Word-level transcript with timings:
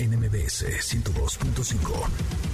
NMBS 0.00 0.64
102.5. 0.64 2.49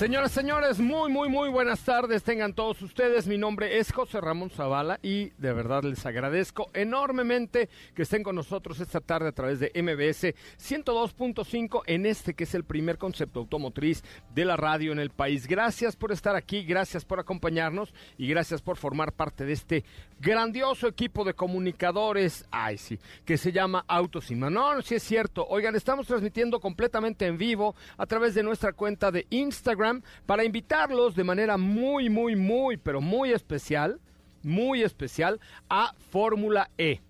Señoras, 0.00 0.32
señores, 0.32 0.78
muy, 0.78 1.12
muy, 1.12 1.28
muy 1.28 1.50
buenas 1.50 1.84
tardes. 1.84 2.22
Tengan 2.22 2.54
todos 2.54 2.80
ustedes. 2.80 3.26
Mi 3.26 3.36
nombre 3.36 3.76
es 3.76 3.92
José 3.92 4.18
Ramón 4.18 4.48
Zavala 4.48 4.98
y 5.02 5.28
de 5.36 5.52
verdad 5.52 5.82
les 5.82 6.06
agradezco 6.06 6.70
enormemente 6.72 7.68
que 7.94 8.04
estén 8.04 8.22
con 8.22 8.34
nosotros 8.34 8.80
esta 8.80 9.00
tarde 9.00 9.28
a 9.28 9.32
través 9.32 9.60
de 9.60 9.70
MBS 9.74 10.34
102.5 10.58 11.82
en 11.84 12.06
este 12.06 12.32
que 12.32 12.44
es 12.44 12.54
el 12.54 12.64
primer 12.64 12.96
concepto 12.96 13.40
automotriz 13.40 14.02
de 14.34 14.46
la 14.46 14.56
radio 14.56 14.90
en 14.92 15.00
el 15.00 15.10
país. 15.10 15.46
Gracias 15.46 15.96
por 15.96 16.12
estar 16.12 16.34
aquí, 16.34 16.64
gracias 16.64 17.04
por 17.04 17.20
acompañarnos 17.20 17.92
y 18.16 18.26
gracias 18.26 18.62
por 18.62 18.78
formar 18.78 19.12
parte 19.12 19.44
de 19.44 19.52
este 19.52 19.84
grandioso 20.18 20.88
equipo 20.88 21.24
de 21.24 21.34
comunicadores, 21.34 22.46
ay 22.50 22.78
sí, 22.78 22.98
que 23.26 23.36
se 23.36 23.52
llama 23.52 23.84
Autos 23.86 24.30
y 24.30 24.34
No, 24.34 24.80
sí 24.80 24.94
es 24.94 25.02
cierto. 25.02 25.46
Oigan, 25.46 25.76
estamos 25.76 26.06
transmitiendo 26.06 26.58
completamente 26.58 27.26
en 27.26 27.36
vivo 27.36 27.74
a 27.98 28.06
través 28.06 28.34
de 28.34 28.42
nuestra 28.42 28.72
cuenta 28.72 29.10
de 29.10 29.26
Instagram 29.28 29.89
para 30.26 30.44
invitarlos 30.44 31.14
de 31.14 31.24
manera 31.24 31.56
muy, 31.56 32.08
muy, 32.08 32.36
muy, 32.36 32.76
pero 32.76 33.00
muy 33.00 33.32
especial, 33.32 34.00
muy 34.42 34.82
especial 34.82 35.40
a 35.68 35.94
Fórmula 36.10 36.70
E. 36.78 37.00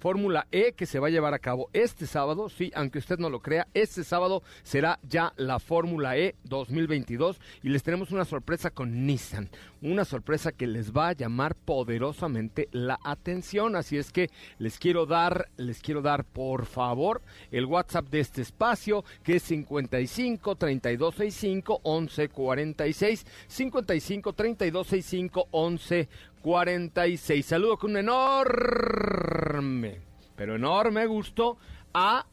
Fórmula 0.00 0.46
E 0.50 0.72
que 0.72 0.86
se 0.86 0.98
va 0.98 1.08
a 1.08 1.10
llevar 1.10 1.34
a 1.34 1.38
cabo 1.38 1.68
este 1.74 2.06
sábado, 2.06 2.48
sí, 2.48 2.72
aunque 2.74 2.98
usted 2.98 3.18
no 3.18 3.28
lo 3.28 3.40
crea, 3.40 3.68
este 3.74 4.02
sábado 4.02 4.42
será 4.62 4.98
ya 5.02 5.34
la 5.36 5.58
Fórmula 5.58 6.16
E 6.16 6.34
2022 6.44 7.38
y 7.62 7.68
les 7.68 7.82
tenemos 7.82 8.10
una 8.10 8.24
sorpresa 8.24 8.70
con 8.70 9.06
Nissan, 9.06 9.50
una 9.82 10.06
sorpresa 10.06 10.52
que 10.52 10.66
les 10.66 10.92
va 10.92 11.08
a 11.08 11.12
llamar 11.12 11.54
poderosamente 11.54 12.68
la 12.72 12.98
atención, 13.04 13.76
así 13.76 13.98
es 13.98 14.10
que 14.10 14.30
les 14.58 14.78
quiero 14.78 15.04
dar, 15.04 15.50
les 15.58 15.80
quiero 15.80 16.00
dar 16.00 16.24
por 16.24 16.64
favor 16.64 17.20
el 17.50 17.66
WhatsApp 17.66 18.08
de 18.08 18.20
este 18.20 18.40
espacio 18.40 19.04
que 19.22 19.36
es 19.36 19.42
55 19.42 20.56
3265 20.56 21.80
1146 21.84 23.26
55 23.48 24.32
3265 24.32 25.48
11 25.50 26.08
46. 26.42 27.44
Saludo 27.44 27.78
con 27.78 27.92
un 27.92 27.98
enorme, 27.98 30.00
pero 30.36 30.56
enorme 30.56 31.06
gusto 31.06 31.58
a 31.92 32.26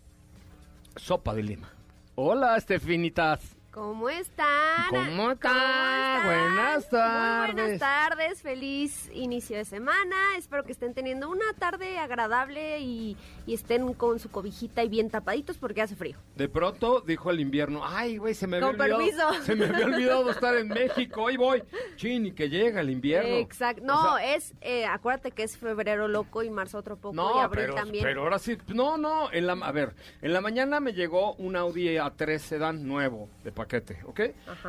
Sopa 0.95 1.33
de 1.33 1.43
Lima. 1.43 1.73
Hola, 2.15 2.57
Estefinitas. 2.57 3.56
¿Cómo 3.77 4.09
están? 4.09 4.89
¿Cómo 4.89 5.29
están? 5.33 6.25
Buenas 6.25 6.89
tardes. 6.89 7.53
Muy 7.53 7.61
buenas 7.61 7.79
tardes, 7.79 8.41
feliz 8.41 9.11
inicio 9.13 9.55
de 9.55 9.65
semana. 9.65 10.15
Espero 10.35 10.63
que 10.63 10.71
estén 10.71 10.95
teniendo 10.95 11.29
una 11.29 11.53
tarde 11.59 11.99
agradable 11.99 12.79
y, 12.79 13.15
estén 13.45 13.93
con 13.93 14.17
su 14.17 14.31
cobijita 14.31 14.83
y 14.83 14.89
bien 14.89 15.11
tapaditos 15.11 15.59
porque 15.59 15.83
hace 15.83 15.95
frío. 15.95 16.17
De 16.35 16.49
pronto 16.49 17.01
dijo 17.01 17.29
el 17.29 17.39
invierno, 17.39 17.81
ay, 17.85 18.17
güey, 18.17 18.33
se 18.33 18.47
me 18.47 18.57
había 18.57 18.71
con 18.71 18.81
olvidado. 18.81 19.29
Permiso. 19.29 19.45
Se 19.45 19.55
me 19.55 19.65
había 19.65 19.85
olvidado 19.85 20.31
estar 20.31 20.55
en 20.57 20.67
México, 20.69 21.27
ahí 21.27 21.37
voy. 21.37 21.61
Chin, 21.97 22.25
y 22.25 22.31
que 22.31 22.49
llega 22.49 22.81
el 22.81 22.89
invierno. 22.89 23.35
Exacto. 23.35 23.83
No, 23.85 24.17
es, 24.17 24.55
eh, 24.61 24.87
acuérdate 24.87 25.29
que 25.29 25.43
es 25.43 25.55
febrero 25.55 26.07
loco 26.07 26.41
y 26.41 26.49
marzo 26.49 26.79
otro 26.79 26.97
poco 26.97 27.15
y 27.15 27.39
abril 27.39 27.65
pero, 27.65 27.75
también. 27.75 28.03
pero 28.03 28.23
ahora 28.23 28.39
sí, 28.39 28.57
no, 28.73 28.97
no, 28.97 29.31
en 29.31 29.45
la, 29.45 29.53
a 29.53 29.71
ver, 29.71 29.93
en 30.23 30.33
la 30.33 30.41
mañana 30.41 30.79
me 30.79 30.93
llegó 30.93 31.35
un 31.35 31.55
Audi 31.55 31.95
A3 31.97 32.39
Sedan 32.39 32.87
nuevo 32.87 33.29
de 33.43 33.51
paquete, 33.51 33.66
¿ok? 34.05 34.21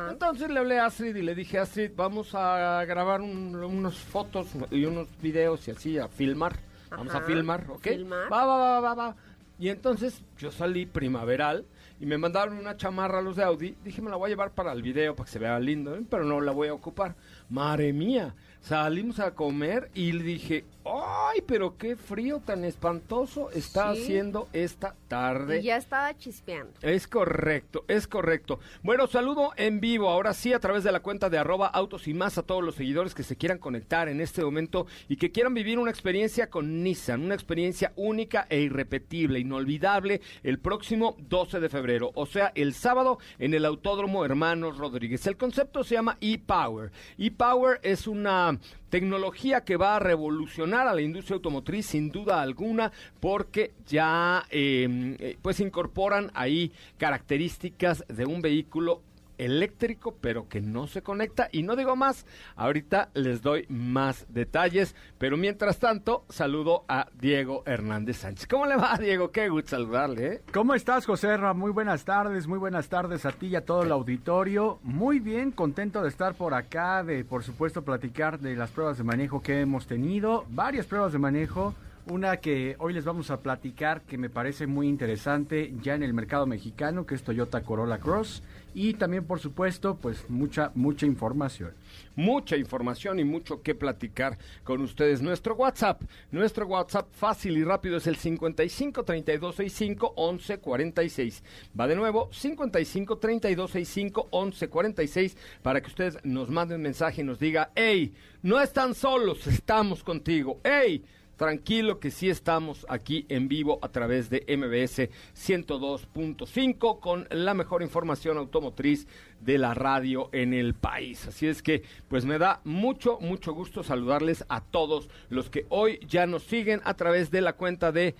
Entonces 0.09 0.49
le 0.49 0.59
hablé 0.59 0.79
a 0.79 0.85
Astrid 0.85 1.15
y 1.15 1.21
le 1.21 1.35
dije, 1.35 1.59
Astrid, 1.59 1.91
vamos 1.95 2.33
a 2.33 2.83
grabar 2.85 3.21
unas 3.21 3.95
fotos 3.97 4.47
y 4.71 4.85
unos 4.85 5.07
videos 5.21 5.67
y 5.67 5.71
así, 5.71 5.97
a 5.97 6.07
filmar. 6.07 6.57
Vamos 6.89 7.13
a 7.13 7.21
filmar, 7.21 7.65
¿ok? 7.69 7.87
Va, 8.31 8.45
va, 8.45 8.57
va, 8.57 8.79
va, 8.79 8.93
va. 8.93 9.15
Y 9.59 9.69
entonces 9.69 10.21
yo 10.37 10.51
salí 10.51 10.85
primaveral 10.85 11.65
y 11.99 12.05
me 12.05 12.17
mandaron 12.17 12.57
una 12.57 12.77
chamarra 12.77 13.19
a 13.19 13.21
los 13.21 13.35
de 13.35 13.43
Audi. 13.43 13.75
Dije, 13.83 14.01
me 14.01 14.09
la 14.09 14.15
voy 14.15 14.27
a 14.27 14.29
llevar 14.29 14.51
para 14.51 14.71
el 14.71 14.81
video 14.81 15.15
para 15.15 15.25
que 15.25 15.33
se 15.33 15.39
vea 15.39 15.59
lindo, 15.59 15.95
¿eh? 15.95 16.01
pero 16.09 16.23
no 16.23 16.39
la 16.39 16.53
voy 16.53 16.69
a 16.69 16.73
ocupar. 16.73 17.15
Madre 17.49 17.91
mía, 17.91 18.33
salimos 18.61 19.19
a 19.19 19.35
comer 19.35 19.89
y 19.93 20.11
le 20.11 20.23
dije, 20.23 20.65
¡ay, 20.85 21.41
pero 21.45 21.77
qué 21.77 21.95
frío 21.95 22.39
tan 22.39 22.63
espantoso 22.63 23.51
está 23.51 23.89
haciendo 23.89 24.47
esta 24.53 24.95
tarde! 25.07 25.59
Y 25.59 25.63
ya 25.63 25.77
estaba 25.77 26.15
chispeando. 26.17 26.73
Es 26.81 27.07
correcto, 27.07 27.85
es 27.87 28.07
correcto. 28.07 28.59
Bueno, 28.83 29.07
saludo 29.07 29.51
en 29.55 29.79
vivo, 29.79 30.09
ahora 30.09 30.33
sí, 30.33 30.53
a 30.53 30.59
través 30.59 30.83
de 30.83 30.91
la 30.91 31.01
cuenta 31.01 31.29
de 31.29 31.37
arroba 31.37 31.67
autos 31.67 32.07
y 32.07 32.13
más 32.13 32.37
a 32.37 32.43
todos 32.43 32.63
los 32.63 32.75
seguidores 32.75 33.15
que 33.15 33.23
se 33.23 33.35
quieran 33.35 33.59
conectar 33.59 34.09
en 34.09 34.21
este 34.21 34.43
momento 34.43 34.87
y 35.07 35.17
que 35.17 35.31
quieran 35.31 35.53
vivir 35.53 35.79
una 35.79 35.91
experiencia 35.91 36.49
con 36.49 36.83
Nissan, 36.83 37.23
una 37.23 37.35
experiencia 37.35 37.93
única 37.95 38.45
e 38.49 38.59
irrepetible, 38.61 39.39
inolvidable, 39.39 40.21
el 40.43 40.59
próximo 40.59 41.15
12 41.19 41.59
de 41.59 41.69
febrero, 41.69 42.11
o 42.15 42.25
sea, 42.25 42.51
el 42.55 42.73
sábado 42.73 43.19
en 43.37 43.53
el 43.53 43.65
Autódromo 43.65 44.25
Hermanos 44.25 44.77
Rodríguez. 44.77 45.25
El 45.27 45.37
concepto 45.37 45.83
se 45.83 45.95
llama 45.95 46.17
e-Power. 46.21 46.91
E-Power 47.17 47.79
es 47.83 48.07
una 48.07 48.48
tecnología 48.89 49.61
que 49.61 49.77
va 49.77 49.95
a 49.95 49.99
revolucionar 49.99 50.87
a 50.87 50.93
la 50.93 51.01
industria 51.01 51.35
automotriz 51.35 51.85
sin 51.85 52.09
duda 52.09 52.41
alguna 52.41 52.91
porque 53.19 53.73
ya 53.87 54.45
em, 54.49 55.15
eh, 55.19 55.37
pues 55.41 55.59
incorporan 55.59 56.31
ahí 56.33 56.71
características 56.97 58.03
de 58.07 58.25
un 58.25 58.41
vehículo 58.41 59.01
eléctrico, 59.39 60.15
pero 60.21 60.47
que 60.47 60.61
no 60.61 60.85
se 60.85 61.01
conecta. 61.01 61.49
Y 61.51 61.63
no 61.63 61.75
digo 61.75 61.95
más, 61.95 62.25
ahorita 62.55 63.09
les 63.15 63.41
doy 63.41 63.65
más 63.69 64.27
detalles, 64.29 64.95
pero 65.17 65.37
mientras 65.37 65.79
tanto, 65.79 66.25
saludo 66.29 66.85
a 66.87 67.07
Diego 67.19 67.63
Hernández 67.65 68.17
Sánchez. 68.17 68.47
¿Cómo 68.47 68.65
le 68.65 68.75
va, 68.75 68.97
Diego? 68.97 69.31
Qué 69.31 69.49
gusto 69.49 69.71
saludarle. 69.71 70.27
¿eh? 70.27 70.41
¿Cómo 70.53 70.75
estás, 70.75 71.05
José 71.05 71.35
Ra? 71.37 71.53
Muy 71.53 71.71
buenas 71.71 72.05
tardes, 72.05 72.47
muy 72.47 72.59
buenas 72.59 72.89
tardes 72.89 73.25
a 73.25 73.31
ti 73.31 73.47
y 73.47 73.55
a 73.55 73.65
todo 73.65 73.83
el 73.83 73.91
auditorio. 73.91 74.79
Muy 74.83 75.19
bien, 75.19 75.51
contento 75.51 76.01
de 76.01 76.09
estar 76.09 76.35
por 76.35 76.53
acá, 76.53 77.03
de 77.03 77.23
por 77.23 77.43
supuesto 77.43 77.83
platicar 77.83 78.39
de 78.39 78.55
las 78.55 78.71
pruebas 78.71 78.97
de 78.97 79.03
manejo 79.03 79.41
que 79.41 79.61
hemos 79.61 79.87
tenido, 79.87 80.45
varias 80.49 80.85
pruebas 80.85 81.13
de 81.13 81.19
manejo. 81.19 81.73
Una 82.09 82.37
que 82.37 82.75
hoy 82.79 82.93
les 82.93 83.05
vamos 83.05 83.29
a 83.29 83.41
platicar 83.41 84.01
que 84.01 84.17
me 84.17 84.31
parece 84.31 84.65
muy 84.65 84.87
interesante 84.87 85.71
ya 85.83 85.93
en 85.93 86.01
el 86.01 86.15
mercado 86.15 86.47
mexicano, 86.47 87.05
que 87.05 87.13
es 87.13 87.21
Toyota 87.21 87.61
Corolla 87.61 87.99
Cross 87.99 88.41
y 88.73 88.95
también 88.95 89.25
por 89.25 89.39
supuesto 89.39 89.95
pues 89.95 90.27
mucha 90.27 90.71
mucha 90.73 91.05
información. 91.05 91.71
Mucha 92.15 92.57
información 92.57 93.19
y 93.19 93.23
mucho 93.25 93.61
que 93.61 93.75
platicar 93.75 94.39
con 94.63 94.81
ustedes. 94.81 95.21
Nuestro 95.21 95.53
WhatsApp, 95.53 96.01
nuestro 96.31 96.65
WhatsApp 96.65 97.07
fácil 97.11 97.55
y 97.57 97.63
rápido 97.63 97.97
es 97.97 98.07
el 98.07 98.15
55 98.15 99.03
32 99.03 99.55
65 99.55 100.13
11 100.15 100.57
46. 100.57 101.43
Va 101.79 101.87
de 101.87 101.95
nuevo 101.95 102.29
55 102.31 103.19
32 103.19 103.69
65 103.69 104.29
11 104.31 104.67
46 104.67 105.37
para 105.61 105.79
que 105.79 105.87
ustedes 105.87 106.17
nos 106.23 106.49
manden 106.49 106.77
un 106.77 106.83
mensaje 106.83 107.21
y 107.21 107.23
nos 107.23 107.37
diga, 107.37 107.69
"Hey, 107.75 108.15
no 108.41 108.59
están 108.59 108.95
solos, 108.95 109.45
estamos 109.45 110.03
contigo." 110.03 110.59
"Hey, 110.63 111.05
Tranquilo 111.39 112.01
que 112.01 112.11
sí 112.11 112.29
estamos 112.29 112.85
aquí 112.89 113.25
en 113.29 113.47
vivo 113.47 113.79
a 113.81 113.87
través 113.87 114.29
de 114.29 114.43
MBS 114.45 115.07
102.5 115.37 116.99
con 116.99 117.27
la 117.31 117.53
mejor 117.53 117.81
información 117.81 118.37
automotriz 118.37 119.07
de 119.39 119.57
la 119.57 119.73
radio 119.73 120.27
en 120.33 120.53
el 120.53 120.73
país. 120.73 121.25
Así 121.27 121.47
es 121.47 121.63
que 121.63 121.83
pues 122.09 122.25
me 122.25 122.39
da 122.39 122.59
mucho, 122.65 123.19
mucho 123.21 123.53
gusto 123.53 123.83
saludarles 123.83 124.43
a 124.49 124.59
todos 124.59 125.09
los 125.29 125.49
que 125.49 125.65
hoy 125.69 126.01
ya 126.05 126.27
nos 126.27 126.43
siguen 126.43 126.81
a 126.83 126.95
través 126.95 127.31
de 127.31 127.39
la 127.39 127.53
cuenta 127.53 127.93
de 127.93 128.15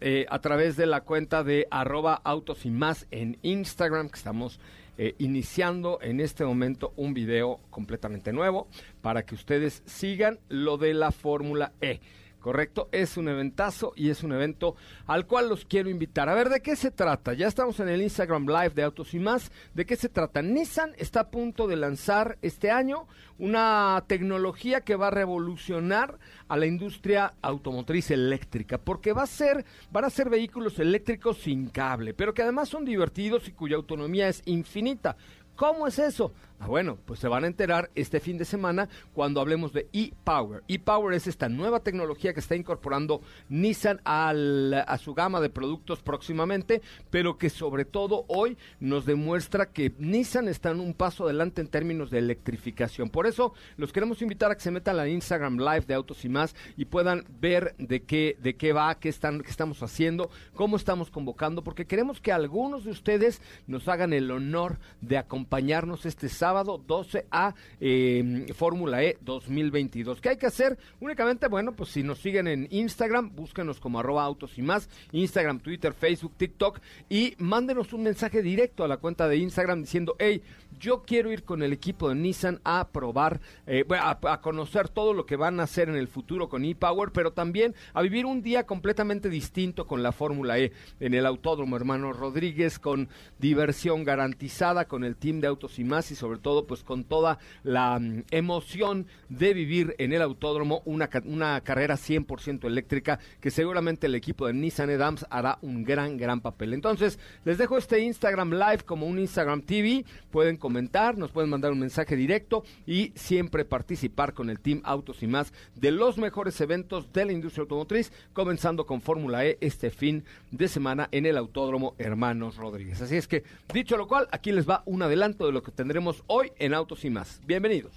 eh, 0.00 0.26
a 0.28 0.40
través 0.40 0.76
de 0.76 0.86
la 0.86 1.02
cuenta 1.02 1.44
de 1.44 1.68
arroba 1.70 2.20
autos 2.24 2.66
y 2.66 2.70
más 2.70 3.06
en 3.12 3.38
Instagram, 3.42 4.08
que 4.08 4.18
estamos 4.18 4.58
eh, 4.98 5.14
iniciando 5.18 6.00
en 6.02 6.18
este 6.18 6.44
momento 6.44 6.92
un 6.96 7.14
video 7.14 7.60
completamente 7.70 8.32
nuevo 8.32 8.66
para 9.02 9.24
que 9.24 9.36
ustedes 9.36 9.84
sigan 9.86 10.40
lo 10.48 10.78
de 10.78 10.94
la 10.94 11.12
Fórmula 11.12 11.72
E. 11.80 12.00
¿correcto? 12.44 12.90
Es 12.92 13.16
un 13.16 13.28
eventazo 13.28 13.94
y 13.96 14.10
es 14.10 14.22
un 14.22 14.32
evento 14.32 14.76
al 15.06 15.26
cual 15.26 15.48
los 15.48 15.64
quiero 15.64 15.88
invitar. 15.88 16.28
A 16.28 16.34
ver, 16.34 16.50
¿de 16.50 16.60
qué 16.60 16.76
se 16.76 16.90
trata? 16.90 17.32
Ya 17.32 17.46
estamos 17.46 17.80
en 17.80 17.88
el 17.88 18.02
Instagram 18.02 18.46
Live 18.46 18.72
de 18.74 18.82
Autos 18.82 19.14
y 19.14 19.18
más. 19.18 19.50
¿De 19.72 19.86
qué 19.86 19.96
se 19.96 20.10
trata? 20.10 20.42
Nissan 20.42 20.92
está 20.98 21.20
a 21.20 21.30
punto 21.30 21.66
de 21.66 21.76
lanzar 21.76 22.36
este 22.42 22.70
año 22.70 23.06
una 23.38 24.04
tecnología 24.06 24.82
que 24.82 24.94
va 24.94 25.06
a 25.06 25.10
revolucionar 25.10 26.18
a 26.46 26.58
la 26.58 26.66
industria 26.66 27.32
automotriz 27.40 28.10
eléctrica, 28.10 28.76
porque 28.76 29.14
va 29.14 29.22
a 29.22 29.26
ser, 29.26 29.64
van 29.90 30.04
a 30.04 30.10
ser 30.10 30.28
vehículos 30.28 30.78
eléctricos 30.78 31.38
sin 31.38 31.70
cable, 31.70 32.12
pero 32.12 32.34
que 32.34 32.42
además 32.42 32.68
son 32.68 32.84
divertidos 32.84 33.48
y 33.48 33.52
cuya 33.52 33.76
autonomía 33.76 34.28
es 34.28 34.42
infinita. 34.44 35.16
¿Cómo 35.56 35.86
es 35.86 35.98
eso? 35.98 36.32
Ah, 36.60 36.66
bueno, 36.66 36.98
pues 37.04 37.20
se 37.20 37.28
van 37.28 37.44
a 37.44 37.48
enterar 37.48 37.90
este 37.94 38.20
fin 38.20 38.38
de 38.38 38.44
semana 38.44 38.88
cuando 39.12 39.40
hablemos 39.40 39.72
de 39.72 39.88
e-Power. 39.92 40.62
E-Power 40.68 41.14
es 41.14 41.26
esta 41.26 41.48
nueva 41.48 41.80
tecnología 41.80 42.32
que 42.32 42.40
está 42.40 42.54
incorporando 42.54 43.20
Nissan 43.48 44.00
a 44.04 44.98
su 44.98 45.14
gama 45.14 45.40
de 45.40 45.50
productos 45.50 46.00
próximamente, 46.00 46.80
pero 47.10 47.36
que 47.36 47.50
sobre 47.50 47.84
todo 47.84 48.24
hoy 48.28 48.56
nos 48.80 49.04
demuestra 49.04 49.66
que 49.66 49.92
Nissan 49.98 50.48
está 50.48 50.70
en 50.70 50.80
un 50.80 50.94
paso 50.94 51.24
adelante 51.24 51.60
en 51.60 51.68
términos 51.68 52.10
de 52.10 52.18
electrificación. 52.18 53.10
Por 53.10 53.26
eso 53.26 53.52
los 53.76 53.92
queremos 53.92 54.22
invitar 54.22 54.50
a 54.50 54.54
que 54.54 54.62
se 54.62 54.70
metan 54.70 54.98
a 54.98 55.08
Instagram 55.08 55.58
Live 55.58 55.84
de 55.86 55.94
Autos 55.94 56.24
y 56.24 56.28
más 56.28 56.54
y 56.76 56.84
puedan 56.84 57.24
ver 57.40 57.74
de 57.78 58.04
qué, 58.04 58.38
de 58.40 58.56
qué 58.56 58.72
va, 58.72 58.94
qué, 58.94 59.08
están, 59.08 59.40
qué 59.40 59.50
estamos 59.50 59.82
haciendo, 59.82 60.30
cómo 60.54 60.76
estamos 60.76 61.10
convocando, 61.10 61.64
porque 61.64 61.86
queremos 61.86 62.20
que 62.20 62.32
algunos 62.32 62.84
de 62.84 62.92
ustedes 62.92 63.42
nos 63.66 63.88
hagan 63.88 64.12
el 64.12 64.30
honor 64.30 64.78
de 65.00 65.18
acompañarnos 65.18 66.06
este 66.06 66.28
sábado 66.28 66.43
sábado 66.44 66.76
12 66.76 67.26
a 67.30 67.54
em, 67.80 68.46
Fórmula 68.48 69.02
E 69.02 69.16
2022. 69.22 70.20
¿Qué 70.20 70.28
hay 70.28 70.36
que 70.36 70.44
hacer? 70.44 70.76
Únicamente, 71.00 71.48
bueno, 71.48 71.72
pues 71.72 71.88
si 71.88 72.02
nos 72.02 72.18
siguen 72.18 72.48
en 72.48 72.68
Instagram, 72.70 73.34
búsquenos 73.34 73.80
como 73.80 73.98
arroba 73.98 74.24
autos 74.24 74.58
y 74.58 74.62
más, 74.62 74.90
Instagram, 75.12 75.60
Twitter, 75.60 75.94
Facebook, 75.94 76.34
TikTok 76.36 76.80
y 77.08 77.34
mándenos 77.38 77.94
un 77.94 78.02
mensaje 78.02 78.42
directo 78.42 78.84
a 78.84 78.88
la 78.88 78.98
cuenta 78.98 79.26
de 79.26 79.38
Instagram 79.38 79.80
diciendo, 79.80 80.16
hey, 80.18 80.42
yo 80.78 81.04
quiero 81.04 81.32
ir 81.32 81.44
con 81.44 81.62
el 81.62 81.72
equipo 81.72 82.08
de 82.08 82.14
Nissan 82.14 82.60
a 82.64 82.88
probar, 82.88 83.40
eh, 83.66 83.84
a, 83.90 84.40
conocer 84.42 84.88
todo 84.88 85.14
lo 85.14 85.24
que 85.24 85.36
van 85.36 85.60
a 85.60 85.62
hacer 85.62 85.88
en 85.88 85.96
el 85.96 86.08
futuro 86.08 86.48
con 86.48 86.64
ePower, 86.64 87.10
pero 87.12 87.32
también 87.32 87.74
a 87.94 88.02
vivir 88.02 88.26
un 88.26 88.42
día 88.42 88.66
completamente 88.66 89.30
distinto 89.30 89.86
con 89.86 90.02
la 90.02 90.12
Fórmula 90.12 90.58
E 90.58 90.72
en 91.00 91.14
el 91.14 91.24
Autódromo 91.24 91.76
Hermano 91.76 92.12
Rodríguez, 92.12 92.78
con 92.78 93.08
diversión 93.38 94.04
garantizada, 94.04 94.86
con 94.86 95.04
el 95.04 95.16
team 95.16 95.40
de 95.40 95.46
autos 95.46 95.78
y 95.78 95.84
más 95.84 96.10
y 96.10 96.14
sobre 96.14 96.33
todo 96.38 96.66
pues 96.66 96.82
con 96.82 97.04
toda 97.04 97.38
la 97.62 97.98
mm, 97.98 98.24
emoción 98.30 99.06
de 99.28 99.54
vivir 99.54 99.94
en 99.98 100.12
el 100.12 100.22
Autódromo 100.22 100.82
una, 100.84 101.08
una 101.24 101.60
carrera 101.60 101.96
100% 101.96 102.64
eléctrica 102.66 103.18
que 103.40 103.50
seguramente 103.50 104.06
el 104.06 104.14
equipo 104.14 104.46
de 104.46 104.54
Nissan 104.54 104.90
Edams 104.90 105.26
hará 105.30 105.58
un 105.62 105.84
gran, 105.84 106.16
gran 106.16 106.40
papel. 106.40 106.74
Entonces, 106.74 107.18
les 107.44 107.58
dejo 107.58 107.78
este 107.78 108.00
Instagram 108.00 108.52
Live 108.52 108.84
como 108.84 109.06
un 109.06 109.18
Instagram 109.18 109.62
TV, 109.62 110.04
pueden 110.30 110.56
comentar, 110.56 111.16
nos 111.16 111.30
pueden 111.30 111.50
mandar 111.50 111.72
un 111.72 111.80
mensaje 111.80 112.16
directo 112.16 112.64
y 112.86 113.12
siempre 113.14 113.64
participar 113.64 114.34
con 114.34 114.50
el 114.50 114.60
Team 114.60 114.80
Autos 114.84 115.22
y 115.22 115.26
más 115.26 115.52
de 115.74 115.90
los 115.90 116.18
mejores 116.18 116.60
eventos 116.60 117.12
de 117.12 117.24
la 117.24 117.32
industria 117.32 117.62
automotriz, 117.62 118.12
comenzando 118.32 118.86
con 118.86 119.00
Fórmula 119.00 119.44
E 119.46 119.58
este 119.60 119.90
fin 119.90 120.24
de 120.50 120.68
semana 120.68 121.08
en 121.12 121.26
el 121.26 121.36
Autódromo 121.36 121.94
Hermanos 121.98 122.56
Rodríguez. 122.56 123.00
Así 123.00 123.16
es 123.16 123.28
que, 123.28 123.44
dicho 123.72 123.96
lo 123.96 124.08
cual, 124.08 124.28
aquí 124.32 124.52
les 124.52 124.68
va 124.68 124.82
un 124.86 125.02
adelanto 125.02 125.46
de 125.46 125.52
lo 125.52 125.62
que 125.62 125.72
tendremos 125.72 126.23
hoy 126.26 126.52
en 126.58 126.74
Autos 126.74 127.04
y 127.04 127.10
más. 127.10 127.40
Bienvenidos. 127.46 127.92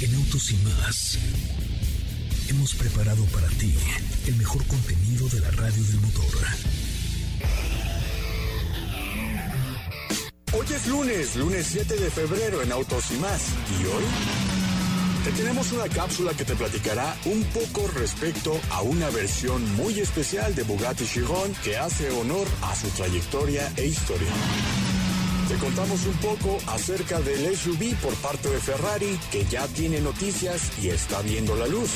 En 0.00 0.14
Autos 0.16 0.50
y 0.50 0.56
más 0.56 1.18
hemos 2.48 2.74
preparado 2.74 3.24
para 3.26 3.48
ti 3.48 3.72
el 4.26 4.36
mejor 4.36 4.66
contenido 4.66 5.28
de 5.28 5.40
la 5.40 5.50
radio 5.52 5.82
del 5.84 6.00
motor. 6.00 6.24
Hoy 10.54 10.66
es 10.74 10.86
lunes, 10.86 11.36
lunes 11.36 11.66
7 11.70 11.96
de 11.96 12.10
febrero 12.10 12.62
en 12.62 12.72
Autos 12.72 13.10
y 13.10 13.14
más. 13.14 13.42
¿Y 13.80 13.86
hoy? 13.86 14.04
Te 15.24 15.30
tenemos 15.30 15.70
una 15.72 15.88
cápsula 15.88 16.34
que 16.34 16.44
te 16.44 16.56
platicará 16.56 17.16
un 17.26 17.44
poco 17.44 17.86
respecto 17.94 18.60
a 18.70 18.82
una 18.82 19.08
versión 19.10 19.64
muy 19.76 20.00
especial 20.00 20.54
de 20.56 20.64
Bugatti 20.64 21.06
Chiron 21.06 21.54
que 21.62 21.76
hace 21.76 22.10
honor 22.10 22.46
a 22.62 22.74
su 22.74 22.88
trayectoria 22.88 23.72
e 23.76 23.86
historia. 23.86 24.32
Te 25.52 25.58
contamos 25.58 26.06
un 26.06 26.14
poco 26.14 26.56
acerca 26.66 27.20
del 27.20 27.54
SUV 27.54 27.94
por 27.96 28.14
parte 28.14 28.48
de 28.48 28.58
Ferrari 28.58 29.20
que 29.30 29.44
ya 29.44 29.68
tiene 29.68 30.00
noticias 30.00 30.72
y 30.82 30.88
está 30.88 31.20
viendo 31.20 31.54
la 31.54 31.66
luz. 31.66 31.90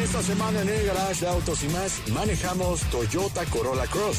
Esta 0.00 0.22
semana 0.22 0.62
en 0.62 0.68
el 0.68 0.86
garage 0.86 1.22
de 1.22 1.32
Autos 1.32 1.64
y 1.64 1.68
más 1.70 2.00
manejamos 2.12 2.82
Toyota 2.92 3.44
Corolla 3.46 3.88
Cross. 3.88 4.18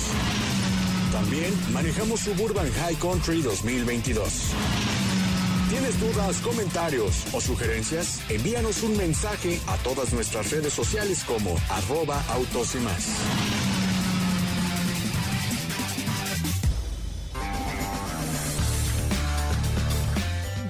También 1.13 1.53
manejamos 1.71 2.19
Suburban 2.19 2.69
High 2.69 2.97
Country 2.97 3.41
2022. 3.41 4.27
¿Tienes 5.69 5.97
dudas, 6.01 6.39
comentarios 6.39 7.23
o 7.31 7.39
sugerencias? 7.39 8.19
Envíanos 8.27 8.83
un 8.83 8.97
mensaje 8.97 9.61
a 9.65 9.77
todas 9.77 10.11
nuestras 10.11 10.51
redes 10.51 10.73
sociales 10.73 11.23
como 11.23 11.55
arroba 11.69 12.21
autos 12.27 12.75
y 12.75 12.79
más. 12.79 13.58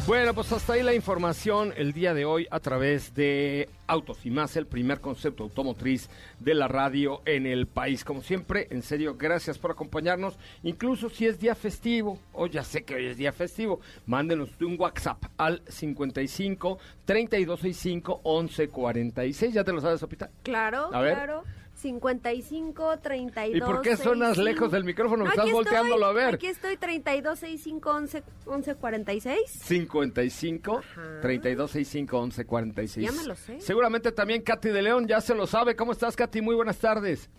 Bueno, 0.10 0.34
pues 0.34 0.52
hasta 0.52 0.74
ahí 0.74 0.82
la 0.82 0.96
información 0.96 1.72
el 1.78 1.94
día 1.94 2.16
de 2.16 2.26
hoy 2.26 2.48
a 2.50 2.60
través 2.60 3.14
de 3.14 3.70
Autos 3.86 4.26
y 4.26 4.32
más, 4.32 4.56
el 4.56 4.66
primer 4.66 5.02
concepto 5.02 5.44
automotriz 5.44 6.10
de 6.40 6.56
la 6.56 6.68
radio 6.68 7.22
en 7.26 7.46
el 7.46 7.68
país. 7.68 8.04
Como 8.04 8.24
siempre, 8.24 8.66
en 8.72 8.82
serio, 8.82 9.18
gracias 9.20 9.60
por 9.60 9.70
acompañarnos. 9.70 10.40
Incluso 10.64 11.12
si 11.12 11.28
es 11.28 11.40
día 11.40 11.54
festivo, 11.54 12.18
o 12.34 12.48
ya 12.48 12.64
sé 12.64 12.84
que 12.86 12.96
hoy 12.96 13.06
es 13.06 13.18
día 13.18 13.32
festivo, 13.32 13.82
mándenos 14.08 14.50
un 14.60 14.78
WhatsApp 14.80 15.26
al 15.38 15.62
55 15.68 16.80
3265 17.06 18.22
1146. 18.24 19.54
¿Ya 19.54 19.64
te 19.64 19.74
lo 19.74 19.80
sabes, 19.80 20.00
Sopita? 20.00 20.32
Claro, 20.42 20.90
A 20.92 21.02
ver. 21.02 21.14
claro. 21.14 21.44
55 21.80 23.00
32 23.00 23.56
¿Y 23.58 23.62
por 23.62 23.82
qué 23.82 23.96
sonas 23.96 24.36
65? 24.36 24.44
lejos 24.44 24.72
del 24.72 24.84
micrófono? 24.84 25.24
No, 25.24 25.30
Estás 25.30 25.52
volteándolo 25.52 26.08
estoy, 26.08 26.22
a 26.22 26.26
ver. 26.26 26.36
Aquí 26.36 26.48
estoy 26.48 26.78
32 26.78 27.40
65 27.40 27.90
11 27.90 28.24
11 28.46 28.76
46. 28.76 29.38
55 29.50 30.78
Ajá. 30.78 31.20
32 31.22 31.72
65 31.72 32.20
11 32.20 32.46
46. 32.46 33.06
Ya 33.12 33.22
me 33.22 33.28
lo 33.28 33.36
sé. 33.36 33.60
Seguramente 33.62 34.12
también 34.12 34.42
Katy 34.42 34.70
de 34.70 34.82
León 34.82 35.08
ya 35.08 35.22
se 35.22 35.34
lo 35.36 35.48
sabe. 35.48 35.76
¿Cómo 35.76 35.92
estás, 35.92 36.16
Katy? 36.16 36.42
Muy 36.42 36.56
buenas 36.56 36.78
tardes. 36.78 37.30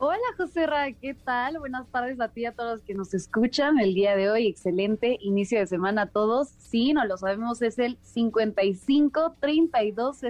Hola 0.00 0.18
José 0.36 0.64
Ra, 0.64 0.92
¿qué 0.92 1.14
tal? 1.14 1.58
Buenas 1.58 1.88
tardes 1.88 2.20
a 2.20 2.28
ti 2.28 2.42
y 2.42 2.46
a 2.46 2.52
todos 2.52 2.70
los 2.70 2.82
que 2.82 2.94
nos 2.94 3.14
escuchan 3.14 3.80
el 3.80 3.94
día 3.94 4.14
de 4.14 4.30
hoy. 4.30 4.46
Excelente 4.46 5.18
inicio 5.20 5.58
de 5.58 5.66
semana 5.66 6.02
a 6.02 6.06
todos. 6.06 6.50
Sí, 6.50 6.92
no 6.92 7.04
lo 7.04 7.16
sabemos, 7.16 7.60
es 7.62 7.80
el 7.80 7.98
55 8.02 9.34
32 9.40 10.22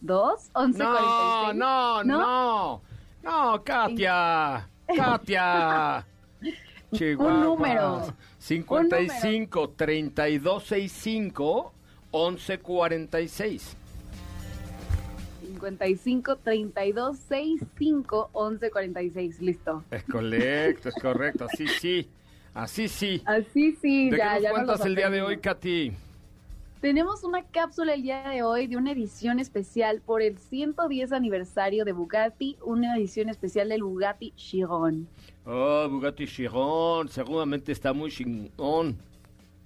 62 0.00 0.50
11 0.54 0.78
No, 0.78 0.90
46. 0.90 1.56
no, 1.56 2.04
no. 2.04 2.80
No, 3.22 3.62
Katia. 3.64 4.66
Katia. 4.96 6.06
Chihuahua. 6.92 7.34
Un 7.34 7.40
número. 7.42 8.14
55 8.38 9.70
32 9.76 10.62
65 10.64 11.72
11 12.12 12.58
46. 12.58 13.76
55 15.42 16.36
32 16.36 17.18
65 17.18 18.30
11 18.32 18.70
46. 18.70 19.40
Listo. 19.40 19.84
Es 19.90 20.02
correcto, 20.04 20.88
es 20.88 20.94
correcto. 20.96 21.44
Así 21.52 21.66
sí. 21.68 22.08
Así 22.54 22.88
sí. 22.88 23.22
Así 23.26 23.76
sí, 23.80 24.10
¿De 24.10 24.18
ya, 24.18 24.36
qué 24.36 24.42
ya 24.42 24.48
nos 24.50 24.58
nos 24.58 24.66
cuentas 24.66 24.78
los 24.78 24.86
el 24.86 24.94
día 24.96 25.10
de 25.10 25.22
hoy. 25.22 25.38
Katy? 25.38 25.92
Tenemos 26.80 27.24
una 27.24 27.42
cápsula 27.42 27.92
el 27.92 28.02
día 28.02 28.26
de 28.26 28.42
hoy 28.42 28.66
de 28.66 28.78
una 28.78 28.92
edición 28.92 29.38
especial 29.38 30.00
por 30.00 30.22
el 30.22 30.38
110 30.38 31.12
aniversario 31.12 31.84
de 31.84 31.92
Bugatti, 31.92 32.56
una 32.64 32.96
edición 32.96 33.28
especial 33.28 33.68
del 33.68 33.82
Bugatti 33.82 34.32
Chiron. 34.34 35.06
Oh, 35.44 35.86
Bugatti 35.90 36.26
Chiron, 36.26 37.10
seguramente 37.10 37.72
está 37.72 37.92
muy 37.92 38.10
chingón. 38.10 38.96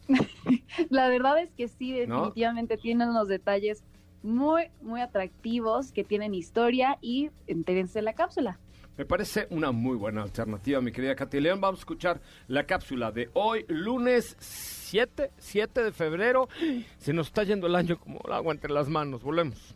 La 0.91 1.09
verdad 1.09 1.39
es 1.41 1.53
que 1.53 1.69
sí, 1.69 1.93
¿No? 1.93 2.17
definitivamente 2.17 2.77
tiene 2.79 3.09
unos 3.09 3.29
detalles 3.29 3.85
muy, 4.25 4.65
muy 4.83 5.01
atractivos 5.01 5.93
que 5.93 6.03
tienen 6.03 6.35
historia 6.35 6.99
y 7.01 7.31
entérense 7.47 8.01
en 8.01 8.07
la 8.07 8.15
cápsula. 8.15 8.59
Me 8.97 9.05
parece 9.05 9.49
una 9.51 9.73
muy 9.73 9.97
buena 9.97 10.23
alternativa, 10.23 10.81
mi 10.81 10.93
querida 10.93 11.17
Katy. 11.17 11.41
Vamos 11.41 11.79
a 11.79 11.81
escuchar 11.81 12.21
la 12.47 12.65
cápsula 12.65 13.11
de 13.11 13.29
hoy, 13.35 13.65
lunes 13.69 14.37
7, 14.39 15.33
7 15.37 15.83
de 15.83 15.93
febrero. 15.93 16.49
Se 16.99 17.13
nos 17.13 17.27
está 17.27 17.43
yendo 17.43 17.67
el 17.67 17.75
año 17.75 17.99
como 17.99 18.21
el 18.25 18.33
agua 18.33 18.53
entre 18.53 18.73
las 18.73 18.89
manos. 18.89 19.23
Volvemos. 19.23 19.75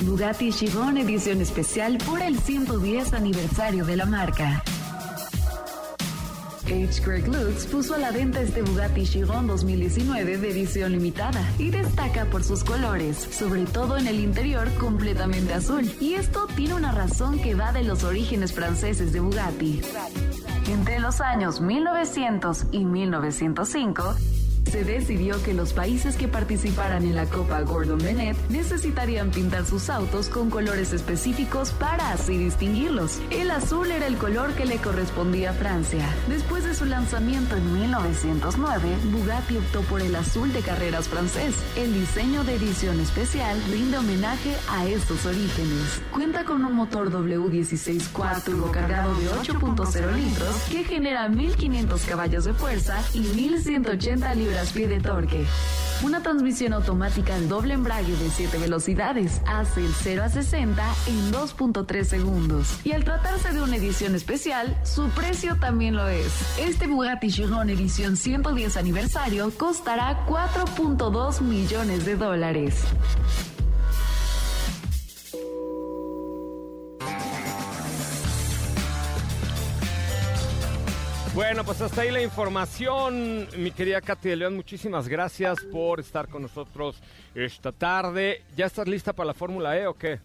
Bugatti 0.00 0.50
Chiron 0.50 0.98
edición 0.98 1.40
especial 1.40 1.98
por 1.98 2.20
el 2.20 2.36
110 2.36 3.12
aniversario 3.12 3.84
de 3.84 3.96
la 3.96 4.06
marca. 4.06 4.64
H. 6.66 7.02
Greg 7.04 7.26
Lutz 7.28 7.66
puso 7.66 7.94
a 7.94 7.98
la 7.98 8.10
venta 8.10 8.40
este 8.40 8.62
Bugatti 8.62 9.04
Chiron 9.04 9.46
2019 9.46 10.38
de 10.38 10.50
edición 10.50 10.92
limitada 10.92 11.40
y 11.58 11.70
destaca 11.70 12.26
por 12.26 12.44
sus 12.44 12.64
colores, 12.64 13.16
sobre 13.16 13.64
todo 13.64 13.96
en 13.98 14.06
el 14.06 14.20
interior 14.20 14.72
completamente 14.74 15.54
azul. 15.54 15.90
Y 16.00 16.14
esto 16.14 16.46
tiene 16.54 16.74
una 16.74 16.92
razón 16.92 17.40
que 17.40 17.54
va 17.54 17.72
de 17.72 17.84
los 17.84 18.04
orígenes 18.04 18.52
franceses 18.52 19.12
de 19.12 19.20
Bugatti. 19.20 19.80
Entre 20.70 21.00
los 21.00 21.20
años 21.20 21.60
1900 21.60 22.66
y 22.70 22.84
1905, 22.84 24.14
se 24.72 24.84
decidió 24.84 25.40
que 25.42 25.52
los 25.52 25.74
países 25.74 26.16
que 26.16 26.28
participaran 26.28 27.04
en 27.04 27.14
la 27.14 27.26
Copa 27.26 27.60
Gordon 27.60 27.98
Bennett 27.98 28.38
necesitarían 28.48 29.30
pintar 29.30 29.66
sus 29.66 29.90
autos 29.90 30.30
con 30.30 30.48
colores 30.48 30.94
específicos 30.94 31.72
para 31.72 32.12
así 32.12 32.38
distinguirlos. 32.38 33.20
El 33.28 33.50
azul 33.50 33.90
era 33.90 34.06
el 34.06 34.16
color 34.16 34.54
que 34.54 34.64
le 34.64 34.78
correspondía 34.78 35.50
a 35.50 35.52
Francia. 35.52 36.08
Después 36.26 36.64
de 36.64 36.74
su 36.74 36.86
lanzamiento 36.86 37.54
en 37.54 37.70
1909, 37.70 38.96
Bugatti 39.12 39.58
optó 39.58 39.82
por 39.82 40.00
el 40.00 40.16
azul 40.16 40.50
de 40.54 40.60
carreras 40.60 41.06
francés. 41.06 41.54
El 41.76 41.92
diseño 41.92 42.42
de 42.42 42.54
edición 42.54 42.98
especial 42.98 43.62
rinde 43.70 43.98
homenaje 43.98 44.56
a 44.70 44.86
estos 44.86 45.26
orígenes. 45.26 46.00
Cuenta 46.12 46.44
con 46.44 46.64
un 46.64 46.74
motor 46.74 47.10
W16 47.10 48.08
4 48.10 48.72
cargado 48.72 49.14
de 49.16 49.28
8.0 49.28 50.12
litros 50.14 50.56
que 50.70 50.84
genera 50.84 51.28
1500 51.28 52.02
caballos 52.06 52.44
de 52.44 52.54
fuerza 52.54 52.98
y 53.12 53.20
1180 53.20 54.34
libras 54.34 54.61
de 54.70 55.00
torque. 55.00 55.44
Una 56.04 56.22
transmisión 56.22 56.72
automática 56.72 57.34
al 57.34 57.48
doble 57.48 57.74
embrague 57.74 58.14
de 58.16 58.30
7 58.30 58.58
velocidades 58.58 59.42
hace 59.46 59.84
el 59.84 59.92
0 59.92 60.22
a 60.24 60.28
60 60.28 60.82
en 61.08 61.32
2.3 61.32 62.04
segundos. 62.04 62.78
Y 62.84 62.92
al 62.92 63.04
tratarse 63.04 63.52
de 63.52 63.60
una 63.60 63.76
edición 63.76 64.14
especial, 64.14 64.78
su 64.84 65.08
precio 65.10 65.56
también 65.56 65.96
lo 65.96 66.06
es. 66.08 66.58
Este 66.58 66.86
Bugatti 66.86 67.28
Chiron 67.28 67.70
edición 67.70 68.16
110 68.16 68.76
aniversario 68.76 69.50
costará 69.56 70.24
4.2 70.26 71.40
millones 71.40 72.04
de 72.04 72.16
dólares. 72.16 72.84
Bueno, 81.34 81.64
pues 81.64 81.80
hasta 81.80 82.02
ahí 82.02 82.10
la 82.10 82.20
información, 82.20 83.48
mi 83.56 83.70
querida 83.70 84.02
Katy 84.02 84.28
de 84.28 84.36
León, 84.36 84.54
muchísimas 84.54 85.08
gracias 85.08 85.60
por 85.64 85.98
estar 85.98 86.28
con 86.28 86.42
nosotros 86.42 87.02
esta 87.34 87.72
tarde. 87.72 88.42
¿Ya 88.54 88.66
estás 88.66 88.86
lista 88.86 89.14
para 89.14 89.28
la 89.28 89.34
Fórmula 89.34 89.78
E 89.78 89.86
o 89.86 89.94
qué? 89.94 90.20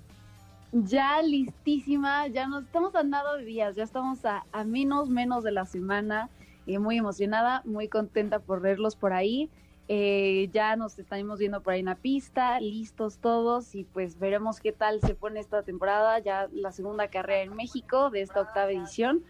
Ya 0.74 1.22
listísima, 1.22 2.28
ya 2.28 2.50
nos 2.50 2.66
estamos 2.66 2.94
andando 2.94 3.38
de 3.38 3.46
días, 3.46 3.78
ya 3.78 3.84
estamos 3.84 4.26
a, 4.26 4.44
menos, 4.66 5.10
menos 5.10 5.46
de 5.46 5.52
la 5.52 5.66
semana 5.66 6.30
y 6.66 6.78
muy 6.78 6.98
emocionada, 6.98 7.62
muy 7.64 7.88
contenta 7.88 8.40
por 8.40 8.60
verlos 8.60 8.98
por 8.98 9.14
ahí. 9.14 9.50
Eh, 9.88 10.50
ya 10.52 10.76
nos 10.76 11.00
estamos 11.00 11.40
viendo 11.40 11.62
por 11.62 11.72
ahí 11.72 11.80
en 11.80 11.86
la 11.86 11.96
pista, 11.96 12.60
listos 12.60 13.20
todos 13.20 13.74
y 13.76 13.86
pues 13.86 14.20
veremos 14.20 14.60
qué 14.60 14.74
tal 14.74 15.00
se 15.00 15.16
pone 15.16 15.40
esta 15.40 15.64
temporada, 15.64 16.20
ya 16.20 16.50
la 16.52 16.74
segunda 16.74 17.08
carrera 17.08 17.44
en 17.44 17.56
México 17.56 18.10
de 18.10 18.24
esta 18.24 18.42
octava 18.42 18.70
edición. 18.70 19.24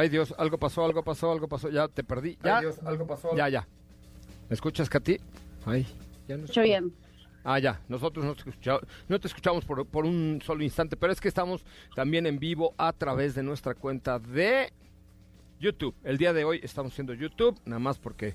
Ay 0.00 0.08
Dios, 0.08 0.34
algo 0.38 0.56
pasó, 0.56 0.82
algo 0.82 1.04
pasó, 1.04 1.30
algo 1.30 1.46
pasó, 1.46 1.68
ya 1.68 1.86
te 1.86 2.02
perdí. 2.02 2.38
Ya, 2.42 2.56
Ay, 2.56 2.62
Dios, 2.62 2.78
algo 2.86 3.06
pasó. 3.06 3.36
ya, 3.36 3.50
ya. 3.50 3.68
¿Me 4.48 4.54
escuchas, 4.54 4.88
Katy? 4.88 5.18
Ay, 5.66 5.86
ya 6.26 6.38
no 6.38 6.44
Escucho 6.44 6.62
bien. 6.62 6.94
Ah, 7.44 7.58
ya, 7.58 7.82
nosotros 7.86 8.24
no 8.24 8.34
te 8.34 8.48
escuchamos, 8.48 8.80
no 9.08 9.20
te 9.20 9.28
escuchamos 9.28 9.62
por, 9.66 9.84
por 9.86 10.06
un 10.06 10.40
solo 10.42 10.64
instante, 10.64 10.96
pero 10.96 11.12
es 11.12 11.20
que 11.20 11.28
estamos 11.28 11.66
también 11.94 12.24
en 12.26 12.38
vivo 12.38 12.72
a 12.78 12.94
través 12.94 13.34
de 13.34 13.42
nuestra 13.42 13.74
cuenta 13.74 14.18
de 14.18 14.72
YouTube. 15.58 15.94
El 16.02 16.16
día 16.16 16.32
de 16.32 16.44
hoy 16.44 16.60
estamos 16.62 16.92
haciendo 16.92 17.12
YouTube, 17.12 17.60
nada 17.66 17.78
más 17.78 17.98
porque, 17.98 18.32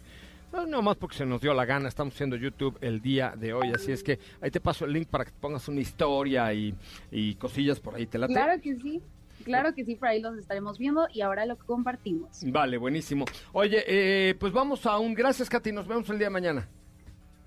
no, 0.54 0.68
nada 0.68 0.84
más 0.84 0.98
porque 0.98 1.18
se 1.18 1.26
nos 1.26 1.42
dio 1.42 1.56
la 1.56 1.66
gana, 1.66 1.88
estamos 1.88 2.14
haciendo 2.14 2.36
YouTube 2.36 2.78
el 2.82 3.02
día 3.02 3.34
de 3.36 3.54
hoy, 3.54 3.72
así 3.74 3.92
es 3.92 4.04
que 4.04 4.20
ahí 4.40 4.52
te 4.52 4.60
paso 4.60 4.86
el 4.86 4.94
link 4.94 5.08
para 5.08 5.26
que 5.26 5.32
te 5.32 5.40
pongas 5.40 5.68
una 5.68 5.82
historia 5.82 6.54
y, 6.54 6.76
y 7.10 7.34
cosillas 7.36 7.80
por 7.80 7.96
ahí, 7.96 8.06
¿te 8.06 8.20
late? 8.20 8.34
Claro 8.34 8.62
que 8.62 8.76
sí, 8.76 9.02
claro 9.44 9.74
que 9.74 9.84
sí, 9.86 9.96
por 9.96 10.08
ahí 10.08 10.22
los 10.22 10.38
estaremos 10.38 10.78
viendo 10.78 11.08
y 11.14 11.22
ahora 11.22 11.46
lo 11.46 11.58
compartimos. 11.58 12.42
Vale, 12.46 12.78
buenísimo. 12.78 13.26
Oye, 13.54 13.84
eh, 13.88 14.36
pues 14.40 14.54
vamos 14.54 14.86
a 14.86 14.98
un... 14.98 15.14
Gracias, 15.14 15.50
Katy, 15.50 15.72
nos 15.72 15.88
vemos 15.88 16.10
el 16.10 16.18
día 16.18 16.28
de 16.28 16.32
mañana. 16.34 16.70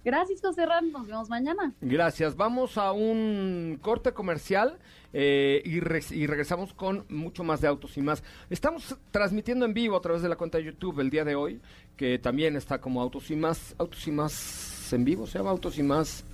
Gracias, 0.04 0.40
José 0.40 0.64
Ram, 0.64 0.90
nos 0.90 1.06
vemos 1.06 1.28
mañana. 1.28 1.72
Gracias. 1.80 2.36
Vamos 2.36 2.78
a 2.78 2.92
un 2.92 3.78
corte 3.82 4.12
comercial 4.12 4.78
eh, 5.12 5.60
y, 5.64 5.80
re- 5.80 6.00
y 6.10 6.26
regresamos 6.26 6.72
con 6.72 7.04
mucho 7.08 7.44
más 7.44 7.60
de 7.60 7.68
autos 7.68 7.96
y 7.98 8.00
más. 8.00 8.22
Estamos 8.48 8.96
transmitiendo 9.10 9.66
en 9.66 9.74
vivo 9.74 9.96
a 9.96 10.00
través 10.00 10.22
de 10.22 10.28
la 10.28 10.36
cuenta 10.36 10.56
de 10.58 10.64
YouTube 10.64 11.00
el 11.00 11.10
día 11.10 11.24
de 11.24 11.34
hoy, 11.34 11.60
que 11.96 12.18
también 12.18 12.56
está 12.56 12.80
como 12.80 13.02
autos 13.02 13.30
y 13.30 13.36
más. 13.36 13.74
Autos 13.76 14.06
y 14.06 14.12
más 14.12 14.90
en 14.92 15.04
vivo, 15.04 15.26
se 15.26 15.38
llama 15.38 15.50
autos 15.50 15.76
y 15.78 15.82
más. 15.82 16.24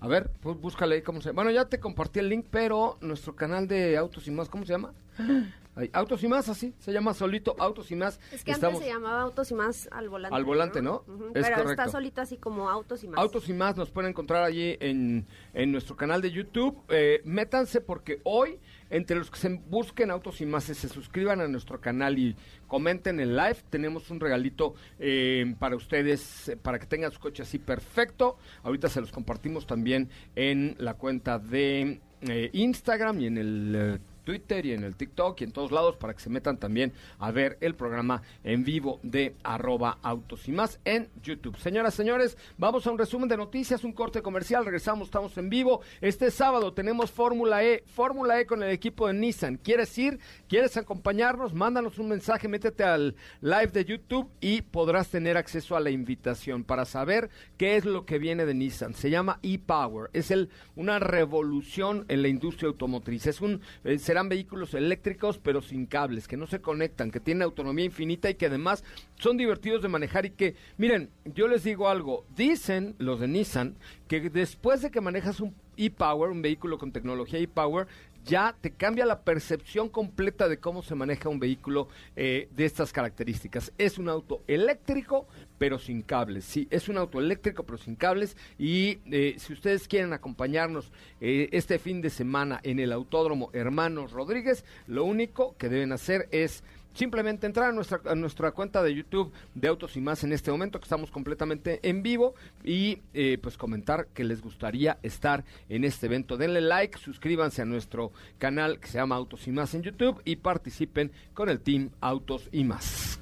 A 0.00 0.06
ver, 0.08 0.30
pues 0.40 0.58
búscale 0.60 0.96
ahí 0.96 1.02
cómo 1.02 1.20
se 1.22 1.30
Bueno, 1.30 1.50
ya 1.50 1.64
te 1.64 1.80
compartí 1.80 2.18
el 2.20 2.28
link, 2.28 2.46
pero 2.50 2.98
nuestro 3.00 3.34
canal 3.34 3.66
de 3.66 3.96
autos 3.96 4.26
y 4.26 4.30
más, 4.30 4.48
¿cómo 4.48 4.64
se 4.66 4.72
llama? 4.72 4.92
Autos 5.92 6.22
y 6.22 6.28
más, 6.28 6.48
así, 6.48 6.72
se 6.78 6.92
llama 6.92 7.14
solito 7.14 7.56
Autos 7.58 7.90
y 7.90 7.96
más. 7.96 8.20
Es 8.30 8.44
que 8.44 8.52
Estamos- 8.52 8.76
antes 8.76 8.86
se 8.86 8.94
llamaba 8.94 9.22
Autos 9.22 9.50
y 9.50 9.54
Más 9.54 9.88
al 9.90 10.08
volante. 10.08 10.36
Al 10.36 10.44
volante, 10.44 10.80
¿no? 10.82 11.02
Ujú, 11.08 11.24
Es 11.34 11.42
Pero 11.42 11.46
correcto. 11.56 11.70
está 11.72 11.88
solito 11.88 12.20
así 12.20 12.36
como 12.36 12.70
Autos 12.70 13.02
y 13.02 13.08
Más. 13.08 13.18
Autos 13.18 13.48
y 13.48 13.54
más 13.54 13.76
nos 13.76 13.90
pueden 13.90 14.10
encontrar 14.10 14.44
allí 14.44 14.76
en, 14.78 15.26
en 15.52 15.72
nuestro 15.72 15.96
canal 15.96 16.22
de 16.22 16.30
YouTube. 16.30 16.80
Eh, 16.90 17.22
métanse 17.24 17.80
porque 17.80 18.20
hoy, 18.22 18.60
entre 18.94 19.16
los 19.16 19.28
que 19.28 19.38
se 19.38 19.48
busquen 19.48 20.12
Autos 20.12 20.40
y 20.40 20.46
más, 20.46 20.62
se 20.62 20.88
suscriban 20.88 21.40
a 21.40 21.48
nuestro 21.48 21.80
canal 21.80 22.16
y 22.16 22.36
comenten 22.68 23.18
el 23.18 23.36
live, 23.36 23.56
tenemos 23.68 24.08
un 24.12 24.20
regalito 24.20 24.74
eh, 25.00 25.52
para 25.58 25.74
ustedes, 25.74 26.50
eh, 26.50 26.56
para 26.56 26.78
que 26.78 26.86
tengan 26.86 27.10
su 27.10 27.18
coche 27.18 27.42
así 27.42 27.58
perfecto. 27.58 28.38
Ahorita 28.62 28.88
se 28.88 29.00
los 29.00 29.10
compartimos 29.10 29.66
también 29.66 30.08
en 30.36 30.76
la 30.78 30.94
cuenta 30.94 31.40
de 31.40 32.00
eh, 32.20 32.50
Instagram 32.52 33.20
y 33.20 33.26
en 33.26 33.38
el... 33.38 34.00
Twitter 34.24 34.66
y 34.66 34.72
en 34.72 34.84
el 34.84 34.96
TikTok 34.96 35.40
y 35.40 35.44
en 35.44 35.52
todos 35.52 35.70
lados 35.70 35.96
para 35.96 36.14
que 36.14 36.20
se 36.20 36.30
metan 36.30 36.56
también 36.56 36.92
a 37.18 37.30
ver 37.30 37.58
el 37.60 37.74
programa 37.74 38.22
en 38.42 38.64
vivo 38.64 39.00
de 39.02 39.36
arroba 39.42 39.98
autos 40.02 40.48
y 40.48 40.52
más 40.52 40.80
en 40.84 41.08
YouTube. 41.22 41.56
Señoras, 41.58 41.94
señores, 41.94 42.36
vamos 42.58 42.86
a 42.86 42.90
un 42.90 42.98
resumen 42.98 43.28
de 43.28 43.36
noticias, 43.36 43.84
un 43.84 43.92
corte 43.92 44.22
comercial, 44.22 44.64
regresamos, 44.64 45.08
estamos 45.08 45.36
en 45.38 45.50
vivo. 45.50 45.80
Este 46.00 46.30
sábado 46.30 46.72
tenemos 46.72 47.10
Fórmula 47.10 47.62
E, 47.64 47.84
Fórmula 47.86 48.40
E 48.40 48.46
con 48.46 48.62
el 48.62 48.70
equipo 48.70 49.06
de 49.06 49.14
Nissan. 49.14 49.56
¿Quieres 49.56 49.96
ir? 49.98 50.18
¿Quieres 50.48 50.76
acompañarnos? 50.76 51.54
Mándanos 51.54 51.98
un 51.98 52.08
mensaje, 52.08 52.48
métete 52.48 52.84
al 52.84 53.14
live 53.40 53.68
de 53.68 53.84
YouTube 53.84 54.30
y 54.40 54.62
podrás 54.62 55.08
tener 55.08 55.36
acceso 55.36 55.76
a 55.76 55.80
la 55.80 55.90
invitación 55.90 56.64
para 56.64 56.84
saber 56.84 57.30
qué 57.56 57.76
es 57.76 57.84
lo 57.84 58.06
que 58.06 58.18
viene 58.18 58.46
de 58.46 58.54
Nissan. 58.54 58.94
Se 58.94 59.10
llama 59.10 59.38
e-Power, 59.42 60.10
es 60.12 60.30
el, 60.30 60.50
una 60.76 60.98
revolución 60.98 62.04
en 62.08 62.22
la 62.22 62.28
industria 62.28 62.68
automotriz. 62.68 63.26
Es 63.26 63.40
un, 63.40 63.60
eh, 63.84 63.98
serán 64.14 64.28
vehículos 64.28 64.74
eléctricos 64.74 65.38
pero 65.38 65.60
sin 65.60 65.86
cables, 65.86 66.28
que 66.28 66.36
no 66.36 66.46
se 66.46 66.60
conectan, 66.60 67.10
que 67.10 67.18
tienen 67.18 67.42
autonomía 67.42 67.84
infinita 67.84 68.30
y 68.30 68.36
que 68.36 68.46
además 68.46 68.84
son 69.18 69.36
divertidos 69.36 69.82
de 69.82 69.88
manejar 69.88 70.24
y 70.24 70.30
que, 70.30 70.54
miren, 70.76 71.10
yo 71.24 71.48
les 71.48 71.64
digo 71.64 71.88
algo, 71.88 72.24
dicen 72.36 72.94
los 72.98 73.18
de 73.18 73.26
Nissan 73.26 73.74
que 74.06 74.30
después 74.30 74.82
de 74.82 74.92
que 74.92 75.00
manejas 75.00 75.40
un 75.40 75.52
e-Power, 75.76 76.30
un 76.30 76.42
vehículo 76.42 76.78
con 76.78 76.92
tecnología 76.92 77.40
e-Power, 77.40 77.88
ya 78.24 78.56
te 78.60 78.70
cambia 78.70 79.04
la 79.04 79.20
percepción 79.22 79.88
completa 79.88 80.48
de 80.48 80.58
cómo 80.58 80.82
se 80.82 80.94
maneja 80.94 81.28
un 81.28 81.38
vehículo 81.38 81.88
eh, 82.16 82.48
de 82.54 82.64
estas 82.64 82.92
características. 82.92 83.72
Es 83.78 83.98
un 83.98 84.08
auto 84.08 84.42
eléctrico, 84.46 85.26
pero 85.58 85.78
sin 85.78 86.02
cables. 86.02 86.44
Sí, 86.44 86.66
es 86.70 86.88
un 86.88 86.96
auto 86.96 87.20
eléctrico, 87.20 87.64
pero 87.64 87.78
sin 87.78 87.96
cables. 87.96 88.36
Y 88.58 88.98
eh, 89.10 89.36
si 89.38 89.52
ustedes 89.52 89.86
quieren 89.86 90.12
acompañarnos 90.12 90.92
eh, 91.20 91.48
este 91.52 91.78
fin 91.78 92.00
de 92.00 92.10
semana 92.10 92.60
en 92.62 92.78
el 92.78 92.92
Autódromo 92.92 93.50
Hermanos 93.52 94.12
Rodríguez, 94.12 94.64
lo 94.86 95.04
único 95.04 95.54
que 95.58 95.68
deben 95.68 95.92
hacer 95.92 96.28
es 96.30 96.64
simplemente 96.94 97.46
entrar 97.46 97.70
a 97.70 97.72
nuestra, 97.72 98.14
nuestra 98.14 98.52
cuenta 98.52 98.82
de 98.82 98.94
YouTube 98.94 99.32
de 99.54 99.68
Autos 99.68 99.96
y 99.96 100.00
Más 100.00 100.24
en 100.24 100.32
este 100.32 100.50
momento, 100.50 100.78
que 100.78 100.84
estamos 100.84 101.10
completamente 101.10 101.80
en 101.82 102.02
vivo, 102.02 102.34
y 102.62 103.00
eh, 103.12 103.38
pues 103.42 103.58
comentar 103.58 104.06
que 104.14 104.24
les 104.24 104.40
gustaría 104.40 104.98
estar 105.02 105.44
en 105.68 105.84
este 105.84 106.06
evento. 106.06 106.36
Denle 106.36 106.60
like, 106.60 106.98
suscríbanse 106.98 107.62
a 107.62 107.64
nuestro 107.64 108.12
canal 108.38 108.80
que 108.80 108.88
se 108.88 108.98
llama 108.98 109.16
Autos 109.16 109.46
y 109.46 109.52
Más 109.52 109.74
en 109.74 109.82
YouTube 109.82 110.20
y 110.24 110.36
participen 110.36 111.12
con 111.34 111.48
el 111.48 111.60
team 111.60 111.90
Autos 112.00 112.48
y 112.52 112.64
Más. 112.64 113.18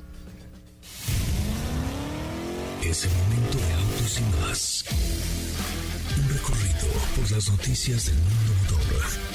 Es 2.84 3.04
el 3.04 3.10
momento 3.12 3.58
de 3.58 3.72
autos 3.74 4.20
y 4.20 4.24
más. 4.40 4.84
Un 6.18 6.28
recorrido 6.28 6.88
por 7.14 7.30
las 7.30 7.48
noticias 7.48 8.06
del 8.06 8.16
mundo 8.16 8.52
motor. 8.64 9.31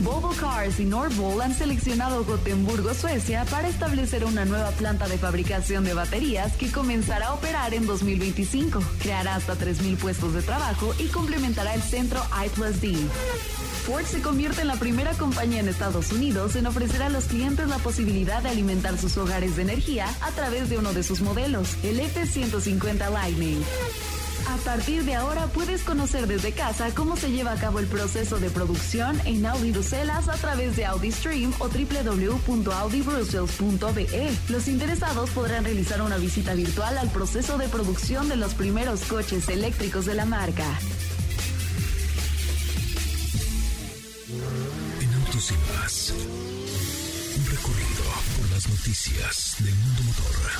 Volvo 0.00 0.30
Cars 0.30 0.80
y 0.80 0.84
Northvolt 0.86 1.42
han 1.42 1.54
seleccionado 1.54 2.24
Gotemburgo, 2.24 2.94
Suecia, 2.94 3.44
para 3.44 3.68
establecer 3.68 4.24
una 4.24 4.46
nueva 4.46 4.70
planta 4.70 5.06
de 5.08 5.18
fabricación 5.18 5.84
de 5.84 5.92
baterías 5.92 6.56
que 6.56 6.72
comenzará 6.72 7.28
a 7.28 7.34
operar 7.34 7.74
en 7.74 7.86
2025. 7.86 8.80
Creará 9.02 9.34
hasta 9.34 9.56
3.000 9.56 9.96
puestos 9.98 10.32
de 10.32 10.42
trabajo 10.42 10.94
y 10.98 11.08
complementará 11.08 11.74
el 11.74 11.82
centro 11.82 12.22
I+D. 12.32 12.96
Ford 13.86 14.04
se 14.04 14.22
convierte 14.22 14.62
en 14.62 14.68
la 14.68 14.76
primera 14.76 15.12
compañía 15.12 15.60
en 15.60 15.68
Estados 15.68 16.12
Unidos 16.12 16.56
en 16.56 16.66
ofrecer 16.66 17.02
a 17.02 17.10
los 17.10 17.24
clientes 17.24 17.68
la 17.68 17.78
posibilidad 17.78 18.42
de 18.42 18.50
alimentar 18.50 18.96
sus 18.96 19.18
hogares 19.18 19.56
de 19.56 19.62
energía 19.62 20.06
a 20.22 20.30
través 20.30 20.70
de 20.70 20.78
uno 20.78 20.92
de 20.94 21.02
sus 21.02 21.20
modelos, 21.20 21.76
el 21.82 22.00
F-150 22.00 23.10
Lightning. 23.10 23.62
A 24.50 24.56
partir 24.64 25.04
de 25.04 25.14
ahora 25.14 25.46
puedes 25.46 25.84
conocer 25.84 26.26
desde 26.26 26.50
casa 26.50 26.92
cómo 26.92 27.16
se 27.16 27.30
lleva 27.30 27.52
a 27.52 27.56
cabo 27.56 27.78
el 27.78 27.86
proceso 27.86 28.40
de 28.40 28.50
producción 28.50 29.16
en 29.24 29.46
Audi 29.46 29.70
Bruselas 29.70 30.28
a 30.28 30.34
través 30.34 30.74
de 30.74 30.86
Audi 30.86 31.12
Stream 31.12 31.52
o 31.60 31.68
www.audibrussels.be. 31.68 34.36
Los 34.48 34.66
interesados 34.66 35.30
podrán 35.30 35.62
realizar 35.64 36.02
una 36.02 36.16
visita 36.16 36.54
virtual 36.54 36.98
al 36.98 37.08
proceso 37.10 37.58
de 37.58 37.68
producción 37.68 38.28
de 38.28 38.34
los 38.34 38.54
primeros 38.54 39.04
coches 39.04 39.48
eléctricos 39.48 40.06
de 40.06 40.16
la 40.16 40.24
marca. 40.24 40.66
En 45.00 45.14
Autos 45.14 45.52
un 47.36 47.46
recorrido 47.46 48.02
por 48.36 48.50
las 48.50 48.68
noticias 48.68 49.54
del 49.60 49.76
mundo 49.76 50.02
motor. 50.02 50.59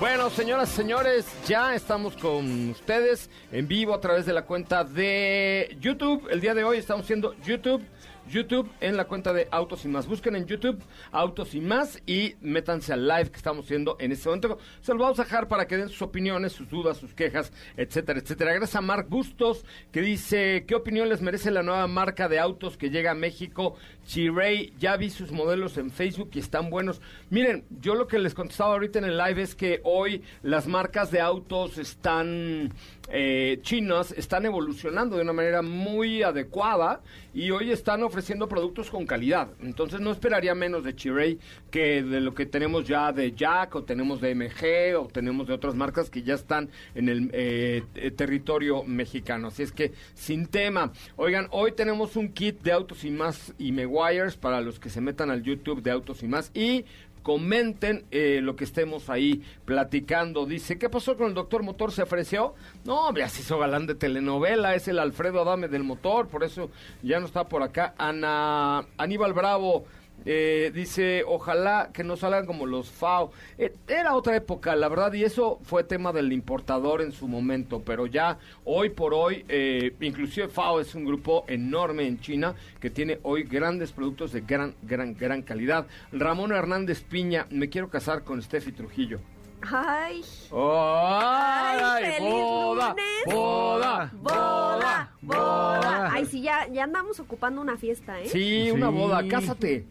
Bueno, 0.00 0.30
señoras 0.30 0.72
y 0.72 0.76
señores, 0.76 1.26
ya 1.46 1.74
estamos 1.74 2.16
con 2.16 2.70
ustedes 2.70 3.28
en 3.52 3.68
vivo 3.68 3.92
a 3.92 4.00
través 4.00 4.24
de 4.24 4.32
la 4.32 4.46
cuenta 4.46 4.82
de 4.82 5.76
YouTube. 5.78 6.26
El 6.30 6.40
día 6.40 6.54
de 6.54 6.64
hoy 6.64 6.78
estamos 6.78 7.04
haciendo 7.04 7.34
YouTube. 7.44 7.84
YouTube 8.30 8.70
en 8.80 8.96
la 8.96 9.06
cuenta 9.06 9.32
de 9.32 9.48
Autos 9.50 9.84
y 9.84 9.88
Más. 9.88 10.06
Busquen 10.06 10.36
en 10.36 10.46
YouTube 10.46 10.80
Autos 11.10 11.54
y 11.54 11.60
Más 11.60 12.00
y 12.06 12.36
métanse 12.40 12.92
al 12.92 13.06
live 13.06 13.30
que 13.30 13.36
estamos 13.36 13.64
haciendo 13.64 13.96
en 13.98 14.12
este 14.12 14.28
momento. 14.28 14.58
Se 14.80 14.92
los 14.92 15.00
vamos 15.00 15.18
a 15.18 15.24
dejar 15.24 15.48
para 15.48 15.66
que 15.66 15.76
den 15.76 15.88
sus 15.88 16.02
opiniones, 16.02 16.52
sus 16.52 16.68
dudas, 16.68 16.96
sus 16.96 17.14
quejas, 17.14 17.52
etcétera, 17.76 18.20
etcétera. 18.20 18.52
Gracias 18.52 18.76
a 18.76 18.80
Mark 18.80 19.06
Bustos 19.08 19.64
que 19.90 20.00
dice, 20.00 20.64
¿qué 20.66 20.74
opinión 20.74 21.08
les 21.08 21.22
merece 21.22 21.50
la 21.50 21.62
nueva 21.62 21.86
marca 21.86 22.28
de 22.28 22.38
autos 22.38 22.76
que 22.76 22.90
llega 22.90 23.12
a 23.12 23.14
México? 23.14 23.74
Chiray, 24.06 24.74
ya 24.78 24.96
vi 24.96 25.10
sus 25.10 25.32
modelos 25.32 25.76
en 25.76 25.90
Facebook 25.90 26.30
y 26.34 26.38
están 26.38 26.70
buenos. 26.70 27.00
Miren, 27.30 27.64
yo 27.80 27.94
lo 27.94 28.06
que 28.06 28.18
les 28.18 28.34
contestaba 28.34 28.74
ahorita 28.74 28.98
en 29.00 29.06
el 29.06 29.18
live 29.18 29.42
es 29.42 29.54
que 29.54 29.80
hoy 29.90 30.22
las 30.42 30.66
marcas 30.66 31.10
de 31.10 31.20
autos 31.20 31.78
están 31.78 32.72
eh, 33.12 33.58
chinas 33.62 34.12
están 34.12 34.46
evolucionando 34.46 35.16
de 35.16 35.22
una 35.22 35.32
manera 35.32 35.62
muy 35.62 36.22
adecuada 36.22 37.00
y 37.34 37.50
hoy 37.50 37.72
están 37.72 38.04
ofreciendo 38.04 38.48
productos 38.48 38.88
con 38.88 39.04
calidad. 39.04 39.48
Entonces 39.60 40.00
no 40.00 40.12
esperaría 40.12 40.54
menos 40.54 40.84
de 40.84 40.94
Chiray 40.94 41.38
que 41.72 42.04
de 42.04 42.20
lo 42.20 42.34
que 42.34 42.46
tenemos 42.46 42.86
ya 42.86 43.12
de 43.12 43.32
Jack 43.32 43.74
o 43.74 43.82
tenemos 43.82 44.20
de 44.20 44.34
MG 44.34 44.96
o 44.96 45.08
tenemos 45.08 45.48
de 45.48 45.54
otras 45.54 45.74
marcas 45.74 46.08
que 46.08 46.22
ya 46.22 46.34
están 46.34 46.70
en 46.94 47.08
el 47.08 47.30
eh, 47.32 47.82
eh, 47.96 48.12
territorio 48.12 48.84
mexicano. 48.84 49.48
Así 49.48 49.64
es 49.64 49.72
que 49.72 49.92
sin 50.14 50.46
tema. 50.46 50.92
Oigan, 51.16 51.48
hoy 51.50 51.72
tenemos 51.72 52.14
un 52.14 52.32
kit 52.32 52.62
de 52.62 52.70
autos 52.70 53.04
y 53.04 53.10
más 53.10 53.54
y 53.58 53.72
Meguiars 53.72 54.36
para 54.36 54.60
los 54.60 54.78
que 54.78 54.88
se 54.88 55.00
metan 55.00 55.30
al 55.30 55.42
YouTube 55.42 55.82
de 55.82 55.90
autos 55.90 56.22
y 56.22 56.28
más 56.28 56.52
y 56.54 56.84
comenten 57.22 58.04
eh, 58.10 58.40
lo 58.42 58.56
que 58.56 58.64
estemos 58.64 59.10
ahí 59.10 59.42
platicando. 59.64 60.46
Dice, 60.46 60.78
¿qué 60.78 60.88
pasó 60.88 61.16
con 61.16 61.28
el 61.28 61.34
doctor 61.34 61.62
Motor? 61.62 61.92
¿Se 61.92 62.02
ofreció? 62.02 62.54
No, 62.84 63.14
ya 63.14 63.28
se 63.28 63.42
hizo 63.42 63.58
galán 63.58 63.86
de 63.86 63.94
telenovela, 63.94 64.74
es 64.74 64.88
el 64.88 64.98
Alfredo 64.98 65.42
Adame 65.42 65.68
del 65.68 65.84
Motor, 65.84 66.28
por 66.28 66.44
eso 66.44 66.70
ya 67.02 67.20
no 67.20 67.26
está 67.26 67.48
por 67.48 67.62
acá. 67.62 67.94
Ana 67.98 68.86
Aníbal 68.96 69.32
Bravo. 69.32 69.84
Eh, 70.26 70.70
dice, 70.74 71.24
ojalá 71.26 71.90
que 71.92 72.04
no 72.04 72.16
salgan 72.16 72.46
como 72.46 72.66
los 72.66 72.90
FAO. 72.90 73.32
Eh, 73.58 73.74
era 73.88 74.14
otra 74.14 74.36
época, 74.36 74.76
la 74.76 74.88
verdad, 74.88 75.12
y 75.14 75.24
eso 75.24 75.58
fue 75.62 75.84
tema 75.84 76.12
del 76.12 76.32
importador 76.32 77.00
en 77.02 77.12
su 77.12 77.26
momento, 77.28 77.82
pero 77.84 78.06
ya 78.06 78.38
hoy 78.64 78.90
por 78.90 79.14
hoy, 79.14 79.44
eh, 79.48 79.94
inclusive 80.00 80.48
FAO 80.48 80.80
es 80.80 80.94
un 80.94 81.04
grupo 81.04 81.44
enorme 81.48 82.06
en 82.06 82.20
China 82.20 82.54
que 82.80 82.90
tiene 82.90 83.18
hoy 83.22 83.44
grandes 83.44 83.92
productos 83.92 84.32
de 84.32 84.42
gran, 84.42 84.74
gran, 84.82 85.14
gran 85.14 85.42
calidad. 85.42 85.86
Ramón 86.12 86.52
Hernández 86.52 87.02
Piña, 87.02 87.46
me 87.50 87.68
quiero 87.68 87.88
casar 87.88 88.22
con 88.24 88.42
Steffi 88.42 88.72
Trujillo. 88.72 89.20
Ay. 89.62 90.22
¡Ay! 90.52 91.78
Ay, 91.82 92.04
feliz 92.14 92.20
boda, 92.32 92.88
lunes. 92.90 93.06
boda, 93.26 94.10
Boda, 94.14 95.12
boda. 95.20 96.10
Ay, 96.12 96.24
sí, 96.26 96.40
ya, 96.40 96.66
ya 96.68 96.84
andamos 96.84 97.20
ocupando 97.20 97.60
una 97.60 97.76
fiesta, 97.76 98.20
¿eh? 98.20 98.26
Sí, 98.28 98.70
una 98.70 98.88
Sí. 98.88 98.94
boda, 98.94 99.22
cásate. 99.28 99.86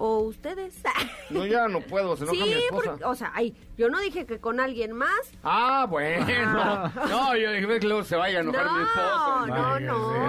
O 0.00 0.20
ustedes. 0.20 0.80
No, 1.30 1.44
ya 1.44 1.68
no 1.68 1.82
puedo, 1.82 2.16
se 2.16 2.24
enoja 2.24 2.38
sí, 2.42 2.48
mi 2.48 2.54
esposa. 2.54 2.90
porque, 2.92 3.04
o 3.04 3.14
sea, 3.14 3.30
ay, 3.34 3.54
yo 3.76 3.90
no 3.90 4.00
dije 4.00 4.24
que 4.24 4.38
con 4.40 4.60
alguien 4.60 4.92
más. 4.92 5.10
Ah, 5.44 5.86
bueno. 5.86 6.24
No, 7.10 7.36
yo 7.36 7.52
dije 7.52 7.80
que 7.80 7.86
luego 7.86 8.02
se 8.02 8.16
vaya 8.16 8.38
a 8.38 8.40
enojar 8.40 8.64
no, 8.64 8.72
mi 8.72 8.82
esposa. 8.82 9.46
no, 9.46 9.80
no. 9.80 10.26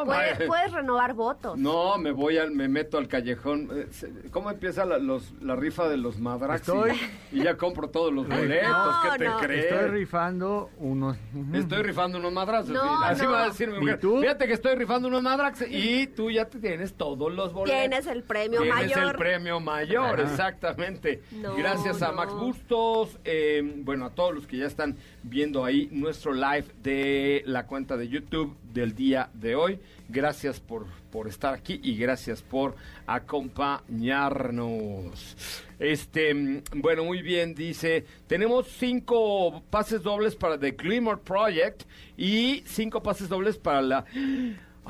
No, 0.00 0.04
puedes, 0.06 0.42
puedes 0.48 0.72
renovar 0.72 1.14
votos. 1.14 1.56
No, 1.56 1.96
me 1.98 2.10
voy 2.10 2.38
al, 2.38 2.50
me 2.50 2.66
meto 2.66 2.98
al 2.98 3.06
callejón. 3.06 3.68
Eh, 3.72 3.88
¿Cómo 4.32 4.50
empieza 4.50 4.84
la, 4.84 4.98
los, 4.98 5.32
la 5.40 5.54
rifa 5.54 5.88
de 5.88 5.98
los 5.98 6.18
Madraxi? 6.18 6.72
Estoy- 6.72 6.98
Y 7.30 7.44
ya 7.44 7.56
compro 7.56 7.88
todos 7.90 8.12
los 8.12 8.26
boletos. 8.26 8.68
no, 8.68 8.92
¿Qué 9.12 9.18
te 9.18 9.24
no. 9.28 9.38
crees? 9.38 9.64
Estoy 9.72 9.88
rifando 9.90 10.70
unos... 10.78 11.16
Estoy 11.54 11.82
rifando 11.84 12.18
unos 12.18 12.32
madrazos. 12.32 12.76
Así 13.04 13.22
no. 13.22 13.30
va 13.30 13.44
a 13.44 13.48
decir 13.50 13.68
mi 13.70 13.76
¿Y 13.76 13.80
mujer. 13.82 14.00
tú? 14.00 14.20
Fíjate 14.20 14.48
que 14.48 14.54
estoy 14.54 14.74
rifando 14.74 15.06
unos 15.06 15.22
madrax 15.22 15.64
y 15.70 16.08
tú 16.08 16.28
ya 16.28 16.46
te 16.46 16.58
tienes 16.58 16.94
todos 16.94 17.32
los 17.32 17.52
boletos. 17.52 17.78
Tienes 17.80 18.06
el 18.08 18.24
premio 18.24 18.62
Tienes 18.62 18.74
mayor. 18.96 18.98
el 19.04 19.09
premio 19.16 19.60
mayor, 19.60 20.20
Ajá. 20.20 20.30
exactamente. 20.30 21.22
No, 21.32 21.56
Gracias 21.56 22.02
a 22.02 22.08
no. 22.08 22.14
Max 22.14 22.32
Bustos, 22.34 23.18
eh, 23.24 23.62
bueno, 23.78 24.06
a 24.06 24.10
todos 24.10 24.34
los 24.34 24.46
que 24.46 24.58
ya 24.58 24.66
están 24.66 24.96
viendo 25.22 25.64
ahí 25.64 25.88
nuestro 25.92 26.32
live 26.32 26.64
de 26.82 27.42
la 27.46 27.66
cuenta 27.66 27.96
de 27.96 28.08
YouTube 28.08 28.56
del 28.72 28.94
día 28.94 29.30
de 29.34 29.54
hoy. 29.54 29.78
Gracias 30.08 30.60
por, 30.60 30.86
por 31.12 31.28
estar 31.28 31.54
aquí 31.54 31.80
y 31.82 31.96
gracias 31.96 32.42
por 32.42 32.74
acompañarnos. 33.06 35.36
Este, 35.78 36.62
bueno, 36.74 37.04
muy 37.04 37.22
bien, 37.22 37.54
dice, 37.54 38.04
tenemos 38.26 38.66
cinco 38.68 39.62
pases 39.70 40.02
dobles 40.02 40.34
para 40.36 40.58
The 40.58 40.72
Glimmer 40.72 41.16
Project 41.18 41.84
y 42.16 42.62
cinco 42.66 43.02
pases 43.02 43.28
dobles 43.28 43.56
para 43.56 43.80
la... 43.80 44.04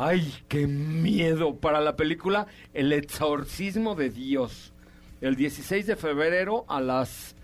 ¡Ay, 0.03 0.33
qué 0.49 0.67
miedo! 0.67 1.57
Para 1.57 1.79
la 1.83 1.95
película 1.95 2.47
El 2.73 2.91
exorcismo 2.95 3.95
de 3.95 4.09
Dios. 4.09 4.73
El 5.21 5.37
16 5.37 5.87
de 5.87 5.95
febrero 5.95 6.65
a 6.69 6.81
las 6.81 7.37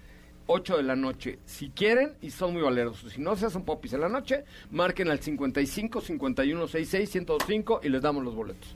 8 0.47 0.79
de 0.79 0.83
la 0.83 0.97
noche. 0.97 1.39
Si 1.45 1.69
quieren 1.69 2.15
y 2.23 2.31
son 2.31 2.55
muy 2.55 2.63
valerosos. 2.63 3.13
Si 3.13 3.21
no 3.21 3.37
se 3.37 3.45
hacen 3.45 3.67
popis 3.67 3.93
en 3.93 4.01
la 4.01 4.09
noche, 4.09 4.45
marquen 4.71 5.11
al 5.11 5.21
55 5.21 6.01
51 6.01 6.67
66 6.67 7.11
105 7.11 7.81
y 7.83 7.91
les 7.91 8.01
damos 8.01 8.25
los 8.25 8.35
boletos. 8.35 8.75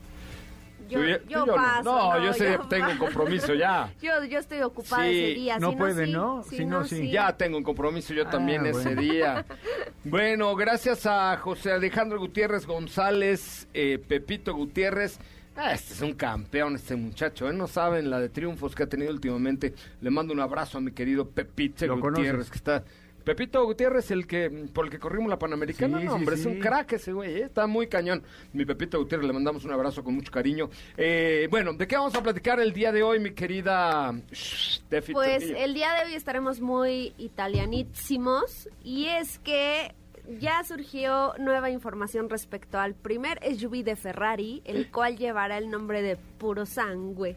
Yo, 1.27 1.45
no. 1.45 1.53
paso. 1.55 1.83
No, 1.83 2.23
yo 2.23 2.31
ese 2.31 2.47
día 2.49 2.61
tengo 2.69 2.91
un 2.91 2.97
compromiso 2.97 3.53
ya. 3.53 3.93
Yo, 4.01 4.23
yo 4.25 4.39
estoy 4.39 4.61
ocupada 4.61 5.03
Sí. 5.03 5.09
ese 5.23 5.33
día. 5.39 5.59
No 5.59 5.71
si 5.71 5.75
puede, 5.77 6.05
sí. 6.05 6.11
¿no? 6.11 6.43
Si 6.43 6.57
Si 6.57 6.65
no, 6.65 6.79
no, 6.81 6.85
sí. 6.87 7.09
Ya 7.11 7.35
tengo 7.37 7.57
un 7.57 7.63
compromiso 7.63 8.13
yo 8.13 8.23
Ah, 8.27 8.29
también 8.29 8.65
ese 8.65 8.83
bueno. 8.95 9.01
día. 9.01 9.45
Bueno, 10.03 10.55
gracias 10.55 11.05
a 11.05 11.37
José 11.37 11.71
Alejandro 11.71 12.17
Gutiérrez 12.19 12.65
González, 12.65 13.67
eh, 13.73 13.99
Pepito 14.05 14.53
Gutiérrez. 14.55 15.19
Ah, 15.55 15.73
este 15.73 15.93
es 15.93 16.01
un 16.01 16.13
campeón, 16.13 16.75
este 16.75 16.95
muchacho, 16.95 17.47
¿eh? 17.49 17.53
No 17.53 17.67
saben 17.67 18.09
la 18.09 18.19
de 18.19 18.29
triunfos 18.29 18.73
que 18.73 18.83
ha 18.83 18.87
tenido 18.87 19.11
últimamente. 19.11 19.73
Le 20.01 20.09
mando 20.09 20.33
un 20.33 20.39
abrazo 20.39 20.77
a 20.77 20.81
mi 20.81 20.91
querido 20.91 21.29
Pepito 21.29 21.85
¿Lo 21.85 21.97
Gutiérrez, 21.99 22.31
conoces? 22.31 22.51
que 22.51 22.57
está... 22.57 22.83
Pepito 23.23 23.63
Gutiérrez, 23.65 24.11
el 24.11 24.27
que 24.27 24.49
por 24.73 24.85
el 24.85 24.91
que 24.91 24.99
corrimos 24.99 25.29
la 25.29 25.37
Panamericana, 25.37 25.99
Sí, 25.99 26.05
no, 26.05 26.11
sí, 26.11 26.15
hombre, 26.15 26.35
es 26.35 26.45
un 26.45 26.59
crack 26.59 26.93
ese 26.93 27.13
güey, 27.13 27.35
¿eh? 27.35 27.43
está 27.43 27.67
muy 27.67 27.87
cañón. 27.87 28.23
Mi 28.53 28.65
Pepito 28.65 28.97
Gutiérrez, 28.99 29.27
le 29.27 29.33
mandamos 29.33 29.63
un 29.65 29.71
abrazo 29.71 30.03
con 30.03 30.15
mucho 30.15 30.31
cariño. 30.31 30.69
Eh, 30.97 31.47
bueno, 31.49 31.73
¿de 31.73 31.87
qué 31.87 31.95
vamos 31.95 32.15
a 32.15 32.23
platicar 32.23 32.59
el 32.59 32.73
día 32.73 32.91
de 32.91 33.03
hoy, 33.03 33.19
mi 33.19 33.31
querida 33.31 34.13
Steffi 34.33 35.13
Pues 35.13 35.43
el 35.43 35.73
día 35.73 35.93
de 35.93 36.05
hoy 36.05 36.15
estaremos 36.15 36.61
muy 36.61 37.13
italianísimos 37.17 38.69
y 38.83 39.05
es 39.05 39.39
que 39.39 39.93
ya 40.39 40.63
surgió 40.63 41.33
nueva 41.39 41.69
información 41.69 42.29
respecto 42.29 42.79
al 42.79 42.93
primer 42.93 43.39
SUV 43.43 43.83
de 43.83 43.95
Ferrari, 43.95 44.61
el 44.65 44.89
cual 44.91 45.17
llevará 45.17 45.57
el 45.57 45.69
nombre 45.69 46.01
de 46.01 46.15
Puro 46.15 46.65
Sangue. 46.65 47.35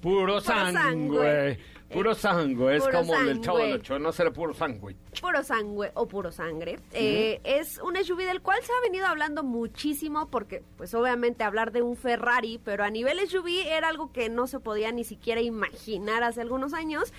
Puro 0.00 0.40
sangue. 0.40 0.72
sangue. 0.72 1.58
Puro 1.90 2.14
sangue. 2.14 2.76
Es 2.76 2.84
Puro 2.84 2.98
como 2.98 3.14
el 3.14 3.40
chavo 3.40 3.58
del 3.58 3.72
ocho, 3.74 3.98
no 3.98 4.12
será 4.12 4.30
puro 4.30 4.52
sangue. 4.52 4.96
puro 5.20 5.42
sangue 5.42 5.90
o 5.94 6.06
puro 6.06 6.30
sangre. 6.30 6.78
Eh, 6.92 7.40
es 7.44 7.78
un 7.78 7.96
SUV 7.96 8.24
del 8.24 8.42
cual 8.42 8.62
se 8.62 8.72
ha 8.72 8.80
venido 8.82 9.06
hablando 9.06 9.42
muchísimo 9.42 10.28
porque, 10.30 10.62
pues 10.76 10.94
obviamente 10.94 11.44
hablar 11.44 11.72
de 11.72 11.82
un 11.82 11.96
Ferrari, 11.96 12.60
pero 12.62 12.84
a 12.84 12.90
nivel 12.90 13.18
SUV 13.26 13.66
era 13.66 13.88
algo 13.88 14.12
que 14.12 14.28
no 14.28 14.46
se 14.46 14.60
podía 14.60 14.92
ni 14.92 15.04
siquiera 15.04 15.40
imaginar 15.40 16.22
hace 16.22 16.40
algunos 16.42 16.74
años. 16.74 17.12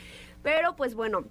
Pero 0.43 0.75
pues 0.75 0.95
bueno, 0.95 1.25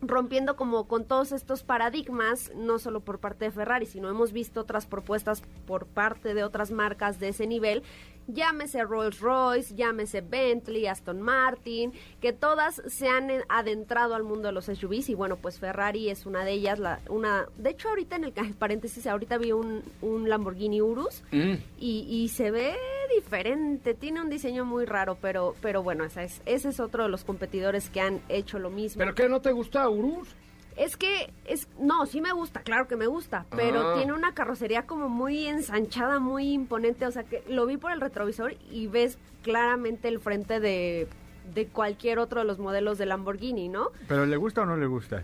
rompiendo 0.00 0.56
como 0.56 0.86
con 0.86 1.04
todos 1.04 1.32
estos 1.32 1.62
paradigmas, 1.62 2.52
no 2.54 2.78
solo 2.78 3.00
por 3.00 3.18
parte 3.18 3.46
de 3.46 3.50
Ferrari, 3.50 3.86
sino 3.86 4.08
hemos 4.08 4.32
visto 4.32 4.60
otras 4.60 4.86
propuestas 4.86 5.42
por 5.66 5.86
parte 5.86 6.34
de 6.34 6.44
otras 6.44 6.70
marcas 6.70 7.18
de 7.18 7.28
ese 7.28 7.46
nivel, 7.46 7.82
llámese 8.26 8.82
Rolls 8.84 9.20
Royce, 9.20 9.74
llámese 9.74 10.20
Bentley, 10.20 10.86
Aston 10.86 11.20
Martin, 11.20 11.92
que 12.20 12.32
todas 12.32 12.82
se 12.86 13.08
han 13.08 13.30
eh, 13.30 13.42
adentrado 13.48 14.14
al 14.14 14.22
mundo 14.24 14.48
de 14.48 14.52
los 14.52 14.66
SUVs 14.66 15.08
y 15.08 15.14
bueno, 15.14 15.36
pues 15.36 15.58
Ferrari 15.58 16.08
es 16.10 16.26
una 16.26 16.44
de 16.44 16.52
ellas, 16.52 16.78
la, 16.78 17.00
una, 17.08 17.46
de 17.56 17.70
hecho 17.70 17.88
ahorita 17.88 18.16
en 18.16 18.24
el 18.24 18.32
paréntesis, 18.58 19.06
ahorita 19.06 19.38
vi 19.38 19.52
un, 19.52 19.82
un 20.02 20.28
Lamborghini 20.28 20.80
Urus 20.82 21.22
Mm. 21.32 21.54
y, 21.78 22.06
y 22.08 22.28
se 22.28 22.50
ve 22.50 22.74
diferente, 23.14 23.94
tiene 23.94 24.20
un 24.20 24.30
diseño 24.30 24.64
muy 24.64 24.84
raro, 24.84 25.16
pero, 25.20 25.54
pero 25.60 25.82
bueno, 25.82 26.04
esa 26.04 26.22
es, 26.22 26.40
ese 26.46 26.68
es 26.70 26.80
otro 26.80 27.04
de 27.04 27.08
los 27.08 27.24
competidores 27.24 27.90
que 27.90 28.00
han 28.00 28.20
hecho 28.28 28.58
lo 28.58 28.70
mismo. 28.70 28.98
¿Pero 28.98 29.14
qué 29.14 29.28
no 29.28 29.40
te 29.40 29.52
gusta, 29.52 29.88
Urus? 29.88 30.28
Es 30.76 30.96
que, 30.96 31.32
es 31.44 31.68
no, 31.78 32.04
sí 32.06 32.20
me 32.20 32.32
gusta, 32.32 32.60
claro 32.62 32.88
que 32.88 32.96
me 32.96 33.06
gusta, 33.06 33.46
pero 33.54 33.90
Ah. 33.90 33.94
tiene 33.96 34.12
una 34.12 34.34
carrocería 34.34 34.86
como 34.86 35.08
muy 35.08 35.46
ensanchada, 35.46 36.18
muy 36.18 36.52
imponente, 36.52 37.06
o 37.06 37.10
sea 37.12 37.22
que 37.24 37.44
lo 37.48 37.66
vi 37.66 37.76
por 37.76 37.92
el 37.92 38.00
retrovisor 38.00 38.54
y 38.70 38.88
ves 38.88 39.18
claramente 39.42 40.08
el 40.08 40.18
frente 40.18 40.58
de, 40.58 41.06
de 41.54 41.66
cualquier 41.68 42.18
otro 42.18 42.40
de 42.40 42.46
los 42.46 42.58
modelos 42.58 42.98
de 42.98 43.06
Lamborghini, 43.06 43.68
¿no? 43.68 43.90
¿Pero 44.08 44.26
le 44.26 44.36
gusta 44.36 44.62
o 44.62 44.66
no 44.66 44.76
le 44.76 44.86
gusta? 44.86 45.22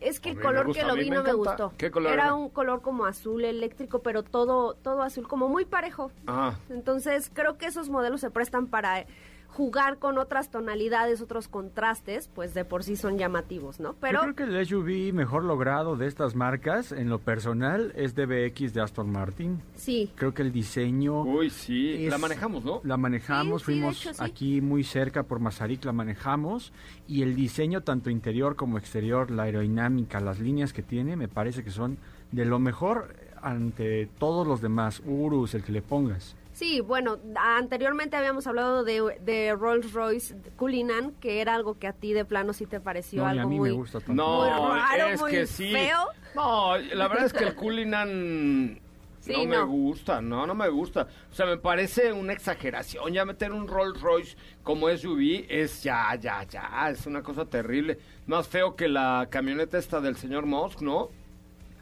Es 0.00 0.20
que 0.20 0.30
el 0.30 0.40
color 0.40 0.66
gusta, 0.66 0.82
que 0.82 0.86
lo 0.86 0.94
vi 0.94 1.10
me 1.10 1.16
no 1.16 1.22
me 1.22 1.32
gustó. 1.32 1.72
¿Qué 1.78 1.90
color 1.90 2.12
era 2.12 2.24
era? 2.24 2.34
un 2.34 2.48
color 2.50 2.80
como 2.82 3.06
azul 3.06 3.44
eléctrico, 3.44 4.00
pero 4.00 4.22
todo, 4.22 4.74
todo 4.74 5.02
azul, 5.02 5.26
como 5.26 5.48
muy 5.48 5.64
parejo. 5.64 6.10
Ah. 6.26 6.54
Entonces 6.70 7.30
creo 7.32 7.56
que 7.58 7.66
esos 7.66 7.88
modelos 7.88 8.20
se 8.20 8.30
prestan 8.30 8.66
para 8.66 9.04
jugar 9.56 9.98
con 9.98 10.18
otras 10.18 10.50
tonalidades, 10.50 11.22
otros 11.22 11.48
contrastes, 11.48 12.28
pues 12.34 12.52
de 12.52 12.66
por 12.66 12.84
sí 12.84 12.94
son 12.94 13.16
llamativos, 13.16 13.80
¿no? 13.80 13.94
Pero 13.94 14.18
Yo 14.26 14.34
creo 14.34 14.50
que 14.50 14.54
el 14.58 14.66
SUV 14.66 15.14
mejor 15.14 15.44
logrado 15.44 15.96
de 15.96 16.06
estas 16.06 16.34
marcas, 16.34 16.92
en 16.92 17.08
lo 17.08 17.20
personal, 17.20 17.90
es 17.96 18.14
DBX 18.14 18.74
de 18.74 18.82
Aston 18.82 19.10
Martin. 19.10 19.62
sí, 19.74 20.10
Creo 20.14 20.34
que 20.34 20.42
el 20.42 20.52
diseño... 20.52 21.22
Uy, 21.22 21.48
sí. 21.48 22.04
Es- 22.04 22.10
La 22.10 22.18
manejamos, 22.18 22.66
¿no? 22.66 22.82
La 22.84 22.98
manejamos, 22.98 23.62
Sí, 23.62 23.66
sí, 23.66 23.72
de 23.72 23.78
fuimos 23.80 24.00
hecho, 24.02 24.12
sí. 24.14 24.22
aquí 24.22 24.60
muy 24.60 24.84
cerca 24.84 25.22
por 25.22 25.40
Mazarik, 25.40 25.86
la 25.86 25.92
manejamos 25.92 26.74
y 27.08 27.22
el 27.22 27.34
diseño 27.34 27.80
tanto 27.80 28.10
interior 28.10 28.56
como 28.56 28.76
exterior, 28.76 29.30
la 29.30 29.44
aerodinámica, 29.44 30.20
las 30.20 30.38
líneas 30.38 30.74
que 30.74 30.82
tiene, 30.82 31.16
me 31.16 31.28
parece 31.28 31.64
que 31.64 31.70
son 31.70 31.96
de 32.30 32.44
lo 32.44 32.58
mejor 32.58 33.14
ante 33.40 34.06
todos 34.18 34.46
los 34.46 34.60
demás, 34.60 35.00
Urus, 35.06 35.54
el 35.54 35.62
que 35.62 35.72
le 35.72 35.80
pongas. 35.80 36.36
Sí, 36.56 36.80
bueno, 36.80 37.18
anteriormente 37.36 38.16
habíamos 38.16 38.46
hablado 38.46 38.82
de, 38.82 39.18
de 39.20 39.54
Rolls 39.54 39.92
Royce 39.92 40.34
Cullinan, 40.56 41.12
que 41.20 41.42
era 41.42 41.54
algo 41.54 41.78
que 41.78 41.86
a 41.86 41.92
ti 41.92 42.14
de 42.14 42.24
plano 42.24 42.54
sí 42.54 42.64
te 42.64 42.80
pareció 42.80 43.24
No, 43.24 43.28
y 43.28 43.30
algo 43.32 43.42
a 43.42 43.50
mí 43.50 43.58
muy... 43.58 43.68
me 43.68 43.76
gusta 43.76 43.98
tanto. 44.00 44.14
No, 44.14 44.38
Muy 44.38 44.78
raro, 44.80 45.06
es 45.08 45.20
muy 45.20 45.32
que 45.32 45.46
sí. 45.46 45.70
feo. 45.70 46.06
No, 46.34 46.78
la 46.78 47.08
verdad 47.08 47.26
es 47.26 47.34
que 47.34 47.44
el 47.44 47.54
Cullinan 47.54 48.80
Sí, 49.20 49.34
no, 49.34 49.44
me 49.44 49.62
gusta, 49.64 50.22
no, 50.22 50.46
no 50.46 50.54
me 50.54 50.70
gusta. 50.70 51.06
O 51.30 51.34
sea, 51.34 51.44
me 51.44 51.58
parece 51.58 52.10
una 52.10 52.32
exageración. 52.32 53.12
Ya 53.12 53.26
meter 53.26 53.52
un 53.52 53.68
Rolls 53.68 54.00
Royce 54.00 54.34
como 54.62 54.88
SUV 54.88 55.44
es 55.50 55.82
ya, 55.82 56.14
ya, 56.14 56.42
ya, 56.44 56.88
es 56.88 57.06
una 57.06 57.22
cosa 57.22 57.44
terrible. 57.44 57.98
Más 58.26 58.48
feo 58.48 58.76
que 58.76 58.88
la 58.88 59.28
camioneta 59.28 59.76
esta 59.76 60.00
del 60.00 60.16
señor 60.16 60.46
Musk, 60.46 60.80
¿no? 60.80 61.10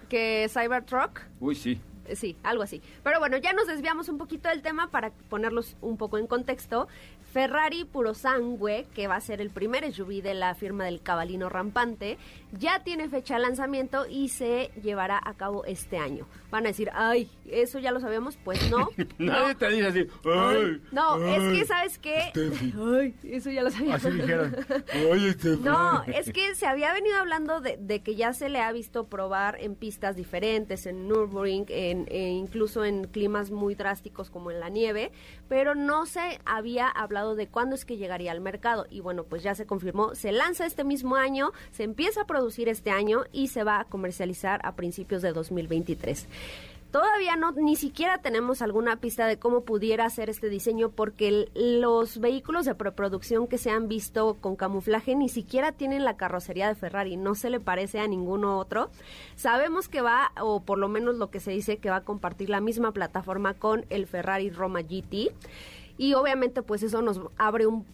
Que 0.09 0.49
Cybertruck, 0.53 1.21
Uy, 1.39 1.55
sí. 1.55 1.81
Sí, 2.15 2.37
algo 2.43 2.63
así. 2.63 2.83
Pero 3.03 3.19
bueno, 3.19 3.37
ya 3.37 3.53
nos 3.53 3.67
desviamos 3.67 4.09
un 4.09 4.19
poquito 4.19 4.49
del 4.49 4.63
tema 4.63 4.91
para 4.91 5.11
ponerlos 5.11 5.77
un 5.81 5.97
poco 5.97 6.19
en 6.19 6.27
contexto. 6.27 6.89
Ferrari 7.33 7.85
Puro 7.85 8.15
Sangue, 8.15 8.87
que 8.95 9.09
va 9.09 9.17
a 9.17 9.21
ser 9.21 9.41
el 9.41 9.51
primer 9.51 9.93
SUV 9.93 10.23
de 10.23 10.35
la 10.35 10.55
firma 10.55 10.85
del 10.85 11.03
cabalino 11.03 11.49
rampante, 11.49 12.17
ya 12.59 12.83
tiene 12.83 13.09
fecha 13.09 13.35
de 13.35 13.41
lanzamiento 13.41 14.07
y 14.09 14.29
se 14.29 14.71
llevará 14.83 15.21
a 15.23 15.35
cabo 15.35 15.65
este 15.65 15.99
año. 15.99 16.27
Van 16.51 16.65
a 16.65 16.69
decir, 16.69 16.91
ay, 16.95 17.31
¿eso 17.47 17.79
ya 17.79 17.91
lo 17.91 18.01
sabíamos? 18.01 18.37
Pues 18.45 18.71
no. 18.71 18.89
Nadie 19.19 19.55
no. 19.55 19.57
te 19.57 19.71
dice 19.71 19.87
así. 19.87 20.07
Ay, 20.25 20.57
Ay, 20.57 20.81
no, 20.93 21.27
es 21.27 21.59
que, 21.59 21.67
¿sabes 21.67 21.99
qué? 21.99 22.21
Steffi. 22.31 22.75
Ay, 22.79 23.15
eso 23.25 23.51
ya 23.51 23.63
lo 23.63 23.71
sabíamos. 23.71 24.05
Así 24.05 24.17
dijeron. 24.17 24.57
Ay, 24.93 25.33
Steffi. 25.33 25.63
No, 25.63 26.03
es 26.05 26.33
que 26.33 26.55
se 26.55 26.67
había 26.67 26.93
venido 26.93 27.17
hablando 27.17 27.61
de, 27.61 27.77
de 27.77 28.03
que 28.03 28.15
ya 28.15 28.33
se 28.33 28.49
le 28.49 28.61
ha 28.61 28.71
visto 28.73 29.09
probar 29.09 29.57
en 29.61 29.75
pistas 29.75 30.17
diferentes, 30.17 30.87
en 30.87 31.09
Nürburgring, 31.09 31.67
en, 31.69 32.07
e 32.09 32.31
incluso 32.31 32.85
en 32.85 33.05
climas 33.05 33.51
muy 33.51 33.75
drásticos 33.75 34.31
como 34.31 34.51
en 34.51 34.61
la 34.61 34.69
nieve, 34.69 35.11
pero 35.49 35.75
no 35.75 36.07
se 36.07 36.41
había 36.45 36.89
hablado 36.89 37.35
de 37.35 37.49
cuándo 37.49 37.75
es 37.75 37.85
que 37.85 37.97
llegaría 37.97 38.33
al 38.33 38.41
mercado. 38.41 38.87
Y 38.91 39.01
bueno, 39.01 39.25
pues 39.25 39.43
ya 39.43 39.55
se 39.55 39.67
confirmó, 39.67 40.15
se 40.15 40.33
lanza 40.33 40.67
este 40.67 40.85
mismo 40.85 41.17
año, 41.17 41.53
se 41.71 41.83
empieza 41.83 42.23
a 42.23 42.27
producir 42.27 42.44
este 42.51 42.91
año 42.91 43.25
y 43.33 43.49
se 43.49 43.65
va 43.65 43.81
a 43.81 43.85
comercializar 43.85 44.61
a 44.65 44.75
principios 44.75 45.23
de 45.23 45.33
2023. 45.33 46.27
Todavía 46.91 47.35
no, 47.35 47.51
ni 47.51 47.75
siquiera 47.75 48.19
tenemos 48.19 48.63
alguna 48.63 49.01
pista 49.01 49.27
de 49.27 49.37
cómo 49.37 49.63
pudiera 49.63 50.09
ser 50.11 50.31
este 50.31 50.49
diseño 50.49 50.91
porque 50.91 51.49
los 51.55 52.21
vehículos 52.21 52.67
de 52.67 52.77
preproducción 52.77 53.49
que 53.49 53.59
se 53.59 53.71
han 53.71 53.89
visto 53.89 54.37
con 54.41 54.55
camuflaje 54.55 55.17
ni 55.17 55.29
siquiera 55.29 55.73
tienen 55.73 56.05
la 56.05 56.17
carrocería 56.17 56.69
de 56.69 56.77
Ferrari, 56.77 57.17
no 57.17 57.35
se 57.35 57.51
le 57.51 57.59
parece 57.59 57.99
a 57.99 58.07
ninguno 58.07 58.59
otro. 58.59 58.91
Sabemos 59.35 59.89
que 59.89 60.03
va, 60.03 60.31
o 60.41 60.61
por 60.61 60.79
lo 60.79 60.89
menos 60.89 61.17
lo 61.17 61.31
que 61.31 61.41
se 61.41 61.51
dice, 61.51 61.79
que 61.79 61.91
va 61.91 61.97
a 61.97 62.05
compartir 62.05 62.49
la 62.49 62.61
misma 62.61 62.93
plataforma 62.93 63.55
con 63.55 63.87
el 63.91 64.07
Ferrari 64.07 64.51
Roma 64.51 64.83
GT 64.83 65.33
y 65.99 66.15
obviamente 66.15 66.63
pues 66.63 66.85
eso 66.85 67.03
nos 67.03 67.21
abre 67.37 67.67
un 67.67 67.85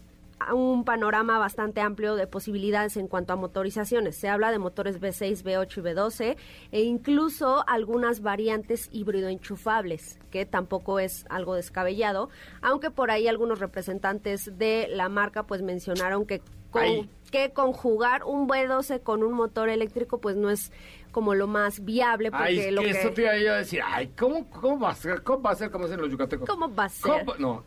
un 0.54 0.84
panorama 0.84 1.38
bastante 1.38 1.80
amplio 1.80 2.14
de 2.16 2.26
posibilidades 2.26 2.96
en 2.96 3.08
cuanto 3.08 3.32
a 3.32 3.36
motorizaciones. 3.36 4.16
Se 4.16 4.28
habla 4.28 4.50
de 4.50 4.58
motores 4.58 5.00
V6, 5.00 5.42
V8 5.44 5.76
y 5.76 5.80
V12 5.80 6.36
e 6.72 6.80
incluso 6.82 7.62
algunas 7.68 8.20
variantes 8.22 8.88
híbrido 8.92 9.28
enchufables, 9.28 10.18
que 10.30 10.46
tampoco 10.46 10.98
es 10.98 11.26
algo 11.28 11.54
descabellado, 11.54 12.30
aunque 12.62 12.90
por 12.90 13.10
ahí 13.10 13.28
algunos 13.28 13.58
representantes 13.60 14.56
de 14.58 14.88
la 14.90 15.08
marca 15.08 15.42
pues 15.44 15.62
mencionaron 15.62 16.24
que 16.26 16.40
con- 16.70 17.10
que 17.30 17.52
conjugar 17.52 18.24
un 18.24 18.48
V12 18.48 19.02
con 19.02 19.22
un 19.22 19.32
motor 19.34 19.68
eléctrico 19.68 20.18
pues 20.20 20.36
no 20.36 20.50
es 20.50 20.72
como 21.12 21.34
lo 21.34 21.46
más 21.48 21.84
viable 21.84 22.30
porque 22.30 22.44
Ay, 22.44 22.58
es 22.60 22.72
lo 22.72 22.82
que 22.82 22.90
eso 22.90 23.10
te 23.10 23.22
iba 23.22 23.30
a 23.52 23.56
decir. 23.56 23.80
Ay, 23.84 24.08
¿cómo, 24.18 24.48
¿cómo 24.50 24.78
va 24.80 24.90
a 24.90 24.94
ser? 24.94 25.22
¿Cómo 25.22 25.42
va 25.42 25.50
a 25.50 25.54
ser 25.56 25.70
como 25.70 25.84
dicen 25.86 26.00
los 26.00 26.10
yucatecos? 26.10 26.48
¿Cómo 26.48 26.72
va 26.74 26.84
a 26.84 26.88
ser? 26.88 27.24
¿Cómo- 27.24 27.34
No, 27.38 27.64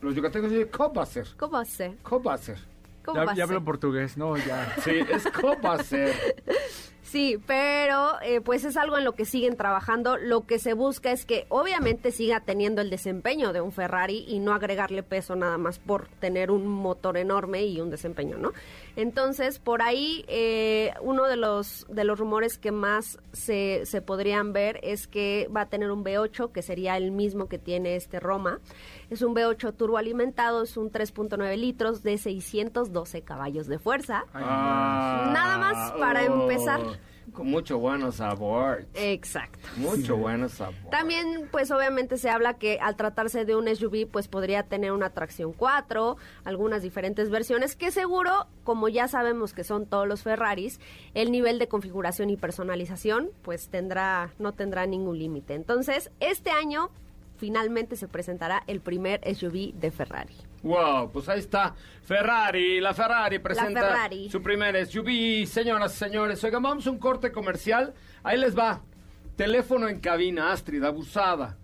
los 0.00 0.14
yucatecos 0.14 0.50
dicen, 0.50 0.68
¿cómo 0.68 0.94
va 0.94 1.02
a 1.02 1.06
ser? 1.06 1.26
¿Cómo 1.36 1.52
va 1.52 1.60
a 1.60 1.64
ser? 1.64 1.94
¿Cómo 2.02 2.22
va 2.24 2.34
a 2.34 2.38
ser? 2.38 2.58
¿Cómo 3.04 3.18
Ya, 3.20 3.24
va 3.24 3.34
ya 3.34 3.44
hablo 3.44 3.58
ser? 3.58 3.64
portugués, 3.64 4.16
no, 4.16 4.36
ya. 4.36 4.74
Sí, 4.82 4.90
es 5.10 5.24
¿cómo 5.28 5.60
va 5.60 5.74
a 5.74 5.82
ser? 5.82 6.14
Sí, 7.02 7.38
pero 7.46 8.20
eh, 8.20 8.40
pues 8.40 8.64
es 8.64 8.76
algo 8.76 8.98
en 8.98 9.04
lo 9.04 9.12
que 9.12 9.24
siguen 9.24 9.56
trabajando. 9.56 10.16
Lo 10.16 10.44
que 10.44 10.58
se 10.58 10.72
busca 10.74 11.12
es 11.12 11.24
que 11.24 11.46
obviamente 11.50 12.10
siga 12.10 12.40
teniendo 12.40 12.82
el 12.82 12.90
desempeño 12.90 13.52
de 13.52 13.60
un 13.60 13.70
Ferrari 13.70 14.24
y 14.26 14.40
no 14.40 14.52
agregarle 14.52 15.04
peso 15.04 15.36
nada 15.36 15.56
más 15.56 15.78
por 15.78 16.08
tener 16.18 16.50
un 16.50 16.66
motor 16.66 17.16
enorme 17.16 17.64
y 17.64 17.80
un 17.80 17.90
desempeño, 17.90 18.38
¿no? 18.38 18.52
Entonces, 18.96 19.58
por 19.58 19.82
ahí 19.82 20.24
eh, 20.26 20.94
uno 21.02 21.24
de 21.24 21.36
los 21.36 21.86
de 21.88 22.04
los 22.04 22.18
rumores 22.18 22.58
que 22.58 22.72
más 22.72 23.18
se, 23.32 23.82
se 23.84 24.00
podrían 24.00 24.54
ver 24.54 24.80
es 24.82 25.06
que 25.06 25.48
va 25.54 25.62
a 25.62 25.66
tener 25.68 25.90
un 25.90 26.02
V8 26.02 26.50
que 26.50 26.62
sería 26.62 26.96
el 26.96 27.10
mismo 27.10 27.48
que 27.48 27.58
tiene 27.58 27.96
este 27.96 28.20
Roma. 28.20 28.58
Es 29.10 29.20
un 29.20 29.34
V8 29.34 29.76
turboalimentado, 29.76 30.62
es 30.62 30.76
un 30.78 30.90
3.9 30.90 31.56
litros 31.56 32.02
de 32.02 32.16
612 32.16 33.22
caballos 33.22 33.66
de 33.66 33.78
fuerza. 33.78 34.24
Ah, 34.32 35.30
Nada 35.32 35.58
más 35.58 35.92
para 35.92 36.22
oh, 36.24 36.42
empezar. 36.42 36.80
Con 37.32 37.50
mucho 37.50 37.78
bueno 37.78 38.12
sabor. 38.12 38.86
Exacto. 38.94 39.68
Mucho 39.76 40.16
bueno 40.16 40.48
sabor. 40.48 40.90
También, 40.90 41.48
pues 41.50 41.70
obviamente 41.70 42.16
se 42.16 42.30
habla 42.30 42.54
que 42.54 42.78
al 42.80 42.96
tratarse 42.96 43.44
de 43.44 43.56
un 43.56 43.68
SUV, 43.74 44.08
pues 44.10 44.28
podría 44.28 44.62
tener 44.62 44.92
una 44.92 45.10
tracción 45.10 45.52
4, 45.52 46.16
algunas 46.44 46.82
diferentes 46.82 47.30
versiones, 47.30 47.76
que 47.76 47.90
seguro, 47.90 48.46
como 48.64 48.88
ya 48.88 49.08
sabemos 49.08 49.52
que 49.52 49.64
son 49.64 49.86
todos 49.86 50.06
los 50.06 50.22
Ferraris, 50.22 50.80
el 51.14 51.30
nivel 51.30 51.58
de 51.58 51.68
configuración 51.68 52.30
y 52.30 52.36
personalización, 52.36 53.30
pues 53.42 53.68
tendrá, 53.68 54.30
no 54.38 54.52
tendrá 54.52 54.86
ningún 54.86 55.18
límite. 55.18 55.54
Entonces, 55.54 56.10
este 56.20 56.50
año 56.50 56.90
finalmente 57.36 57.96
se 57.96 58.08
presentará 58.08 58.62
el 58.66 58.80
primer 58.80 59.20
SUV 59.34 59.74
de 59.74 59.90
Ferrari. 59.90 60.34
Wow, 60.66 61.12
pues 61.12 61.28
ahí 61.28 61.38
está. 61.38 61.76
Ferrari, 62.02 62.80
la 62.80 62.92
Ferrari 62.92 63.38
presenta 63.38 63.80
Ferrari. 63.82 64.28
su 64.28 64.42
primer 64.42 64.84
SUV. 64.84 65.46
Señoras 65.46 65.94
y 65.94 65.98
señores, 65.98 66.42
oigan, 66.42 66.60
vamos 66.60 66.84
a 66.88 66.90
un 66.90 66.98
corte 66.98 67.30
comercial. 67.30 67.94
Ahí 68.24 68.36
les 68.36 68.58
va. 68.58 68.82
Teléfono 69.36 69.88
en 69.88 70.00
cabina, 70.00 70.50
Astrid, 70.50 70.82
abusada. 70.82 71.56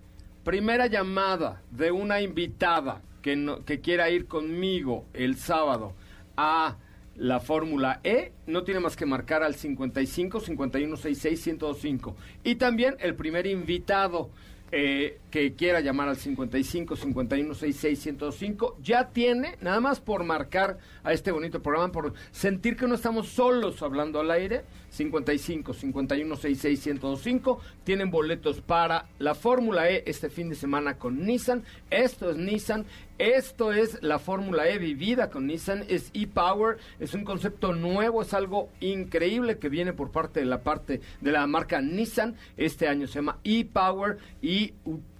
Primera 0.44 0.86
llamada 0.86 1.62
de 1.72 1.90
una 1.90 2.20
invitada 2.20 3.02
que, 3.22 3.34
no, 3.34 3.64
que 3.64 3.80
quiera 3.80 4.08
ir 4.08 4.28
conmigo 4.28 5.06
el 5.14 5.36
sábado 5.36 5.94
a 6.36 6.76
la 7.16 7.40
Fórmula 7.40 8.00
E, 8.04 8.32
no 8.46 8.62
tiene 8.62 8.78
más 8.78 8.94
que 8.94 9.04
marcar 9.04 9.42
al 9.42 9.56
55 9.56 10.38
51 10.38 10.96
66 10.96 11.46
1025. 11.54 12.16
Y 12.44 12.54
también 12.54 12.94
el 13.00 13.16
primer 13.16 13.48
invitado 13.48 14.30
eh, 14.70 15.18
que 15.32 15.54
quiera 15.54 15.80
llamar 15.80 16.10
al 16.10 16.16
55 16.16 16.94
51 16.94 17.54
66 17.54 18.06
1025 18.06 18.76
ya 18.82 19.08
tiene, 19.08 19.56
nada 19.62 19.80
más 19.80 19.98
por 19.98 20.24
marcar 20.24 20.78
a 21.02 21.14
este 21.14 21.32
bonito 21.32 21.62
programa, 21.62 21.90
por 21.90 22.12
sentir 22.30 22.76
que 22.76 22.86
no 22.86 22.94
estamos 22.94 23.28
solos 23.28 23.82
hablando 23.82 24.20
al 24.20 24.30
aire, 24.30 24.62
55 24.90 25.72
51 25.72 26.36
66 26.36 26.86
1025 26.86 27.60
tienen 27.82 28.10
boletos 28.10 28.60
para 28.60 29.06
la 29.18 29.34
Fórmula 29.34 29.90
E 29.90 30.04
este 30.06 30.28
fin 30.28 30.50
de 30.50 30.54
semana 30.54 30.98
con 30.98 31.24
Nissan. 31.24 31.64
Esto 31.90 32.30
es 32.30 32.36
Nissan. 32.36 32.84
Esto 33.18 33.72
es 33.72 34.02
la 34.02 34.18
Fórmula 34.18 34.68
E 34.68 34.78
vivida 34.78 35.30
con 35.30 35.46
Nissan, 35.46 35.84
es 35.88 36.10
e-Power, 36.12 36.78
es 36.98 37.14
un 37.14 37.24
concepto 37.24 37.72
nuevo, 37.72 38.22
es 38.22 38.34
algo 38.34 38.70
increíble 38.80 39.58
que 39.58 39.68
viene 39.68 39.92
por 39.92 40.10
parte 40.10 40.40
de 40.40 40.46
la 40.46 40.62
parte 40.62 41.00
de 41.20 41.30
la 41.30 41.46
marca 41.46 41.80
Nissan. 41.80 42.34
Este 42.56 42.88
año 42.88 43.06
se 43.06 43.14
llama 43.14 43.38
e-Power 43.44 44.18
y 44.40 44.72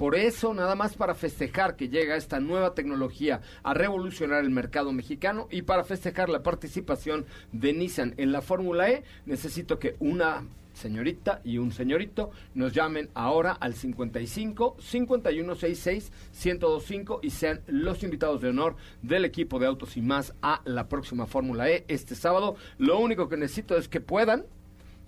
por 0.02 0.16
eso 0.16 0.52
nada 0.52 0.74
más 0.74 0.96
para 0.96 1.14
festejar 1.14 1.76
que 1.76 1.88
llega 1.88 2.16
esta 2.16 2.40
nueva 2.40 2.74
tecnología 2.74 3.40
a 3.62 3.72
revolucionar 3.72 4.42
el 4.42 4.50
mercado 4.50 4.90
mexicano 4.92 5.46
y 5.48 5.62
para 5.62 5.84
festejar 5.84 6.28
la 6.28 6.42
participación 6.42 7.24
de 7.52 7.72
Nissan 7.72 8.12
en 8.16 8.32
la 8.32 8.42
Fórmula 8.42 8.90
E, 8.90 9.04
necesito 9.26 9.78
que 9.78 9.94
una 10.00 10.44
señorita 10.72 11.40
y 11.44 11.58
un 11.58 11.70
señorito 11.70 12.32
nos 12.52 12.72
llamen 12.72 13.10
ahora 13.14 13.52
al 13.52 13.74
55 13.74 14.74
5166 14.80 16.10
1025 16.32 17.20
y 17.22 17.30
sean 17.30 17.60
los 17.68 18.02
invitados 18.02 18.40
de 18.42 18.48
honor 18.48 18.74
del 19.02 19.24
equipo 19.24 19.60
de 19.60 19.66
Autos 19.66 19.96
y 19.96 20.02
más 20.02 20.34
a 20.42 20.62
la 20.64 20.88
próxima 20.88 21.26
Fórmula 21.26 21.70
E 21.70 21.84
este 21.86 22.16
sábado. 22.16 22.56
Lo 22.76 22.98
único 22.98 23.28
que 23.28 23.36
necesito 23.36 23.76
es 23.76 23.86
que 23.86 24.00
puedan, 24.00 24.46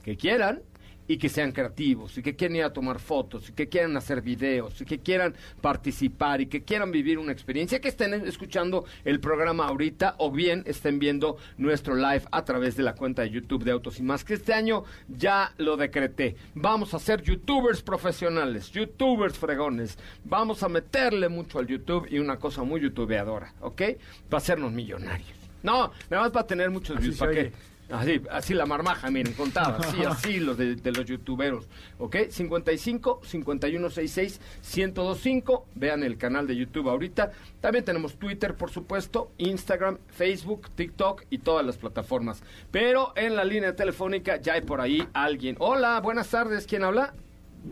que 0.05 0.17
quieran 0.17 0.63
y 1.07 1.19
que 1.19 1.29
sean 1.29 1.53
creativos 1.53 2.17
y 2.19 2.23
que 2.23 2.35
quieran 2.35 2.57
ir 2.57 2.65
a 2.65 2.73
tomar 2.73 2.99
fotos 2.99 3.49
y 3.49 3.53
que 3.53 3.69
quieran 3.69 3.97
hacer 3.97 4.23
videos 4.23 4.81
y 4.81 4.85
que 4.85 5.01
quieran 5.01 5.35
participar 5.61 6.41
y 6.41 6.47
que 6.47 6.63
quieran 6.63 6.91
vivir 6.91 7.19
una 7.19 7.33
experiencia, 7.33 7.81
que 7.81 7.89
estén 7.89 8.15
escuchando 8.15 8.85
el 9.05 9.21
programa 9.21 9.67
ahorita 9.67 10.17
o 10.19 10.31
bien 10.31 10.63
estén 10.67 10.99
viendo 10.99 11.37
nuestro 11.59 11.95
live 11.95 12.23
a 12.31 12.45
través 12.45 12.77
de 12.77 12.83
la 12.83 12.95
cuenta 12.95 13.23
de 13.23 13.31
YouTube 13.31 13.65
de 13.65 13.73
Autos 13.73 13.99
y 13.99 14.03
más, 14.03 14.25
que 14.25 14.35
este 14.35 14.53
año 14.53 14.85
ya 15.09 15.53
lo 15.59 15.77
decreté. 15.77 16.37
Vamos 16.55 16.95
a 16.95 16.99
ser 16.99 17.23
youtubers 17.23 17.83
profesionales, 17.83 18.71
youtubers 18.71 19.37
fregones. 19.37 19.99
Vamos 20.25 20.63
a 20.63 20.69
meterle 20.69 21.29
mucho 21.29 21.59
al 21.59 21.67
YouTube 21.67 22.07
y 22.11 22.19
una 22.19 22.39
cosa 22.39 22.63
muy 22.63 22.81
youtubeadora, 22.81 23.55
¿ok? 23.61 23.83
Para 24.29 24.39
hacernos 24.39 24.73
millonarios. 24.73 25.45
No, 25.63 25.91
nada 26.11 26.25
más 26.25 26.37
va 26.37 26.41
a 26.43 26.47
tener 26.47 26.71
muchos 26.71 27.01
views. 27.01 27.17
¿Para 27.17 27.33
qué? 27.33 27.53
Así, 27.91 28.23
así 28.31 28.55
la 28.55 28.65
marmaja, 28.65 29.11
miren, 29.11 29.35
contada, 29.35 29.77
así, 29.77 30.03
así 30.09 30.41
los 30.41 30.57
de, 30.57 30.75
de 30.77 30.91
los 30.93 31.05
youtuberos, 31.05 31.69
¿ok? 31.99 32.17
55 32.31 33.21
5166 33.23 34.41
1025, 34.77 35.67
vean 35.75 36.03
el 36.03 36.17
canal 36.17 36.47
de 36.47 36.57
YouTube 36.57 36.89
ahorita. 36.89 37.31
También 37.61 37.85
tenemos 37.85 38.17
Twitter, 38.17 38.55
por 38.55 38.71
supuesto, 38.71 39.33
Instagram, 39.39 39.99
Facebook, 40.09 40.71
TikTok 40.75 41.25
y 41.31 41.39
todas 41.39 41.65
las 41.65 41.77
plataformas. 41.77 42.43
Pero 42.71 43.13
en 43.17 43.37
la 43.37 43.45
línea 43.45 43.77
telefónica 43.77 44.37
ya 44.39 44.55
hay 44.55 44.63
por 44.63 44.81
ahí 44.81 45.07
alguien. 45.13 45.57
Hola, 45.59 46.01
buenas 46.01 46.31
tardes, 46.31 46.67
¿quién 46.67 46.85
habla? 46.85 47.13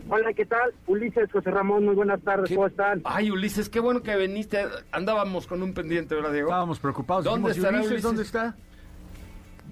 Hola, 0.09 0.33
¿qué 0.33 0.45
tal? 0.45 0.73
Ulises 0.87 1.31
José 1.31 1.51
Ramón, 1.51 1.85
muy 1.85 1.95
buenas 1.95 2.21
tardes, 2.21 2.49
¿Qué- 2.49 2.55
¿cómo 2.55 2.67
están? 2.67 3.01
Ay, 3.05 3.29
Ulises, 3.31 3.69
qué 3.69 3.79
bueno 3.79 4.01
que 4.01 4.15
viniste. 4.15 4.65
Andábamos 4.91 5.45
con 5.47 5.61
un 5.61 5.73
pendiente, 5.73 6.15
¿verdad, 6.15 6.31
Diego? 6.33 6.49
Estábamos 6.49 6.79
preocupados. 6.79 7.25
¿Dónde 7.25 7.49
Dijimos, 7.49 7.57
estará 7.57 7.77
"¿Y 7.77 7.79
Ulises, 7.87 7.91
Ulises? 7.91 8.03
¿Dónde 8.03 8.21
está? 8.23 8.55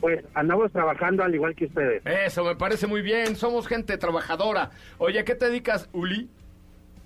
Pues 0.02 0.26
andamos 0.34 0.72
trabajando 0.72 1.24
al 1.24 1.34
igual 1.34 1.56
que 1.56 1.66
ustedes. 1.66 2.02
Eso, 2.06 2.44
me 2.44 2.56
parece 2.56 2.88
muy 2.88 3.02
bien. 3.02 3.36
Somos 3.36 3.68
gente 3.68 3.98
trabajadora. 3.98 4.72
Oye, 4.98 5.20
¿a 5.20 5.24
qué 5.24 5.36
te 5.36 5.46
dedicas, 5.46 5.88
Uli? 5.94 6.28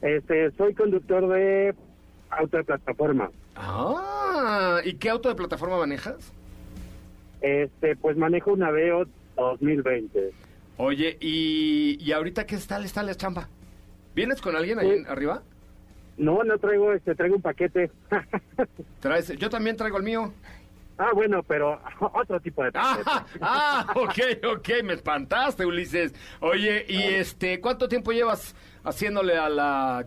Este, 0.01 0.49
soy 0.51 0.73
conductor 0.73 1.27
de 1.27 1.75
auto 2.29 2.57
de 2.57 2.63
plataforma. 2.63 3.29
Ah, 3.55 4.79
¿y 4.83 4.93
qué 4.95 5.09
auto 5.09 5.29
de 5.29 5.35
plataforma 5.35 5.77
manejas? 5.77 6.31
Este, 7.41 7.95
pues 7.97 8.15
manejo 8.17 8.53
una 8.53 8.71
Veo 8.71 9.05
2020. 9.35 10.31
Oye, 10.77 11.17
¿y, 11.19 11.97
y 12.01 12.11
ahorita 12.11 12.45
qué 12.45 12.57
tal 12.57 12.85
está 12.85 13.03
la 13.03 13.15
chamba? 13.15 13.49
¿Vienes 14.15 14.41
con 14.41 14.55
alguien 14.55 14.79
ahí 14.79 14.99
Sí. 14.99 15.03
arriba? 15.07 15.43
No, 16.17 16.43
no 16.45 16.57
traigo, 16.57 16.93
este, 16.93 17.13
traigo 17.15 17.35
un 17.35 17.41
paquete. 17.41 17.91
¿Traes? 19.01 19.35
Yo 19.37 19.49
también 19.49 19.75
traigo 19.75 19.97
el 19.97 20.03
mío. 20.03 20.33
Ah, 20.97 21.11
bueno, 21.13 21.43
pero 21.43 21.79
otro 22.13 22.39
tipo 22.39 22.63
de 22.63 22.71
paquete. 22.71 23.03
Ah, 23.05 23.25
ah, 23.41 23.93
ok, 23.95 24.45
ok, 24.57 24.69
me 24.83 24.93
espantaste, 24.93 25.65
Ulises. 25.65 26.13
Oye, 26.41 26.85
¿y 26.87 27.01
este 27.03 27.59
cuánto 27.61 27.87
tiempo 27.87 28.11
llevas 28.11 28.55
haciéndole 28.83 29.37
a 29.37 29.49
la 29.49 29.97
a- 29.99 30.03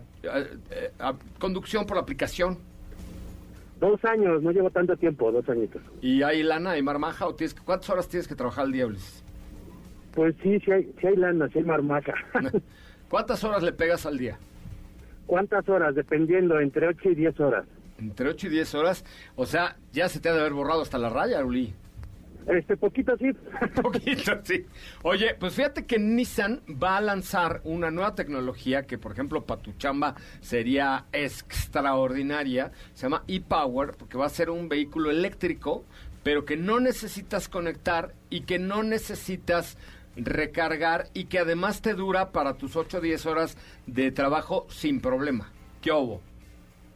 a- 0.99 1.09
a 1.09 1.15
conducción 1.39 1.85
por 1.85 1.97
aplicación? 1.97 2.57
Dos 3.79 4.03
años, 4.03 4.41
no 4.43 4.51
llevo 4.51 4.69
tanto 4.69 4.97
tiempo, 4.97 5.31
dos 5.31 5.47
añitos. 5.47 5.81
¿Y 6.01 6.21
hay 6.23 6.43
lana 6.43 6.77
y 6.77 6.81
marmaja 6.81 7.27
o 7.27 7.35
tienes 7.35 7.53
que- 7.53 7.61
cuántas 7.61 7.89
horas 7.89 8.07
tienes 8.09 8.27
que 8.27 8.35
trabajar 8.35 8.65
al 8.65 8.71
día, 8.73 8.85
Ulises? 8.87 9.23
Pues 10.13 10.35
sí, 10.43 10.59
sí 10.59 10.71
hay, 10.71 10.91
sí 10.99 11.07
hay 11.07 11.15
lana, 11.15 11.47
sí 11.49 11.59
hay 11.59 11.63
marmaja. 11.65 12.13
¿Cuántas 13.09 13.43
horas 13.43 13.63
le 13.63 13.71
pegas 13.71 14.05
al 14.05 14.17
día? 14.17 14.37
¿Cuántas 15.27 15.67
horas? 15.69 15.95
Dependiendo, 15.95 16.59
entre 16.59 16.87
8 16.87 17.09
y 17.11 17.15
10 17.15 17.39
horas. 17.39 17.65
Entre 17.99 18.29
8 18.29 18.47
y 18.47 18.49
10 18.49 18.75
horas. 18.75 19.05
O 19.35 19.45
sea, 19.45 19.77
ya 19.91 20.09
se 20.09 20.19
te 20.19 20.29
ha 20.29 20.33
de 20.33 20.39
haber 20.39 20.53
borrado 20.53 20.81
hasta 20.81 20.97
la 20.97 21.09
raya, 21.09 21.43
Uli. 21.43 21.73
Este, 22.47 22.77
poquito 22.77 23.15
sí. 23.17 23.31
poquito, 23.81 24.39
sí. 24.43 24.65
Oye, 25.03 25.35
pues 25.35 25.53
fíjate 25.53 25.85
que 25.85 25.99
Nissan 25.99 26.61
va 26.81 26.97
a 26.97 27.01
lanzar 27.01 27.61
una 27.63 27.91
nueva 27.91 28.15
tecnología 28.15 28.83
que, 28.87 28.97
por 28.97 29.11
ejemplo, 29.11 29.45
para 29.45 29.61
tu 29.61 29.73
chamba 29.73 30.15
sería 30.41 31.05
extraordinaria. 31.11 32.71
Se 32.93 33.03
llama 33.03 33.23
e-Power, 33.27 33.91
porque 33.97 34.17
va 34.17 34.25
a 34.25 34.29
ser 34.29 34.49
un 34.49 34.67
vehículo 34.67 35.11
eléctrico, 35.11 35.85
pero 36.23 36.45
que 36.45 36.57
no 36.57 36.79
necesitas 36.79 37.49
conectar 37.49 38.13
y 38.29 38.41
que 38.41 38.57
no 38.57 38.81
necesitas 38.81 39.77
recargar 40.15 41.07
y 41.13 41.25
que 41.25 41.39
además 41.39 41.81
te 41.81 41.93
dura 41.93 42.31
para 42.31 42.55
tus 42.55 42.75
8 42.75 42.97
o 42.97 43.01
10 43.01 43.25
horas 43.27 43.57
de 43.85 44.11
trabajo 44.11 44.65
sin 44.69 45.01
problema. 45.01 45.51
¿Qué 45.81 45.91
hubo? 45.91 46.21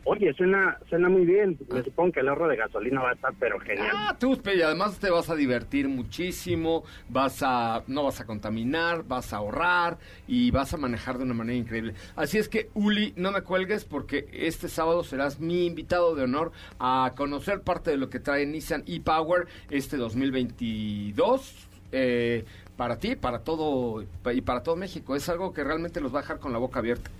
Oye, 0.05 0.33
suena, 0.33 0.77
suena 0.89 1.07
muy 1.07 1.25
bien. 1.25 1.57
Me 1.71 1.81
supongo 1.81 2.11
que 2.11 2.19
el 2.19 2.27
ahorro 2.27 2.49
de 2.49 2.57
gasolina 2.57 3.01
va 3.01 3.11
a 3.11 3.13
estar, 3.13 3.33
pero 3.39 3.59
genial. 3.59 3.89
Ah, 3.93 4.17
tú, 4.19 4.37
y 4.53 4.61
además 4.61 4.99
te 4.99 5.09
vas 5.09 5.29
a 5.29 5.35
divertir 5.35 5.87
muchísimo, 5.87 6.83
vas 7.07 7.41
a, 7.41 7.83
no 7.87 8.03
vas 8.03 8.19
a 8.19 8.25
contaminar, 8.25 9.03
vas 9.07 9.31
a 9.31 9.37
ahorrar 9.37 9.97
y 10.27 10.51
vas 10.51 10.73
a 10.73 10.77
manejar 10.77 11.17
de 11.17 11.23
una 11.23 11.33
manera 11.33 11.57
increíble. 11.57 11.93
Así 12.15 12.37
es 12.37 12.49
que, 12.49 12.69
Uli, 12.73 13.13
no 13.15 13.31
me 13.31 13.41
cuelgues 13.41 13.85
porque 13.85 14.27
este 14.33 14.67
sábado 14.67 15.03
serás 15.03 15.39
mi 15.39 15.65
invitado 15.65 16.15
de 16.15 16.23
honor 16.23 16.51
a 16.79 17.13
conocer 17.15 17.61
parte 17.61 17.91
de 17.91 17.97
lo 17.97 18.09
que 18.09 18.19
trae 18.19 18.45
Nissan 18.45 18.83
e-Power 18.87 19.47
este 19.69 19.95
2022. 19.97 21.69
eh, 21.95 22.43
para 22.75 22.97
ti, 22.97 23.15
para 23.15 23.39
todo 23.39 24.03
y 24.33 24.41
para 24.41 24.63
todo 24.63 24.75
México. 24.75 25.15
Es 25.15 25.29
algo 25.29 25.53
que 25.53 25.63
realmente 25.63 26.01
los 26.01 26.13
va 26.13 26.19
a 26.19 26.21
dejar 26.23 26.39
con 26.39 26.51
la 26.51 26.57
boca 26.57 26.79
abierta. 26.79 27.11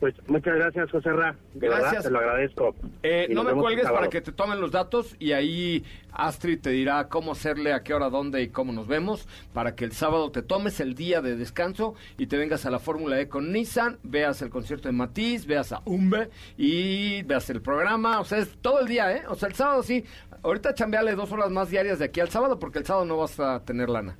Pues 0.00 0.14
muchas 0.28 0.54
gracias, 0.56 0.90
José 0.90 1.12
Ra. 1.12 1.36
De 1.52 1.68
verdad, 1.68 1.80
Gracias. 1.82 2.04
te 2.04 2.10
lo 2.10 2.18
agradezco. 2.20 2.74
Eh, 3.02 3.28
no 3.30 3.44
me 3.44 3.52
cuelgues 3.52 3.84
para 3.84 4.08
que 4.08 4.22
te 4.22 4.32
tomen 4.32 4.58
los 4.58 4.72
datos 4.72 5.14
y 5.18 5.32
ahí 5.32 5.84
Astrid 6.12 6.58
te 6.58 6.70
dirá 6.70 7.08
cómo 7.08 7.32
hacerle, 7.32 7.74
a 7.74 7.82
qué 7.82 7.92
hora, 7.92 8.08
dónde 8.08 8.40
y 8.42 8.48
cómo 8.48 8.72
nos 8.72 8.86
vemos 8.86 9.28
para 9.52 9.74
que 9.74 9.84
el 9.84 9.92
sábado 9.92 10.30
te 10.30 10.40
tomes 10.40 10.80
el 10.80 10.94
día 10.94 11.20
de 11.20 11.36
descanso 11.36 11.94
y 12.16 12.28
te 12.28 12.38
vengas 12.38 12.64
a 12.64 12.70
la 12.70 12.78
Fórmula 12.78 13.20
E 13.20 13.28
con 13.28 13.52
Nissan, 13.52 13.98
veas 14.02 14.40
el 14.40 14.48
concierto 14.48 14.88
de 14.88 14.92
Matiz, 14.92 15.44
veas 15.46 15.70
a 15.72 15.82
Umbe 15.84 16.30
y 16.56 17.22
veas 17.24 17.50
el 17.50 17.60
programa. 17.60 18.20
O 18.20 18.24
sea, 18.24 18.38
es 18.38 18.56
todo 18.62 18.80
el 18.80 18.88
día, 18.88 19.14
¿eh? 19.14 19.24
O 19.28 19.34
sea, 19.34 19.50
el 19.50 19.54
sábado 19.54 19.82
sí. 19.82 20.02
Ahorita 20.42 20.72
chambeale 20.72 21.14
dos 21.14 21.30
horas 21.32 21.50
más 21.50 21.68
diarias 21.68 21.98
de 21.98 22.06
aquí 22.06 22.20
al 22.20 22.30
sábado 22.30 22.58
porque 22.58 22.78
el 22.78 22.86
sábado 22.86 23.04
no 23.04 23.18
vas 23.18 23.38
a 23.38 23.62
tener 23.66 23.90
lana. 23.90 24.16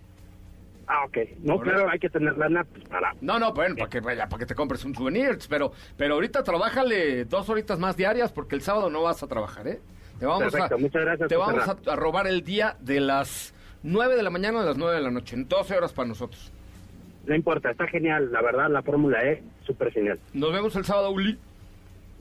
Ah, 0.92 1.04
ok. 1.04 1.18
No, 1.44 1.60
claro, 1.60 1.88
hay 1.88 2.00
que 2.00 2.10
tener 2.10 2.36
lana 2.36 2.64
pues, 2.64 2.82
para... 2.88 3.14
No, 3.20 3.38
no, 3.38 3.52
bueno, 3.52 3.76
para 3.76 3.88
que, 3.88 4.00
vaya, 4.00 4.28
para 4.28 4.40
que 4.40 4.46
te 4.46 4.56
compres 4.56 4.84
un 4.84 4.92
souvenir, 4.92 5.38
pero, 5.48 5.70
pero 5.96 6.14
ahorita 6.14 6.42
trabájale 6.42 7.26
dos 7.26 7.48
horitas 7.48 7.78
más 7.78 7.96
diarias 7.96 8.32
porque 8.32 8.56
el 8.56 8.60
sábado 8.60 8.90
no 8.90 9.02
vas 9.02 9.22
a 9.22 9.28
trabajar, 9.28 9.68
¿eh? 9.68 9.80
Te 10.18 10.26
vamos, 10.26 10.52
Perfecto, 10.52 10.74
a, 10.74 10.78
muchas 10.78 11.02
gracias, 11.02 11.28
te 11.28 11.36
vamos 11.36 11.64
a, 11.86 11.94
robar 11.94 12.26
el 12.26 12.42
día 12.42 12.76
de 12.80 12.98
las 12.98 13.54
9 13.84 14.16
de 14.16 14.22
la 14.24 14.30
mañana 14.30 14.62
a 14.62 14.64
las 14.64 14.76
9 14.76 14.96
de 14.96 15.00
la 15.00 15.12
noche, 15.12 15.36
en 15.36 15.46
12 15.46 15.76
horas 15.76 15.92
para 15.92 16.08
nosotros. 16.08 16.50
No 17.24 17.36
importa, 17.36 17.70
está 17.70 17.86
genial. 17.86 18.32
La 18.32 18.42
verdad, 18.42 18.68
la 18.68 18.82
Fórmula 18.82 19.24
E, 19.24 19.44
súper 19.64 19.92
genial. 19.92 20.18
Nos 20.32 20.52
vemos 20.52 20.74
el 20.74 20.84
sábado, 20.84 21.12
Uli. 21.12 21.38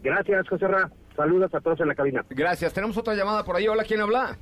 Gracias, 0.04 0.48
José 0.48 0.68
Ra. 0.68 0.92
Saludos 1.16 1.52
a 1.56 1.60
todos 1.60 1.80
en 1.80 1.88
la 1.88 1.96
cabina. 1.96 2.24
Gracias. 2.30 2.72
Tenemos 2.72 2.96
otra 2.98 3.16
llamada 3.16 3.44
por 3.44 3.56
ahí. 3.56 3.68
Hola, 3.68 3.84
¿quién 3.84 4.02
habla? 4.02 4.38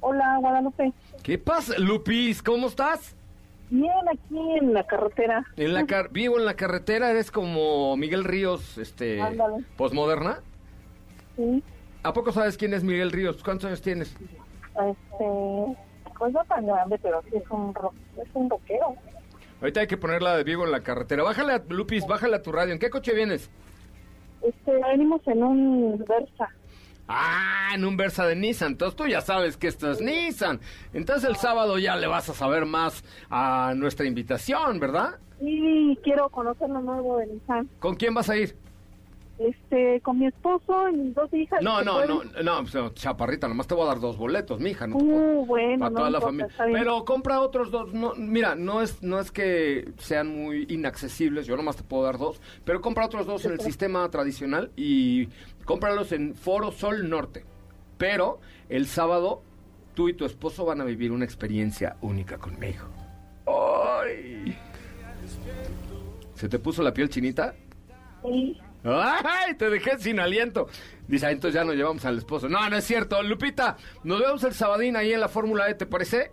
Hola, 0.00 0.38
Guadalupe. 0.40 0.92
¿Qué 1.22 1.38
pasa, 1.38 1.78
Lupis? 1.78 2.42
¿Cómo 2.42 2.66
estás? 2.66 3.14
Bien, 3.74 4.08
aquí 4.08 4.50
en 4.60 4.72
la 4.72 4.86
carretera. 4.86 5.44
En 5.56 5.74
la 5.74 5.84
car 5.84 6.10
vivo 6.12 6.38
en 6.38 6.44
la 6.44 6.54
carretera, 6.54 7.10
eres 7.10 7.32
como 7.32 7.96
Miguel 7.96 8.22
Ríos, 8.22 8.78
este, 8.78 9.20
Ándale. 9.20 9.64
posmoderna. 9.76 10.38
Sí, 11.36 11.60
¿A 12.04 12.12
poco 12.12 12.30
sabes 12.30 12.56
quién 12.56 12.72
es 12.72 12.84
Miguel 12.84 13.10
Ríos? 13.10 13.42
¿Cuántos 13.42 13.66
años 13.66 13.82
tienes? 13.82 14.14
este, 14.14 15.76
pues 16.18 16.32
no 16.32 16.44
tan 16.44 16.66
grande, 16.66 16.98
pero 17.02 17.20
sí 17.22 17.30
es 17.36 17.50
un, 17.50 17.74
ro- 17.74 17.92
es 18.22 18.28
un 18.34 18.48
rockero. 18.48 18.94
Ahorita 19.60 19.80
hay 19.80 19.86
que 19.88 19.96
ponerla 19.96 20.36
de 20.36 20.44
vivo 20.44 20.64
en 20.64 20.70
la 20.70 20.80
carretera. 20.82 21.24
Bájale, 21.24 21.54
a, 21.54 21.62
Lupis, 21.68 22.06
bájale 22.06 22.36
a 22.36 22.42
tu 22.42 22.52
radio. 22.52 22.72
¿En 22.72 22.78
qué 22.78 22.90
coche 22.90 23.12
vienes? 23.14 23.50
Este, 24.42 24.72
venimos 24.72 25.26
en 25.26 25.42
un 25.42 25.98
Versa. 26.06 26.48
Ah, 27.08 27.72
en 27.74 27.84
un 27.84 27.96
Versa 27.96 28.26
de 28.26 28.36
Nissan. 28.36 28.72
Entonces 28.72 28.96
tú 28.96 29.06
ya 29.06 29.20
sabes 29.20 29.56
que 29.56 29.68
esto 29.68 29.90
es 29.90 30.00
Nissan. 30.00 30.60
Entonces 30.92 31.28
el 31.28 31.36
sábado 31.36 31.78
ya 31.78 31.96
le 31.96 32.06
vas 32.06 32.28
a 32.28 32.34
saber 32.34 32.66
más 32.66 33.04
a 33.30 33.74
nuestra 33.76 34.06
invitación, 34.06 34.80
¿verdad? 34.80 35.18
Y 35.40 35.96
quiero 35.96 36.28
conocer 36.30 36.68
lo 36.70 36.80
nuevo 36.80 37.18
de 37.18 37.26
Nissan. 37.26 37.68
¿Con 37.78 37.96
quién 37.96 38.14
vas 38.14 38.30
a 38.30 38.36
ir? 38.36 38.56
Este, 39.38 40.00
con 40.02 40.20
mi 40.20 40.26
esposo 40.26 40.88
y 40.90 40.96
mis 40.96 41.14
dos 41.14 41.32
hijas. 41.34 41.60
No, 41.60 41.80
¿se 41.80 41.84
no, 41.84 42.06
no, 42.06 42.22
no, 42.42 42.64
pues, 42.70 42.94
chaparrita, 42.94 43.48
nomás 43.48 43.66
te 43.66 43.74
voy 43.74 43.82
a 43.84 43.88
dar 43.88 43.98
dos 44.00 44.16
boletos, 44.16 44.60
mija, 44.60 44.86
no 44.86 44.96
Uh, 44.96 45.44
bueno, 45.44 45.78
para 45.80 45.90
no 45.90 45.96
toda 45.96 46.10
la 46.10 46.18
importa, 46.18 46.26
familia. 46.26 46.46
está 46.46 46.66
bien. 46.66 46.78
Pero 46.78 47.04
compra 47.04 47.40
otros 47.40 47.70
dos. 47.72 47.92
No, 47.92 48.14
mira, 48.14 48.54
no 48.54 48.80
es 48.80 49.02
no 49.02 49.18
es 49.18 49.32
que 49.32 49.90
sean 49.98 50.28
muy 50.28 50.66
inaccesibles, 50.68 51.46
yo 51.46 51.56
nomás 51.56 51.76
te 51.76 51.82
puedo 51.82 52.04
dar 52.04 52.16
dos, 52.16 52.40
pero 52.64 52.80
compra 52.80 53.06
otros 53.06 53.26
dos 53.26 53.44
en 53.44 53.52
el 53.52 53.60
sistema 53.60 54.08
tradicional 54.08 54.70
y 54.76 55.28
cómpralos 55.64 56.12
en 56.12 56.36
Foro 56.36 56.70
Sol 56.70 57.08
Norte. 57.10 57.44
Pero 57.98 58.38
el 58.68 58.86
sábado 58.86 59.42
tú 59.94 60.08
y 60.08 60.14
tu 60.14 60.24
esposo 60.24 60.64
van 60.64 60.80
a 60.80 60.84
vivir 60.84 61.10
una 61.10 61.24
experiencia 61.24 61.96
única 62.02 62.38
conmigo. 62.38 62.84
¡Ay! 63.46 64.56
¿Se 66.34 66.48
te 66.48 66.58
puso 66.58 66.82
la 66.82 66.92
piel 66.94 67.08
chinita? 67.08 67.54
Sí. 68.22 68.60
¡Ay! 68.84 69.54
Te 69.54 69.70
dejé 69.70 69.98
sin 69.98 70.20
aliento. 70.20 70.68
Dice, 71.08 71.26
ah, 71.26 71.30
entonces 71.30 71.54
ya 71.54 71.64
nos 71.64 71.74
llevamos 71.74 72.04
al 72.04 72.18
esposo. 72.18 72.48
No, 72.48 72.68
no 72.68 72.76
es 72.76 72.84
cierto. 72.84 73.22
Lupita, 73.22 73.76
nos 74.02 74.20
vemos 74.20 74.44
el 74.44 74.54
sabadín 74.54 74.96
ahí 74.96 75.12
en 75.12 75.20
la 75.20 75.28
Fórmula 75.28 75.68
E, 75.68 75.74
¿te 75.74 75.86
parece? 75.86 76.32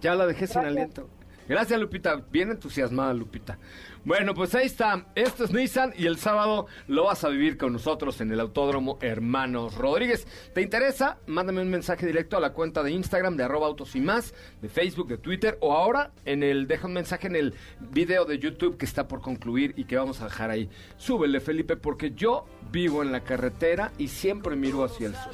Ya 0.00 0.14
la 0.14 0.26
dejé 0.26 0.46
sin 0.46 0.64
aliento. 0.64 1.08
Gracias, 1.48 1.80
Lupita. 1.80 2.16
Bien 2.30 2.50
entusiasmada, 2.50 3.12
Lupita. 3.12 3.58
Bueno, 4.02 4.32
pues 4.34 4.54
ahí 4.54 4.64
está. 4.64 5.06
Esto 5.14 5.44
es 5.44 5.52
Nissan 5.52 5.92
y 5.94 6.06
el 6.06 6.16
sábado 6.16 6.66
lo 6.88 7.04
vas 7.04 7.22
a 7.22 7.28
vivir 7.28 7.58
con 7.58 7.74
nosotros 7.74 8.20
en 8.22 8.32
el 8.32 8.40
Autódromo 8.40 8.98
Hermanos 9.02 9.74
Rodríguez. 9.74 10.26
¿Te 10.54 10.62
interesa? 10.62 11.18
Mándame 11.26 11.60
un 11.60 11.68
mensaje 11.68 12.06
directo 12.06 12.38
a 12.38 12.40
la 12.40 12.54
cuenta 12.54 12.82
de 12.82 12.92
Instagram 12.92 13.36
de 13.36 13.44
arroba 13.44 13.66
autos 13.66 13.94
y 13.96 14.00
más, 14.00 14.32
de 14.62 14.70
Facebook, 14.70 15.08
de 15.08 15.18
Twitter 15.18 15.58
o 15.60 15.74
ahora 15.74 16.12
en 16.24 16.42
el 16.42 16.66
deja 16.66 16.86
un 16.86 16.94
mensaje 16.94 17.26
en 17.26 17.36
el 17.36 17.54
video 17.78 18.24
de 18.24 18.38
YouTube 18.38 18.78
que 18.78 18.86
está 18.86 19.06
por 19.06 19.20
concluir 19.20 19.74
y 19.76 19.84
que 19.84 19.98
vamos 19.98 20.22
a 20.22 20.24
dejar 20.24 20.50
ahí. 20.50 20.70
Súbele, 20.96 21.40
Felipe, 21.40 21.76
porque 21.76 22.12
yo 22.12 22.46
vivo 22.72 23.02
en 23.02 23.12
la 23.12 23.20
carretera 23.20 23.92
y 23.98 24.08
siempre 24.08 24.56
miro 24.56 24.82
hacia 24.82 25.08
el 25.08 25.14
sur. 25.14 25.32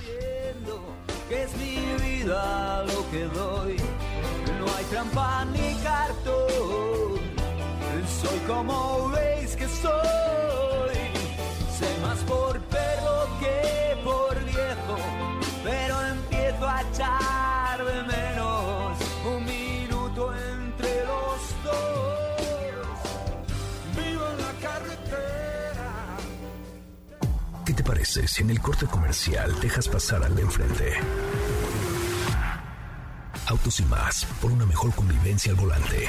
que 1.28 1.42
es 1.42 1.56
mi 1.56 1.76
vida 2.04 2.84
lo 2.84 3.10
que 3.12 3.24
doy. 3.26 3.76
No 4.58 4.66
hay 4.76 4.84
trampa 4.86 5.44
ni 5.44 5.74
cartón. 5.84 6.95
Soy 8.08 8.38
como 8.46 9.08
veis 9.10 9.56
que 9.56 9.68
soy. 9.68 10.96
Sé 11.78 11.98
más 12.02 12.18
por 12.20 12.60
perro 12.60 13.28
que 13.40 13.96
por 14.04 14.44
viejo. 14.44 14.96
Pero 15.64 16.06
empiezo 16.06 16.68
a 16.68 16.82
echar 16.82 17.84
de 17.84 18.02
menos 18.04 18.98
un 19.24 19.44
minuto 19.44 20.32
entre 20.34 21.04
los 21.04 21.40
dos. 21.64 22.98
Vivo 23.96 24.24
en 24.30 24.38
la 24.38 24.52
carretera. 24.62 26.16
¿Qué 27.64 27.72
te 27.72 27.82
parece 27.82 28.28
si 28.28 28.42
en 28.42 28.50
el 28.50 28.60
corte 28.60 28.86
comercial 28.86 29.58
dejas 29.60 29.88
pasar 29.88 30.22
al 30.24 30.34
de 30.34 30.42
enfrente? 30.42 30.94
Autos 33.48 33.78
y 33.80 33.84
más, 33.84 34.24
por 34.40 34.50
una 34.50 34.66
mejor 34.66 34.92
convivencia 34.94 35.52
al 35.52 35.58
volante. 35.58 36.08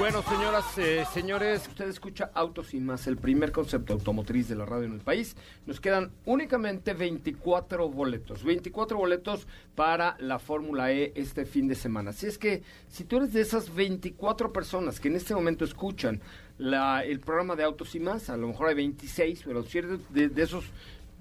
Bueno, 0.00 0.22
señoras, 0.22 0.78
eh, 0.78 1.04
señores, 1.12 1.68
usted 1.68 1.86
escucha 1.86 2.30
Autos 2.32 2.72
y 2.72 2.80
más, 2.80 3.06
el 3.06 3.18
primer 3.18 3.52
concepto 3.52 3.92
automotriz 3.92 4.48
de 4.48 4.56
la 4.56 4.64
radio 4.64 4.86
en 4.86 4.94
el 4.94 5.00
país. 5.00 5.36
Nos 5.66 5.78
quedan 5.78 6.10
únicamente 6.24 6.94
24 6.94 7.86
boletos, 7.90 8.42
24 8.42 8.96
boletos 8.96 9.46
para 9.74 10.16
la 10.18 10.38
Fórmula 10.38 10.90
E 10.90 11.12
este 11.16 11.44
fin 11.44 11.68
de 11.68 11.74
semana. 11.74 12.10
Así 12.10 12.26
es 12.26 12.38
que 12.38 12.62
si 12.88 13.04
tú 13.04 13.18
eres 13.18 13.34
de 13.34 13.42
esas 13.42 13.74
24 13.74 14.54
personas 14.54 15.00
que 15.00 15.08
en 15.08 15.16
este 15.16 15.34
momento 15.34 15.66
escuchan 15.66 16.22
la, 16.56 17.04
el 17.04 17.20
programa 17.20 17.54
de 17.54 17.64
Autos 17.64 17.94
y 17.94 18.00
más, 18.00 18.30
a 18.30 18.38
lo 18.38 18.48
mejor 18.48 18.68
hay 18.68 18.76
26, 18.76 19.42
pero 19.44 19.62
si 19.64 19.82
de, 19.82 20.30
de 20.30 20.42
esos 20.42 20.64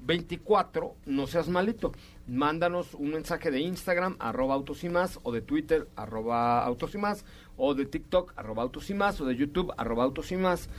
24, 0.01 0.95
no 1.05 1.27
seas 1.27 1.49
malito. 1.49 1.91
Mándanos 2.27 2.93
un 2.93 3.11
mensaje 3.11 3.51
de 3.51 3.59
Instagram, 3.59 4.15
arroba 4.19 4.55
autos 4.55 4.83
y 4.83 4.89
más, 4.89 5.19
o 5.23 5.31
de 5.31 5.41
Twitter, 5.41 5.87
arroba 5.95 6.63
autos 6.65 6.95
y 6.95 6.97
más, 6.97 7.25
o 7.57 7.73
de 7.73 7.85
TikTok, 7.85 8.33
arroba 8.35 8.63
autos 8.63 8.89
y 8.89 8.93
más, 8.93 9.19
o 9.21 9.25
de 9.25 9.35
YouTube, 9.35 9.73
arroba 9.77 10.03
autos 10.03 10.31
y 10.31 10.37
más, 10.37 10.69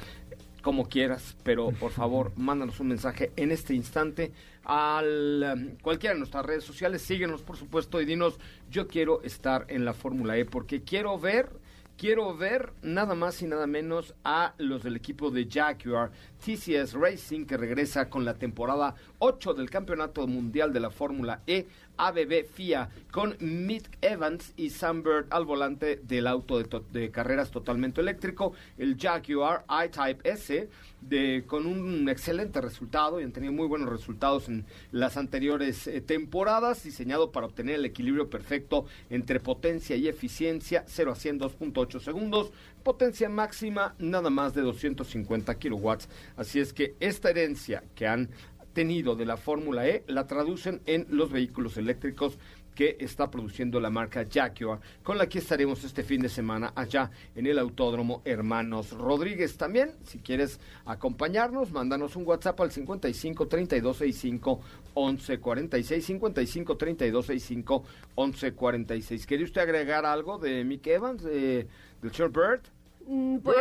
como 0.62 0.88
quieras, 0.88 1.36
pero 1.42 1.70
por 1.70 1.90
favor, 1.90 2.32
mándanos 2.36 2.80
un 2.80 2.88
mensaje 2.88 3.32
en 3.36 3.50
este 3.50 3.74
instante 3.74 4.32
al 4.64 5.42
um, 5.54 5.76
cualquiera 5.82 6.14
de 6.14 6.18
nuestras 6.18 6.44
redes 6.44 6.64
sociales, 6.64 7.02
síguenos 7.02 7.42
por 7.42 7.56
supuesto 7.56 8.00
y 8.00 8.04
dinos, 8.04 8.38
yo 8.70 8.86
quiero 8.86 9.22
estar 9.22 9.66
en 9.68 9.84
la 9.84 9.94
Fórmula 9.94 10.36
E 10.36 10.44
porque 10.44 10.82
quiero 10.82 11.18
ver 11.18 11.59
quiero 12.00 12.34
ver 12.34 12.72
nada 12.80 13.14
más 13.14 13.42
y 13.42 13.46
nada 13.46 13.66
menos 13.66 14.14
a 14.24 14.54
los 14.56 14.82
del 14.82 14.96
equipo 14.96 15.30
de 15.30 15.46
Jaguar 15.46 16.10
TCS 16.42 16.94
Racing 16.94 17.44
que 17.44 17.58
regresa 17.58 18.08
con 18.08 18.24
la 18.24 18.38
temporada 18.38 18.94
8 19.18 19.52
del 19.52 19.68
Campeonato 19.68 20.26
Mundial 20.26 20.72
de 20.72 20.80
la 20.80 20.88
Fórmula 20.88 21.42
E 21.46 21.66
ABB 22.06 22.44
FIA 22.44 22.88
con 23.10 23.36
Mick 23.40 23.98
Evans 24.00 24.52
y 24.56 24.70
Sam 24.70 25.02
Bird 25.02 25.26
al 25.30 25.44
volante 25.44 26.00
del 26.02 26.26
auto 26.26 26.62
de, 26.62 27.10
carreras 27.10 27.50
totalmente 27.50 28.00
eléctrico, 28.00 28.52
el 28.78 28.96
Jaguar 28.98 29.64
I-Type 29.68 30.28
S 30.30 30.68
de, 31.00 31.44
con 31.46 31.66
un 31.66 32.08
excelente 32.08 32.60
resultado 32.60 33.20
y 33.20 33.24
han 33.24 33.32
tenido 33.32 33.52
muy 33.52 33.66
buenos 33.66 33.88
resultados 33.88 34.48
en 34.48 34.64
las 34.92 35.16
anteriores 35.16 35.86
eh, 35.86 36.00
temporadas, 36.00 36.82
diseñado 36.84 37.32
para 37.32 37.46
obtener 37.46 37.76
el 37.76 37.84
equilibrio 37.84 38.30
perfecto 38.30 38.86
entre 39.08 39.40
potencia 39.40 39.96
y 39.96 40.08
eficiencia, 40.08 40.84
0 40.86 41.12
a 41.12 41.14
100 41.16 41.40
2.8 41.40 42.00
segundos, 42.00 42.52
potencia 42.82 43.28
máxima 43.28 43.94
nada 43.98 44.30
más 44.30 44.54
de 44.54 44.62
250 44.62 45.58
kilowatts. 45.58 46.08
Así 46.36 46.60
es 46.60 46.72
que 46.72 46.94
esta 47.00 47.30
herencia 47.30 47.82
que 47.94 48.06
han 48.06 48.30
tenido 48.72 49.16
de 49.16 49.26
la 49.26 49.36
Fórmula 49.36 49.86
E 49.88 50.04
la 50.06 50.26
traducen 50.26 50.80
en 50.86 51.06
los 51.10 51.30
vehículos 51.30 51.76
eléctricos 51.76 52.38
que 52.74 52.96
está 53.00 53.30
produciendo 53.30 53.80
la 53.80 53.90
marca 53.90 54.24
Jaguar, 54.30 54.80
con 55.02 55.18
la 55.18 55.28
que 55.28 55.38
estaremos 55.38 55.84
este 55.84 56.02
fin 56.02 56.22
de 56.22 56.28
semana 56.28 56.72
allá 56.74 57.10
en 57.34 57.46
el 57.46 57.58
Autódromo 57.58 58.22
Hermanos 58.24 58.92
Rodríguez. 58.92 59.56
También, 59.56 59.92
si 60.04 60.18
quieres 60.18 60.60
acompañarnos, 60.86 61.72
mándanos 61.72 62.16
un 62.16 62.26
WhatsApp 62.26 62.58
al 62.60 62.70
55 62.70 63.48
32 63.48 63.96
65 63.98 64.60
11 64.94 65.38
46 65.40 66.04
55 66.06 66.76
32 66.76 67.26
65 67.26 67.84
11 68.14 68.52
46. 68.52 69.26
¿Quiere 69.26 69.44
usted 69.44 69.60
agregar 69.60 70.06
algo 70.06 70.38
de 70.38 70.64
Mick 70.64 70.86
Evans, 70.86 71.22
de, 71.22 71.66
del 72.00 72.12
señor 72.12 72.32
Bird? 72.32 72.60
Mm, 73.06 73.38
pues, 73.38 73.56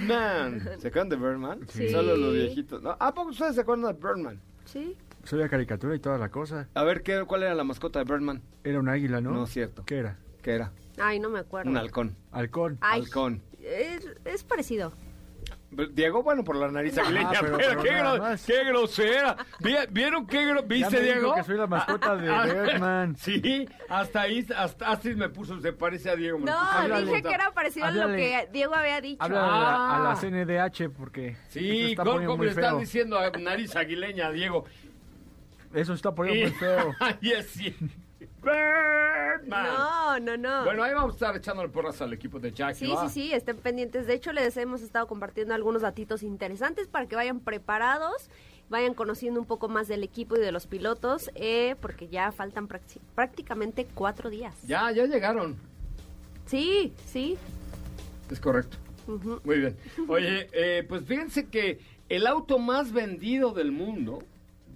Birdman. 0.00 0.60
¿Se 0.80 0.88
acuerdan 0.88 1.08
de 1.08 1.16
Birdman? 1.16 1.60
Sí. 1.68 1.88
Solo 1.90 2.16
los 2.16 2.32
viejitos. 2.32 2.82
¿no? 2.82 2.96
¿A 2.98 3.14
poco 3.14 3.30
ustedes 3.30 3.54
se 3.54 3.60
acuerdan 3.62 3.94
de 3.94 4.00
Birdman? 4.00 4.40
sí. 4.64 4.96
Soy 5.24 5.40
la 5.40 5.48
caricatura 5.48 5.92
y 5.96 5.98
toda 5.98 6.18
la 6.18 6.28
cosa. 6.28 6.68
A 6.74 6.84
ver, 6.84 7.02
¿qué, 7.02 7.24
¿cuál 7.26 7.42
era 7.42 7.52
la 7.52 7.64
mascota 7.64 7.98
de 7.98 8.04
Birdman? 8.04 8.42
Era 8.62 8.78
un 8.78 8.88
águila, 8.88 9.20
¿no? 9.20 9.32
No 9.32 9.42
es 9.42 9.50
cierto. 9.50 9.84
¿Qué 9.84 9.96
era? 9.98 10.18
¿Qué 10.40 10.52
era? 10.52 10.70
Ay, 10.98 11.18
no 11.18 11.28
me 11.30 11.40
acuerdo. 11.40 11.68
Un 11.68 11.76
halcón. 11.76 12.14
Halcón. 12.30 12.78
Ay, 12.80 13.00
Halcón. 13.02 13.42
Es, 13.60 14.06
es 14.24 14.44
parecido. 14.44 14.92
Diego, 15.92 16.22
bueno, 16.22 16.42
por 16.42 16.56
la 16.56 16.68
nariz 16.70 16.96
aguileña, 16.98 17.30
Ah, 17.30 17.38
pero- 17.40 17.56
pero, 17.58 17.68
pero 17.70 17.82
qué, 17.82 17.90
nada 17.92 18.14
gro- 18.16 18.20
más. 18.20 18.46
qué 18.46 18.64
grosera. 18.64 19.36
Vi- 19.60 19.76
¿Vieron 19.90 20.26
qué 20.26 20.44
gro- 20.46 20.60
Ya 20.62 20.66
¿Viste, 20.66 21.00
dijo 21.00 21.14
Diego? 21.20 21.34
que 21.34 21.42
soy 21.44 21.56
la 21.58 21.66
mascota 21.66 22.16
de 22.16 22.22
Birdman. 22.64 23.16
Sí, 23.18 23.68
hasta 23.88 24.20
ahí, 24.22 24.46
hasta 24.56 24.88
Astrid 24.90 25.16
me 25.16 25.28
puso, 25.28 25.60
se 25.60 25.72
parece 25.72 26.10
a 26.10 26.16
Diego. 26.16 26.38
No. 26.38 26.52
Háblale. 26.58 27.06
dije 27.06 27.22
que 27.22 27.34
era 27.34 27.52
parecido 27.52 27.86
a 27.86 27.90
lo 27.90 28.02
Háblale. 28.02 28.18
que 28.22 28.48
Diego 28.52 28.74
había 28.74 29.00
dicho. 29.00 29.22
Habla 29.22 29.44
a 29.44 29.60
la, 29.60 29.96
a 29.96 30.00
la 30.00 30.10
Ah. 30.12 30.16
CNDH 30.16 30.88
porque 30.90 31.28
eso 31.28 31.38
Sí, 31.48 31.90
está 31.90 32.02
¿cómo, 32.02 32.12
poniendo 32.14 32.30
cómo 32.32 32.36
muy 32.38 32.46
le 32.46 32.52
están 32.52 32.78
diciendo 32.78 33.18
a 33.18 33.30
nariz 33.30 33.76
aguileña, 33.76 34.30
Diego? 34.30 34.64
Eso 35.74 35.92
está 35.94 36.14
poniendo 36.14 36.48
muy 36.48 36.58
feo. 36.58 36.94
Ay, 37.00 37.18
es 37.32 37.46
sí. 37.50 37.76
Birdman. 38.46 39.66
No, 39.66 40.18
no, 40.20 40.36
no. 40.36 40.64
Bueno, 40.64 40.82
ahí 40.82 40.94
vamos 40.94 41.12
a 41.12 41.14
estar 41.16 41.36
echándole 41.36 41.68
porras 41.68 42.00
al 42.00 42.12
equipo 42.12 42.38
de 42.38 42.52
Jack. 42.52 42.74
Sí, 42.74 42.86
sí, 43.02 43.08
sí, 43.10 43.32
estén 43.32 43.56
pendientes. 43.56 44.06
De 44.06 44.14
hecho, 44.14 44.32
les 44.32 44.56
hemos 44.56 44.82
estado 44.82 45.06
compartiendo 45.06 45.54
algunos 45.54 45.82
datitos 45.82 46.22
interesantes 46.22 46.88
para 46.88 47.06
que 47.06 47.16
vayan 47.16 47.40
preparados, 47.40 48.30
vayan 48.70 48.94
conociendo 48.94 49.40
un 49.40 49.46
poco 49.46 49.68
más 49.68 49.88
del 49.88 50.02
equipo 50.02 50.36
y 50.36 50.40
de 50.40 50.52
los 50.52 50.66
pilotos, 50.66 51.30
eh, 51.34 51.76
porque 51.80 52.08
ya 52.08 52.32
faltan 52.32 52.68
prácti- 52.68 53.00
prácticamente 53.14 53.86
cuatro 53.94 54.30
días. 54.30 54.54
Ya, 54.66 54.90
ya 54.92 55.04
llegaron. 55.06 55.56
Sí, 56.46 56.92
sí. 57.06 57.36
Es 58.30 58.40
correcto. 58.40 58.76
Muy 59.44 59.58
bien. 59.60 59.76
Oye, 60.08 60.48
eh, 60.52 60.84
pues 60.88 61.04
fíjense 61.04 61.46
que 61.46 61.78
el 62.08 62.26
auto 62.26 62.58
más 62.58 62.92
vendido 62.92 63.52
del 63.52 63.70
mundo, 63.70 64.18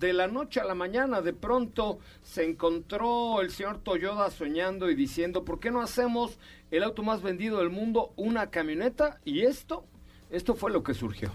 de 0.01 0.15
la 0.15 0.27
noche 0.27 0.61
a 0.61 0.65
la 0.65 0.75
mañana, 0.75 1.21
de 1.21 1.35
pronto 1.35 1.99
se 2.23 2.43
encontró 2.45 3.43
el 3.43 3.51
señor 3.51 3.83
Toyota 3.83 4.31
soñando 4.31 4.91
y 4.91 4.95
diciendo, 4.95 5.45
¿por 5.45 5.61
qué 5.61 5.71
no 5.71 5.83
hacemos 5.83 6.39
el 6.71 6.83
auto 6.85 7.03
más 7.03 7.21
vendido 7.21 7.59
del 7.59 7.69
mundo 7.69 8.15
una 8.17 8.49
camioneta? 8.49 9.21
Y 9.27 9.43
esto, 9.43 9.85
esto 10.31 10.55
fue 10.55 10.73
lo 10.73 10.83
que 10.83 10.95
surgió. 10.95 11.31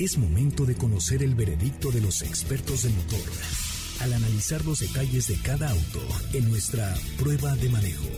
Es 0.00 0.18
momento 0.18 0.64
de 0.64 0.74
conocer 0.74 1.22
el 1.22 1.36
veredicto 1.36 1.92
de 1.92 2.00
los 2.00 2.22
expertos 2.22 2.82
de 2.82 2.90
motor 2.90 3.30
al 4.00 4.12
analizar 4.14 4.64
los 4.64 4.80
detalles 4.80 5.28
de 5.28 5.36
cada 5.36 5.70
auto 5.70 6.00
en 6.32 6.48
nuestra 6.50 6.94
prueba 7.16 7.54
de 7.54 7.68
manejo. 7.68 8.08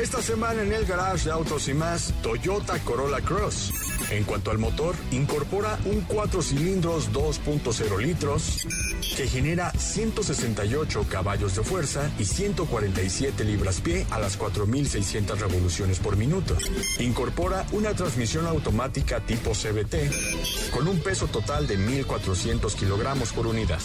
Esta 0.00 0.22
semana 0.22 0.62
en 0.62 0.72
el 0.72 0.86
garage 0.86 1.26
de 1.26 1.30
Autos 1.30 1.68
y 1.68 1.74
más, 1.74 2.14
Toyota 2.22 2.78
Corolla 2.78 3.20
Cross. 3.20 3.70
En 4.10 4.24
cuanto 4.24 4.50
al 4.50 4.56
motor, 4.56 4.94
incorpora 5.10 5.78
un 5.84 6.00
4 6.00 6.40
cilindros 6.40 7.12
2.0 7.12 7.98
litros 7.98 8.66
que 9.14 9.28
genera 9.28 9.70
168 9.72 11.04
caballos 11.06 11.54
de 11.54 11.62
fuerza 11.62 12.10
y 12.18 12.24
147 12.24 13.44
libras-pie 13.44 14.06
a 14.10 14.18
las 14.18 14.38
4.600 14.38 15.36
revoluciones 15.36 15.98
por 15.98 16.16
minuto. 16.16 16.56
Incorpora 16.98 17.66
una 17.72 17.92
transmisión 17.92 18.46
automática 18.46 19.20
tipo 19.20 19.50
CVT 19.50 20.70
con 20.70 20.88
un 20.88 20.98
peso 21.00 21.26
total 21.26 21.66
de 21.66 21.78
1.400 21.78 22.74
kilogramos 22.74 23.34
por 23.34 23.46
unidad. 23.46 23.80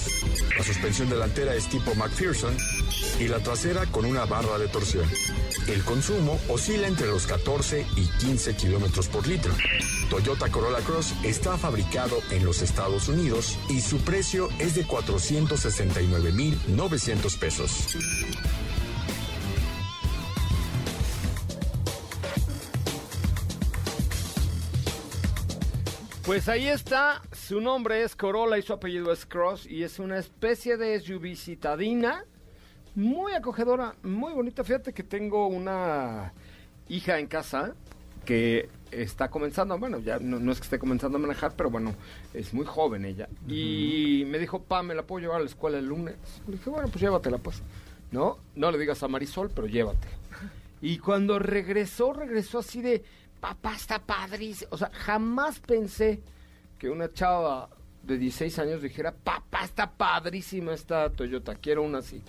La 0.58 0.64
suspensión 0.64 1.10
delantera 1.10 1.54
es 1.56 1.68
tipo 1.68 1.94
McPherson 1.94 2.56
y 3.20 3.28
la 3.28 3.40
trasera 3.40 3.86
con 3.88 4.06
una 4.06 4.24
barra 4.24 4.58
de 4.58 4.70
torsión. 4.70 5.06
El 5.68 5.84
consumo 5.84 6.40
oscila 6.48 6.88
entre 6.88 7.08
los 7.08 7.26
14 7.26 7.88
y 7.96 8.06
15 8.20 8.56
kilómetros 8.56 9.08
por 9.08 9.28
litro. 9.28 9.52
Toyota 10.12 10.52
Corolla 10.52 10.78
Cross 10.82 11.16
está 11.24 11.58
fabricado 11.58 12.18
en 12.30 12.46
los 12.46 12.62
Estados 12.62 13.08
Unidos 13.08 13.58
y 13.68 13.82
su 13.82 13.98
precio 13.98 14.50
es 14.60 14.76
de 14.76 14.86
469,900 14.86 17.38
pesos. 17.38 17.98
Pues 26.24 26.48
ahí 26.48 26.68
está, 26.68 27.24
su 27.32 27.60
nombre 27.60 28.04
es 28.04 28.16
Corolla 28.16 28.60
y 28.60 28.62
su 28.62 28.74
apellido 28.74 29.12
es 29.12 29.26
Cross 29.26 29.66
y 29.66 29.82
es 29.82 29.98
una 29.98 30.20
especie 30.20 30.78
de 30.78 31.00
SUV 31.00 31.36
muy 32.96 33.34
acogedora, 33.34 33.96
muy 34.04 34.34
bonita. 34.34 34.64
Fíjate 34.64 34.94
que 34.94 35.04
tengo 35.04 35.48
una 35.48 36.34
hija 36.88 37.20
en 37.20 37.28
casa 37.28 37.76
que 38.26 38.70
está 38.92 39.30
comenzando, 39.30 39.78
bueno, 39.78 40.00
ya 40.00 40.20
no, 40.20 40.40
no 40.40 40.52
es 40.52 40.60
que 40.60 40.64
esté 40.64 40.80
comenzando 40.80 41.18
a 41.18 41.22
manejar, 41.22 41.54
pero 41.56 41.70
bueno, 41.70 41.94
es 42.34 42.54
muy 42.54 42.66
joven 42.66 43.06
ella. 43.06 43.30
Y 43.48 44.24
me 44.28 44.40
dijo, 44.40 44.62
pa, 44.64 44.82
¿me 44.82 44.96
la 44.96 45.04
puedo 45.04 45.22
llevar 45.22 45.38
a 45.38 45.44
la 45.44 45.50
escuela 45.50 45.78
el 45.78 45.86
lunes? 45.86 46.16
Le 46.48 46.54
dije, 46.54 46.70
bueno, 46.70 46.88
pues 46.88 47.02
llévatela 47.02 47.38
pues. 47.38 47.62
¿No? 48.12 48.38
No 48.56 48.72
le 48.72 48.78
digas 48.78 49.04
a 49.04 49.08
Marisol, 49.08 49.52
pero 49.54 49.68
llévate. 49.68 50.08
Y 50.82 51.00
cuando 51.00 51.40
regresó, 51.40 52.14
regresó 52.14 52.60
así 52.60 52.82
de, 52.82 53.04
papá, 53.40 53.76
está 53.76 54.00
padrísimo. 54.00 54.70
O 54.72 54.78
sea, 54.78 54.90
jamás 54.94 55.60
pensé 55.60 56.22
que 56.80 56.90
una 56.90 57.12
chava 57.12 57.70
de 58.04 58.18
16 58.18 58.60
años 58.60 58.82
dijera, 58.82 59.12
papá, 59.12 59.64
está 59.64 59.92
padrísima 59.92 60.74
esta 60.74 61.10
Toyota, 61.10 61.56
quiero 61.56 61.84
una 61.84 62.00
así. 62.00 62.22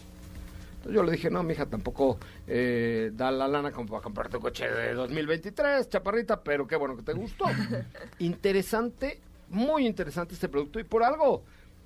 Entonces 0.87 0.95
yo 0.95 1.03
le 1.03 1.12
dije, 1.12 1.30
no, 1.30 1.43
mija, 1.43 1.66
tampoco 1.66 2.18
eh, 2.47 3.11
da 3.12 3.32
la 3.32 3.49
lana 3.49 3.72
como 3.72 3.89
para 3.89 4.03
comprar 4.03 4.28
tu 4.28 4.39
coche 4.39 4.70
de 4.70 4.95
2023, 4.95 5.89
chaparrita, 5.89 6.41
pero 6.41 6.64
qué 6.66 6.76
bueno 6.76 6.97
que 6.97 7.03
te 7.03 7.12
gustó. 7.12 7.47
interesante, 8.20 9.20
muy 9.49 9.84
interesante 9.84 10.34
este 10.34 10.49
producto 10.49 10.78
y 10.78 10.84
por 10.84 11.03
algo, 11.03 11.43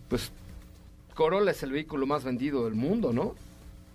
pues 0.09 0.31
Corolla 1.15 1.51
es 1.53 1.63
el 1.63 1.73
vehículo 1.73 2.07
más 2.07 2.25
vendido 2.25 2.67
del 2.67 2.75
mundo, 2.75 3.15
¿no? 3.15 3.35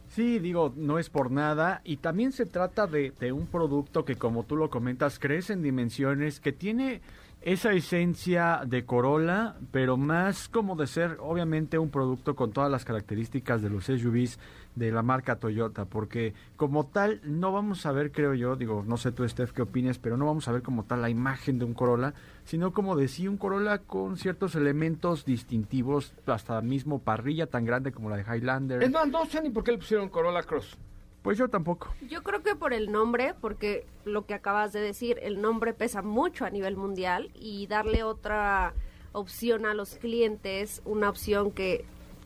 Sí, 0.10 0.40
digo, 0.40 0.74
no 0.76 0.98
es 0.98 1.10
por 1.10 1.30
nada. 1.30 1.82
Y 1.84 1.98
también 1.98 2.32
se 2.32 2.48
trata 2.48 2.88
de, 2.88 3.12
de 3.20 3.32
un 3.32 3.46
producto 3.46 4.06
que, 4.06 4.16
como 4.16 4.44
tú 4.44 4.56
lo 4.56 4.72
comentas, 4.72 5.20
crece 5.20 5.54
en 5.54 5.62
dimensiones, 5.62 6.40
que 6.40 6.52
tiene 6.52 7.02
esa 7.46 7.74
esencia 7.74 8.64
de 8.66 8.86
Corolla, 8.86 9.56
pero 9.72 9.98
más 9.98 10.50
como 10.50 10.76
de 10.76 10.88
ser, 10.88 11.18
obviamente, 11.20 11.78
un 11.78 11.92
producto 11.92 12.36
con 12.36 12.52
todas 12.52 12.72
las 12.72 12.86
características 12.86 13.62
de 13.62 13.70
los 13.70 13.86
SUVs 13.86 14.40
de 14.74 14.92
la 14.92 15.04
marca 15.04 15.36
Toyota, 15.36 15.86
porque 15.86 16.34
como 16.56 16.88
tal 16.88 17.22
no 17.24 17.52
vamos 17.52 17.86
a 17.86 17.92
ver, 17.92 18.12
creo 18.12 18.34
yo, 18.34 18.56
digo, 18.56 18.84
no 18.88 18.98
sé 18.98 19.12
tú, 19.12 19.30
Steph, 19.30 19.52
qué 19.52 19.62
opinas, 19.62 20.00
pero 20.00 20.18
no 20.18 20.26
vamos 20.26 20.48
a 20.48 20.54
ver 20.54 20.64
como 20.64 20.86
tal 20.86 21.04
la 21.04 21.12
imagen 21.12 21.60
de 21.60 21.66
un 21.66 21.76
Corolla, 21.76 22.16
sino 22.46 22.74
como 22.74 22.96
decía 22.96 23.30
un 23.30 23.38
Corolla 23.38 23.78
con 23.78 24.18
ciertos 24.18 24.56
elementos 24.56 25.24
distintivos, 25.24 26.16
hasta 26.26 26.60
mismo 26.62 26.98
parrilla 26.98 27.46
tan 27.46 27.64
grande 27.64 27.92
como 27.92 28.10
la 28.10 28.18
de 28.18 28.24
Highlander. 28.24 28.82
Es 28.82 28.90
no 28.90 29.26
sé 29.28 29.44
ni 29.44 29.52
por 29.52 29.64
qué 29.64 29.72
le 29.72 29.78
pusieron 29.78 30.10
Corolla 30.10 30.42
Cross. 30.42 30.80
Pues 31.26 31.40
yo 31.40 31.50
tampoco. 31.50 31.92
Yo 32.08 32.22
creo 32.22 32.44
que 32.44 32.56
por 32.56 32.72
el 32.72 32.92
nombre, 32.92 33.34
porque 33.42 33.88
lo 34.04 34.28
que 34.28 34.36
acabas 34.36 34.74
de 34.74 34.80
decir, 34.80 35.18
el 35.24 35.42
nombre 35.42 35.74
pesa 35.74 36.04
mucho 36.04 36.46
a 36.46 36.52
nivel 36.52 36.78
mundial 36.78 37.32
y 37.34 37.66
darle 37.66 38.04
otra 38.04 38.76
opción 39.12 39.66
a 39.66 39.74
los 39.74 39.96
clientes, 39.96 40.84
una 40.86 41.10
opción 41.10 41.50
que 41.50 41.84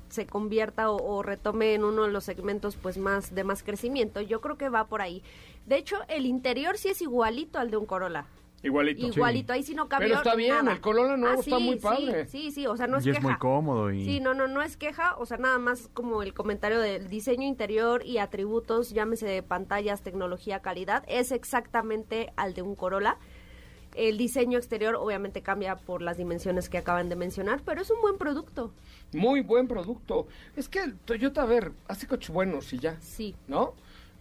se 0.09 0.25
convierta 0.27 0.91
o, 0.91 1.23
retome 1.23 1.75
en 1.75 1.85
uno 1.85 2.03
de 2.03 2.11
los 2.11 2.25
segmentos 2.25 2.75
pues 2.75 2.97
más 2.97 3.33
de 3.33 3.45
más 3.45 3.63
crecimiento, 3.63 4.19
yo 4.19 4.41
creo 4.41 4.57
que 4.57 4.67
va 4.67 4.87
por 4.87 5.01
ahí. 5.01 5.23
De 5.65 5.77
hecho, 5.77 5.95
el 6.09 6.25
interior 6.25 6.77
sí 6.77 6.89
es 6.89 7.01
igualito 7.01 7.57
al 7.57 7.71
de 7.71 7.77
un 7.77 7.85
Corolla. 7.85 8.25
Igualito. 8.61 9.07
Igualito, 9.07 9.53
ahí 9.53 9.63
sí 9.63 9.73
no 9.73 9.87
cambió 9.87 10.09
Pero 10.09 10.17
está 10.19 10.35
bien, 10.35 10.49
nada. 10.55 10.73
el 10.73 10.81
Corolla 10.81 11.15
nuevo 11.17 11.37
Ah, 11.37 11.39
está 11.41 11.57
sí, 11.57 11.63
muy 11.63 11.75
sí, 11.75 11.79
padre. 11.81 12.25
Sí, 12.27 12.51
sí, 12.51 12.67
o 12.67 12.75
sea, 12.75 12.87
no 12.87 12.97
es 12.97 13.05
y 13.05 13.09
es 13.11 13.15
queja. 13.17 13.27
muy 13.29 13.37
cómodo 13.37 13.91
y... 13.91 14.03
Sí, 14.05 14.19
no, 14.19 14.33
no, 14.33 14.47
no 14.47 14.61
es 14.61 14.75
queja, 14.75 15.15
o 15.17 15.25
sea, 15.25 15.37
nada 15.37 15.57
más 15.59 15.89
como 15.93 16.23
el 16.23 16.33
comentario 16.33 16.79
del 16.79 17.07
diseño 17.07 17.47
interior 17.47 18.05
y 18.05 18.17
atributos, 18.17 18.89
llámese 18.91 19.27
de 19.27 19.43
pantallas, 19.43 20.01
tecnología, 20.01 20.61
calidad, 20.61 21.03
es 21.07 21.31
exactamente 21.31 22.33
al 22.35 22.53
de 22.53 22.61
un 22.61 22.75
Corolla. 22.75 23.17
El 23.95 24.17
diseño 24.19 24.57
exterior 24.59 24.95
obviamente 24.95 25.41
cambia 25.41 25.75
por 25.75 26.01
las 26.03 26.17
dimensiones 26.17 26.69
que 26.69 26.77
acaban 26.77 27.09
de 27.09 27.15
mencionar, 27.15 27.61
pero 27.65 27.81
es 27.81 27.89
un 27.89 27.99
buen 28.01 28.17
producto. 28.17 28.71
Muy 29.13 29.41
buen 29.41 29.67
producto. 29.67 30.27
Es 30.55 30.69
que 30.69 30.79
el 30.79 30.95
Toyota, 30.99 31.41
a 31.41 31.45
ver, 31.45 31.71
hace 31.87 32.05
coches 32.05 32.29
buenos 32.29 32.71
y 32.71 32.77
ya. 32.77 32.97
Sí. 33.01 33.35
¿No? 33.47 33.73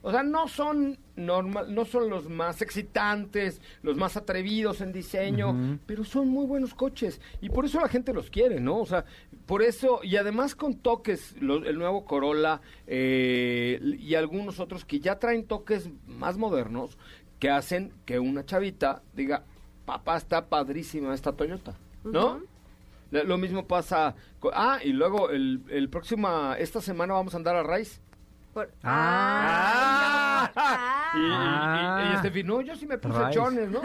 O 0.02 0.12
sea, 0.12 0.22
no 0.22 0.46
son 0.46 0.96
normal, 1.16 1.74
no 1.74 1.84
son 1.84 2.08
los 2.08 2.28
más 2.28 2.62
excitantes, 2.62 3.60
los 3.82 3.96
más 3.96 4.16
atrevidos 4.16 4.80
en 4.80 4.92
diseño, 4.92 5.78
pero 5.86 6.04
son 6.04 6.28
muy 6.28 6.46
buenos 6.46 6.72
coches 6.74 7.20
y 7.40 7.48
por 7.50 7.64
eso 7.64 7.80
la 7.80 7.88
gente 7.88 8.12
los 8.12 8.30
quiere, 8.30 8.60
¿no? 8.60 8.78
O 8.78 8.86
sea, 8.86 9.04
por 9.46 9.60
eso 9.62 10.00
y 10.04 10.16
además 10.16 10.54
con 10.54 10.76
toques, 10.76 11.34
lo- 11.40 11.64
el 11.64 11.76
nuevo 11.78 12.04
Corolla 12.04 12.60
eh, 12.86 13.80
y 13.98 14.14
algunos 14.14 14.60
otros 14.60 14.84
que 14.84 15.00
ya 15.00 15.18
traen 15.18 15.44
toques 15.46 15.90
más 16.06 16.36
modernos 16.38 16.96
que 17.38 17.50
hacen 17.50 17.92
que 18.04 18.18
una 18.18 18.44
chavita 18.44 19.02
diga, 19.14 19.44
papá 19.84 20.16
está 20.16 20.46
padrísima 20.48 21.14
esta 21.14 21.32
Toyota, 21.32 21.74
¿no? 22.04 22.40
Lo 23.10 23.24
lo 23.24 23.38
mismo 23.38 23.66
pasa. 23.66 24.14
co- 24.38 24.50
Ah, 24.52 24.78
y 24.84 24.92
luego 24.92 25.30
el, 25.30 25.62
el 25.70 25.88
próxima, 25.88 26.56
esta 26.58 26.80
semana 26.80 27.14
vamos 27.14 27.32
a 27.34 27.38
andar 27.38 27.56
a 27.56 27.62
Rice. 27.62 28.00
Por- 28.58 28.72
Ah, 28.82 30.50
Ah. 30.56 31.12
y, 31.14 31.18
y, 31.18 31.22
y, 31.22 31.30
Ah. 31.32 32.32
y 32.34 32.42
no, 32.42 32.60
yo 32.60 32.74
sí 32.74 32.86
me 32.88 32.98
puse 32.98 33.16
Rice. 33.18 33.30
chones, 33.38 33.70
¿no? 33.70 33.82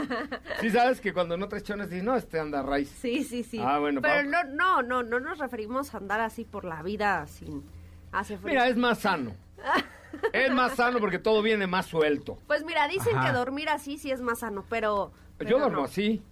Sí 0.61 0.71
sabes 0.71 0.99
que 0.99 1.13
cuando 1.13 1.37
no 1.37 1.47
traes 1.47 1.63
chones 1.63 1.91
dices, 1.91 2.03
no, 2.03 2.15
este 2.15 2.39
anda 2.39 2.61
a 2.61 2.63
Rice. 2.63 2.91
Sí, 2.99 3.23
sí, 3.23 3.43
sí. 3.43 3.59
Ah, 3.63 3.77
bueno, 3.77 4.01
Pero 4.01 4.15
pa- 4.31 4.43
no, 4.43 4.43
no, 4.55 4.81
no, 4.81 5.03
no 5.03 5.19
nos 5.19 5.37
referimos 5.37 5.93
a 5.93 5.97
andar 5.99 6.21
así 6.21 6.43
por 6.43 6.65
la 6.65 6.81
vida 6.81 7.27
sin 7.27 7.63
hace 8.11 8.35
frío. 8.39 8.49
Mira, 8.53 8.67
es 8.67 8.75
más 8.77 8.97
sano. 8.99 9.35
es 10.33 10.51
más 10.51 10.73
sano 10.75 10.97
porque 10.99 11.19
todo 11.19 11.43
viene 11.43 11.67
más 11.67 11.85
suelto. 11.85 12.39
Pues 12.47 12.65
mira, 12.65 12.87
dicen 12.87 13.15
Ajá. 13.15 13.27
que 13.27 13.33
dormir 13.33 13.69
así 13.69 13.99
sí 13.99 14.09
es 14.09 14.21
más 14.21 14.39
sano, 14.39 14.65
pero... 14.69 15.11
Yo 15.11 15.35
pero 15.37 15.59
duermo 15.59 15.77
no. 15.81 15.83
así. 15.83 16.23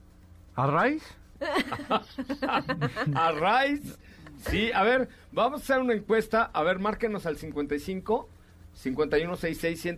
¿A 0.55 0.65
Rice? 0.65 1.05
a 3.15 3.31
Rice. 3.31 3.97
Sí, 4.49 4.71
a 4.73 4.83
ver, 4.83 5.09
vamos 5.31 5.61
a 5.61 5.63
hacer 5.63 5.79
una 5.79 5.93
encuesta. 5.93 6.49
A 6.53 6.63
ver, 6.63 6.79
márquenos 6.79 7.25
al 7.25 7.37
55 7.37 8.27
5166 8.73 9.97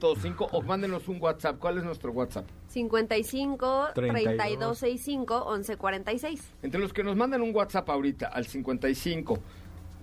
o 0.52 0.62
mándenos 0.62 1.08
un 1.08 1.22
WhatsApp. 1.22 1.60
¿Cuál 1.60 1.78
es 1.78 1.84
nuestro 1.84 2.12
WhatsApp? 2.12 2.46
55 2.68 3.90
32. 3.94 4.24
3265 4.24 5.52
1146. 5.52 6.42
Entre 6.64 6.82
los 6.82 6.92
que 6.92 7.04
nos 7.04 7.16
mandan 7.16 7.42
un 7.42 7.56
WhatsApp 7.56 7.90
ahorita 7.90 8.28
al 8.28 8.46
55 8.46 9.40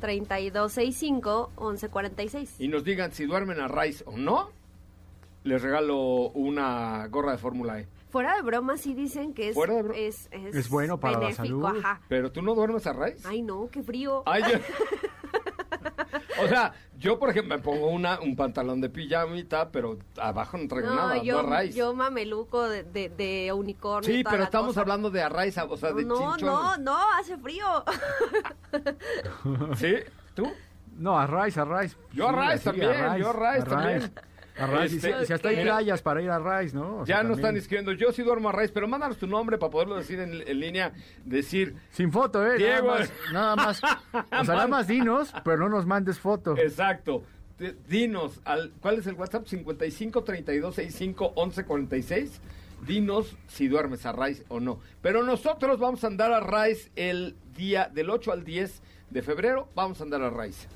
3265-1146. 0.00 2.54
y 2.58 2.68
nos 2.68 2.84
digan 2.84 3.12
si 3.12 3.26
duermen 3.26 3.60
a 3.60 3.68
raíz 3.68 4.02
o 4.06 4.16
no, 4.16 4.48
les 5.44 5.60
regalo 5.62 6.30
una 6.30 7.06
gorra 7.08 7.32
de 7.32 7.38
Fórmula 7.38 7.80
E. 7.80 7.86
Fuera 8.10 8.34
de 8.36 8.42
broma, 8.42 8.76
sí 8.76 8.94
dicen 8.94 9.32
que 9.34 9.48
es, 9.50 9.54
Fuera 9.54 9.74
de 9.74 9.82
bro- 9.84 9.94
es, 9.94 10.28
es, 10.32 10.54
Es 10.54 10.68
bueno 10.68 10.98
para 10.98 11.14
la 11.14 11.18
benéfico, 11.20 11.44
salud. 11.68 11.78
Ajá. 11.84 12.00
Pero 12.08 12.30
tú 12.32 12.42
no 12.42 12.54
duermes 12.54 12.86
a 12.86 12.92
raíz. 12.92 13.24
Ay, 13.24 13.42
no, 13.42 13.68
qué 13.70 13.82
frío. 13.82 14.22
Ay, 14.26 14.42
yo- 14.50 14.58
o 16.44 16.48
sea, 16.48 16.72
yo 16.98 17.18
por 17.18 17.30
ejemplo 17.30 17.56
me 17.56 17.62
pongo 17.62 17.88
una, 17.88 18.18
un 18.20 18.34
pantalón 18.36 18.80
de 18.80 18.90
pijamita, 18.90 19.70
pero 19.70 19.98
abajo 20.20 20.58
no 20.58 20.66
traigo 20.68 20.88
no, 20.88 20.94
nada, 20.96 21.22
yo, 21.22 21.40
no 21.42 21.48
a 21.48 21.50
raíz. 21.50 21.74
yo 21.74 21.94
mameluco 21.94 22.68
de, 22.68 22.82
de, 22.82 23.08
de 23.10 23.52
unicornio. 23.52 24.10
y 24.10 24.16
sí, 24.18 24.22
toda 24.22 24.30
pero 24.32 24.40
la 24.40 24.44
estamos 24.46 24.68
cosa. 24.68 24.80
hablando 24.80 25.10
de 25.10 25.22
a 25.22 25.28
raíz, 25.28 25.56
o 25.58 25.76
sea, 25.76 25.92
de 25.92 26.04
No, 26.04 26.18
no, 26.18 26.36
chinchones. 26.36 26.78
no, 26.80 26.98
hace 27.18 27.36
frío. 27.38 27.84
¿Sí? 29.76 29.94
¿Tú? 30.34 30.50
No, 30.96 31.18
a 31.18 31.26
Rice, 31.26 31.60
a 31.60 31.64
Rice. 31.64 31.96
Yo 32.12 32.28
a 32.28 32.32
Rice 32.52 32.64
también, 32.64 32.90
yo 33.18 33.30
a 33.30 33.52
Rice 33.54 33.66
también. 33.68 34.12
A 34.58 34.66
Rice, 34.66 34.94
y 34.94 34.98
Este, 34.98 35.20
si, 35.20 35.26
si 35.26 35.32
hasta 35.32 35.48
hay 35.48 35.62
playas 35.62 36.02
para 36.02 36.22
ir 36.22 36.30
a 36.30 36.38
Rice, 36.60 36.74
¿no? 36.76 36.98
O 36.98 37.06
sea, 37.06 37.16
Ya 37.16 37.22
nos 37.22 37.36
también. 37.36 37.38
están 37.38 37.56
escribiendo, 37.56 37.92
yo 37.92 38.12
sí 38.12 38.22
duermo 38.22 38.48
a 38.48 38.52
raíz, 38.52 38.70
pero 38.72 38.86
mándanos 38.88 39.16
tu 39.18 39.26
nombre 39.26 39.58
para 39.58 39.70
poderlo 39.70 39.96
decir 39.96 40.20
en, 40.20 40.42
en 40.46 40.60
línea, 40.60 40.92
decir... 41.24 41.74
Sin 41.90 42.10
foto, 42.12 42.44
¿eh? 42.46 42.56
Diego. 42.58 42.88
Nada 42.88 42.98
más. 42.98 43.12
Nada 43.32 43.56
más. 43.56 43.80
O 44.40 44.44
sea, 44.44 44.54
nada 44.54 44.66
más 44.68 44.86
dinos, 44.88 45.32
pero 45.44 45.58
no 45.58 45.68
nos 45.68 45.86
mandes 45.86 46.18
foto. 46.18 46.56
Exacto. 46.56 47.22
Dinos, 47.88 48.40
al, 48.44 48.72
¿cuál 48.80 48.98
es 48.98 49.06
el 49.06 49.14
WhatsApp? 49.14 49.46
55 49.46 50.24
32 50.24 50.74
65 50.74 51.32
11 51.36 51.64
46. 51.64 52.40
Dinos 52.86 53.36
si 53.48 53.68
duermes 53.68 54.06
a 54.06 54.12
Rice 54.12 54.44
o 54.48 54.60
no. 54.60 54.78
Pero 55.02 55.22
nosotros 55.22 55.78
vamos 55.78 56.02
a 56.04 56.06
andar 56.06 56.32
a 56.32 56.40
Rice 56.40 56.90
el 56.96 57.36
día 57.54 57.90
del 57.92 58.08
8 58.08 58.32
al 58.32 58.44
10 58.44 58.82
de 59.10 59.22
febrero. 59.22 59.68
Vamos 59.74 60.00
a 60.00 60.04
andar 60.04 60.22
a 60.22 60.30
Rice. 60.30 60.66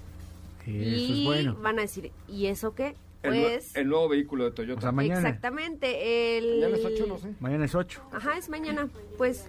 Eso 0.67 0.69
y 0.69 1.21
es 1.21 1.25
bueno. 1.27 1.55
van 1.63 1.79
a 1.79 1.83
decir, 1.83 2.13
¿y 2.29 2.47
eso 2.47 2.75
qué? 2.75 2.95
Pues, 3.25 3.75
el 3.77 3.89
nuevo 3.89 4.09
vehículo 4.09 4.45
de 4.45 4.51
Toyota. 4.51 4.79
O 4.79 4.83
sea, 4.83 4.93
mañana. 4.93 5.21
exactamente, 5.21 6.39
el... 6.39 6.61
Ya 6.61 6.69
es 6.69 6.85
8, 6.85 7.05
no 7.09 7.19
sé. 7.19 7.35
Mañana 7.41 7.65
es 7.65 7.75
8. 7.75 8.03
Ajá, 8.13 8.37
es 8.37 8.49
mañana. 8.49 8.89
Pues, 9.17 9.49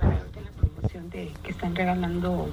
de 0.00 0.40
la 0.40 0.50
promoción 0.50 1.10
de 1.10 1.32
que 1.42 1.50
están 1.50 1.74
regalando 1.76 2.48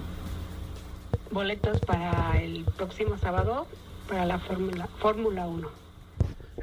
boletos 1.31 1.79
para 1.81 2.39
el 2.41 2.65
próximo 2.77 3.17
sábado 3.17 3.67
para 4.07 4.25
la 4.25 4.39
Fórmula 4.39 4.87
Fórmula 4.99 5.47
1. 5.47 5.85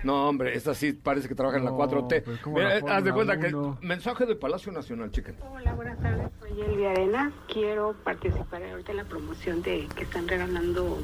No, 0.05 0.29
hombre, 0.29 0.57
esta 0.57 0.75
sí 0.75 0.93
parece 0.93 1.29
que 1.29 1.35
trabaja 1.35 1.59
en 1.59 1.65
la 1.65 1.71
No, 1.71 1.79
4T. 1.79 2.23
pues, 2.25 2.41
¿cómo 2.41 2.57
Mira, 2.57 2.71
la 2.71 2.79
eh, 2.79 2.83
haz 2.89 3.05
de 3.05 3.13
cuenta 3.13 3.39
que 3.39 3.55
mensaje 3.83 4.27
del 4.27 4.37
Palacio 4.37 4.73
Nacional, 4.73 5.11
chiquen. 5.13 5.37
Hola, 5.53 5.75
buenas 5.75 6.01
tardes. 6.01 6.29
Soy 6.41 6.61
Elvia 6.61 6.91
Arena. 6.93 7.33
Quiero 7.53 7.95
participar 8.03 8.63
ahorita 8.65 8.93
en 8.93 8.97
la 8.97 9.05
promoción 9.05 9.63
de 9.63 9.87
que 9.95 10.05
están 10.05 10.27
regalando 10.27 10.99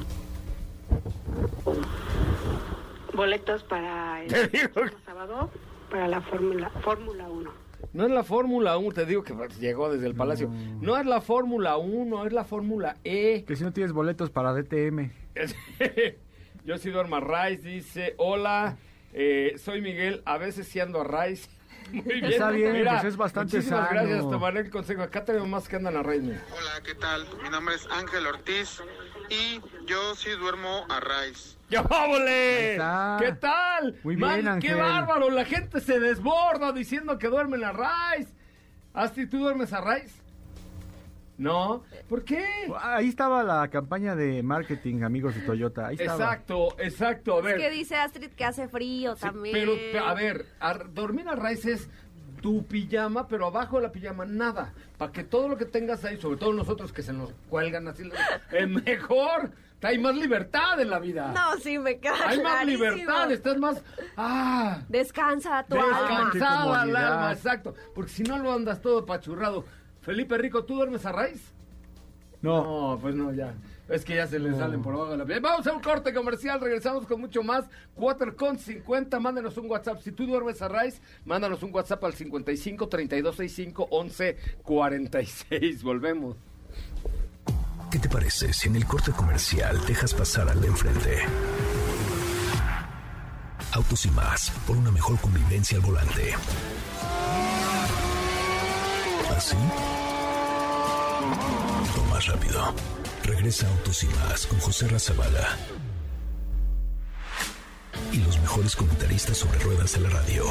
boletos 3.13 3.63
para 3.63 4.23
el 4.23 4.29
Te 4.29 4.47
digo 4.47 4.69
próximo 4.69 5.01
sábado 5.05 5.49
para 5.89 6.07
la 6.07 6.21
Fórmula 6.21 6.69
Fórmula 6.81 7.27
1. 7.27 7.51
No 7.93 8.05
es 8.05 8.11
la 8.11 8.23
Fórmula 8.23 8.77
1, 8.77 8.91
te 8.93 9.05
digo 9.05 9.23
que 9.23 9.33
llegó 9.59 9.91
desde 9.91 10.07
el 10.07 10.15
Palacio. 10.15 10.49
No 10.79 10.97
es 10.97 11.05
la 11.05 11.21
Fórmula 11.21 11.77
1, 11.77 12.27
es 12.27 12.33
la 12.33 12.43
Fórmula 12.43 12.97
E. 13.03 13.43
Que 13.45 13.55
si 13.55 13.63
no 13.63 13.73
tienes 13.73 13.93
boletos 13.93 14.29
para 14.29 14.53
DTM. 14.53 15.11
Yo 16.65 16.77
sí 16.77 16.91
duermo 16.91 17.15
a 17.15 17.19
Rice, 17.19 17.67
dice, 17.67 18.13
hola, 18.17 18.77
eh, 19.13 19.55
soy 19.57 19.81
Miguel, 19.81 20.21
a 20.25 20.37
veces 20.37 20.67
sí 20.67 20.79
ando 20.79 21.01
a 21.01 21.25
Rice. 21.25 21.49
Muy 21.91 22.03
bien. 22.03 22.25
Está 22.25 22.51
bien, 22.51 22.85
pues 22.85 23.03
es 23.05 23.17
bastante 23.17 23.57
muchísimas 23.57 23.87
sano. 23.87 23.99
gracias, 24.01 24.29
tomaré 24.29 24.59
el 24.59 24.69
consejo. 24.69 25.01
Acá 25.01 25.25
tenemos 25.25 25.47
más 25.47 25.67
que 25.67 25.77
andan 25.77 25.97
a 25.97 26.03
Rice. 26.03 26.21
mira. 26.21 26.43
Hola, 26.55 26.81
¿qué 26.85 26.93
tal? 26.93 27.25
Mi 27.41 27.49
nombre 27.49 27.73
es 27.75 27.87
Ángel 27.89 28.27
Ortiz 28.27 28.83
y 29.29 29.61
yo 29.85 30.15
sí 30.15 30.29
duermo 30.31 30.85
a 30.89 30.99
raíz. 30.99 31.57
¡Ya 31.69 31.81
está. 31.81 33.17
¿Qué 33.19 33.31
tal? 33.33 33.99
Muy 34.03 34.17
Man, 34.17 34.41
bien, 34.41 34.59
¡Qué 34.59 34.73
bárbaro! 34.73 35.29
La 35.29 35.45
gente 35.45 35.79
se 35.81 35.99
desborda 35.99 36.71
diciendo 36.71 37.17
que 37.19 37.27
duermen 37.27 37.63
a 37.63 37.71
Rice. 37.71 38.33
¿Asti, 38.93 39.27
tú 39.27 39.37
duermes 39.39 39.71
a 39.73 39.81
Rice? 39.81 40.19
No. 41.37 41.83
¿Por 42.09 42.25
qué? 42.25 42.45
Ahí 42.81 43.07
estaba 43.07 43.43
la 43.43 43.69
campaña 43.69 44.13
de 44.13 44.43
marketing, 44.43 45.03
amigos 45.03 45.35
de 45.35 45.41
Toyota. 45.41 45.87
Ahí 45.87 45.95
estaba. 45.97 46.23
Exacto, 46.25 46.75
exacto. 46.79 47.37
A 47.37 47.41
ver. 47.41 47.55
es 47.55 47.63
que 47.63 47.69
dice 47.69 47.95
Astrid 47.95 48.31
que 48.31 48.43
hace 48.43 48.67
frío 48.67 49.15
Sí, 49.15 49.21
también. 49.21 49.53
Pero, 49.55 49.73
pe- 49.75 49.99
a 49.99 50.13
ver, 50.15 50.45
a- 50.59 50.73
dormir 50.73 51.29
a 51.29 51.35
raíz 51.35 51.65
es 51.65 51.89
tu 52.41 52.65
pijama, 52.65 53.27
pero 53.27 53.47
abajo 53.47 53.77
de 53.77 53.83
la 53.83 53.91
pijama 53.91 54.25
nada. 54.25 54.73
Para 54.97 55.11
que 55.11 55.23
todo 55.23 55.47
lo 55.47 55.57
que 55.57 55.65
tengas 55.65 56.03
ahí, 56.05 56.19
sobre 56.19 56.37
todo 56.37 56.53
nosotros 56.53 56.91
que 56.93 57.01
se 57.03 57.13
nos 57.13 57.31
cuelgan 57.49 57.87
así, 57.87 58.09
es 58.51 58.67
mejor. 58.85 59.51
Hay 59.81 59.97
más 59.97 60.13
libertad 60.15 60.79
en 60.81 60.89
la 60.89 60.99
vida. 60.99 61.31
No, 61.33 61.57
sí, 61.61 61.79
me 61.79 61.99
queda 61.99 62.15
Hay 62.27 62.41
más 62.41 62.53
clarísimo. 62.55 62.83
libertad, 62.89 63.31
estás 63.31 63.57
más... 63.57 63.81
Ah, 64.17 64.81
Descansa 64.89 65.63
tu 65.63 65.75
alma. 65.79 65.87
descansada 66.31 66.83
el 66.83 66.95
alma, 66.97 67.31
exacto. 67.31 67.73
Porque 67.95 68.11
si 68.11 68.23
no 68.23 68.37
lo 68.39 68.51
andas 68.51 68.81
todo 68.81 69.05
pachurrado. 69.05 69.63
Felipe 70.01 70.37
Rico, 70.37 70.65
¿tú 70.65 70.75
duermes 70.75 71.05
a 71.05 71.13
raíz? 71.13 71.53
No. 72.41 72.91
No, 72.91 72.99
pues 72.99 73.15
no, 73.15 73.31
ya. 73.31 73.53
Es 73.89 74.05
que 74.05 74.15
ya 74.15 74.27
se 74.27 74.37
le 74.37 74.55
salen 74.55 74.83
por 74.83 74.93
abajo 74.93 75.11
de 75.11 75.17
la 75.17 75.25
piel. 75.25 75.39
Vamos 75.41 75.65
a 75.65 75.73
un 75.73 75.81
corte 75.81 76.13
comercial, 76.13 76.61
regresamos 76.61 77.07
con 77.07 77.19
mucho 77.19 77.41
más. 77.41 77.65
Quarter 77.95 78.35
con 78.35 78.59
50, 78.59 79.19
mándenos 79.19 79.57
un 79.57 79.69
WhatsApp. 79.69 79.99
Si 80.01 80.11
tú 80.11 80.27
duermes 80.27 80.61
a 80.61 80.67
Rice, 80.67 81.01
mándanos 81.25 81.63
un 81.63 81.73
WhatsApp 81.73 82.03
al 82.03 82.13
55 82.13 82.87
3265 82.87 83.87
11 83.89 84.37
46. 84.61 85.83
Volvemos. 85.83 86.37
¿Qué 87.89 87.97
te 87.97 88.07
parece 88.07 88.53
si 88.53 88.67
en 88.69 88.75
el 88.75 88.85
corte 88.85 89.11
comercial 89.11 89.83
dejas 89.87 90.13
pasar 90.13 90.47
al 90.47 90.61
de 90.61 90.67
enfrente? 90.67 91.17
Autos 93.71 94.05
y 94.05 94.11
más, 94.11 94.51
por 94.67 94.77
una 94.77 94.91
mejor 94.91 95.19
convivencia 95.19 95.77
al 95.77 95.83
volante. 95.83 96.35
¿Así? 99.35 99.55
O 101.97 102.13
más 102.13 102.27
rápido. 102.27 102.73
Regresa 103.29 103.67
Autos 103.69 104.03
y 104.03 104.07
más 104.07 104.47
con 104.47 104.59
José 104.59 104.87
Razabala. 104.87 105.57
Y 108.11 108.17
los 108.23 108.39
mejores 108.39 108.75
comentaristas 108.75 109.37
sobre 109.37 109.59
ruedas 109.59 109.93
de 109.93 110.01
la 110.01 110.09
radio. 110.09 110.45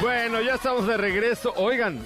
Bueno, 0.00 0.40
ya 0.42 0.54
estamos 0.54 0.86
de 0.86 0.96
regreso. 0.96 1.52
Oigan, 1.56 2.00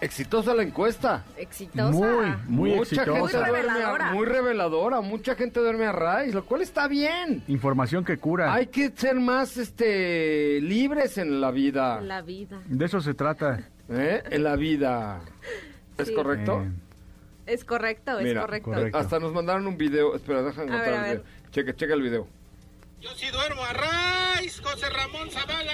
exitosa 0.00 0.54
la 0.54 0.62
encuesta. 0.64 1.24
Exitosa. 1.36 1.90
Muy, 1.92 2.26
muy 2.46 2.70
mucha 2.70 2.82
exitosa. 2.82 3.04
gente 3.04 3.20
Muy 3.20 3.32
duerme 3.32 3.48
a- 3.58 3.62
reveladora. 3.62 4.12
muy 4.12 4.26
reveladora. 4.26 5.00
Mucha 5.00 5.34
gente 5.34 5.60
duerme 5.60 5.86
a 5.86 5.92
Rice, 5.92 6.34
lo 6.34 6.44
cual 6.44 6.62
está 6.62 6.88
bien. 6.88 7.42
Información 7.48 8.04
que 8.04 8.18
cura. 8.18 8.52
Hay 8.52 8.66
que 8.66 8.90
ser 8.94 9.14
más 9.18 9.56
este 9.56 10.60
libres 10.60 11.16
en 11.16 11.40
la 11.40 11.50
vida. 11.50 12.00
La 12.02 12.20
vida. 12.22 12.60
De 12.66 12.84
eso 12.84 13.00
se 13.00 13.14
trata. 13.14 13.60
¿eh? 13.88 14.22
En 14.30 14.42
la 14.44 14.56
vida. 14.56 15.20
¿Es 15.98 16.08
Sí. 16.08 16.14
correcto? 16.14 16.62
Eh, 16.62 16.70
Es 17.44 17.64
correcto, 17.64 18.18
es 18.18 18.24
Mira, 18.24 18.42
correcto. 18.42 18.70
correcto. 18.70 18.98
Hasta 18.98 19.18
nos 19.18 19.32
mandaron 19.32 19.66
un 19.66 19.76
video. 19.76 20.14
Espera, 20.14 20.42
déjame 20.42 20.68
encontrar 20.68 20.94
el 20.94 21.10
video. 21.18 21.24
Checa, 21.50 21.74
checa 21.74 21.94
el 21.94 22.02
video. 22.02 22.28
Yo 23.00 23.10
sí 23.16 23.26
duermo 23.32 23.62
a 23.64 23.72
raíz, 23.72 24.60
José 24.60 24.88
Ramón 24.90 25.28
Zavala. 25.28 25.72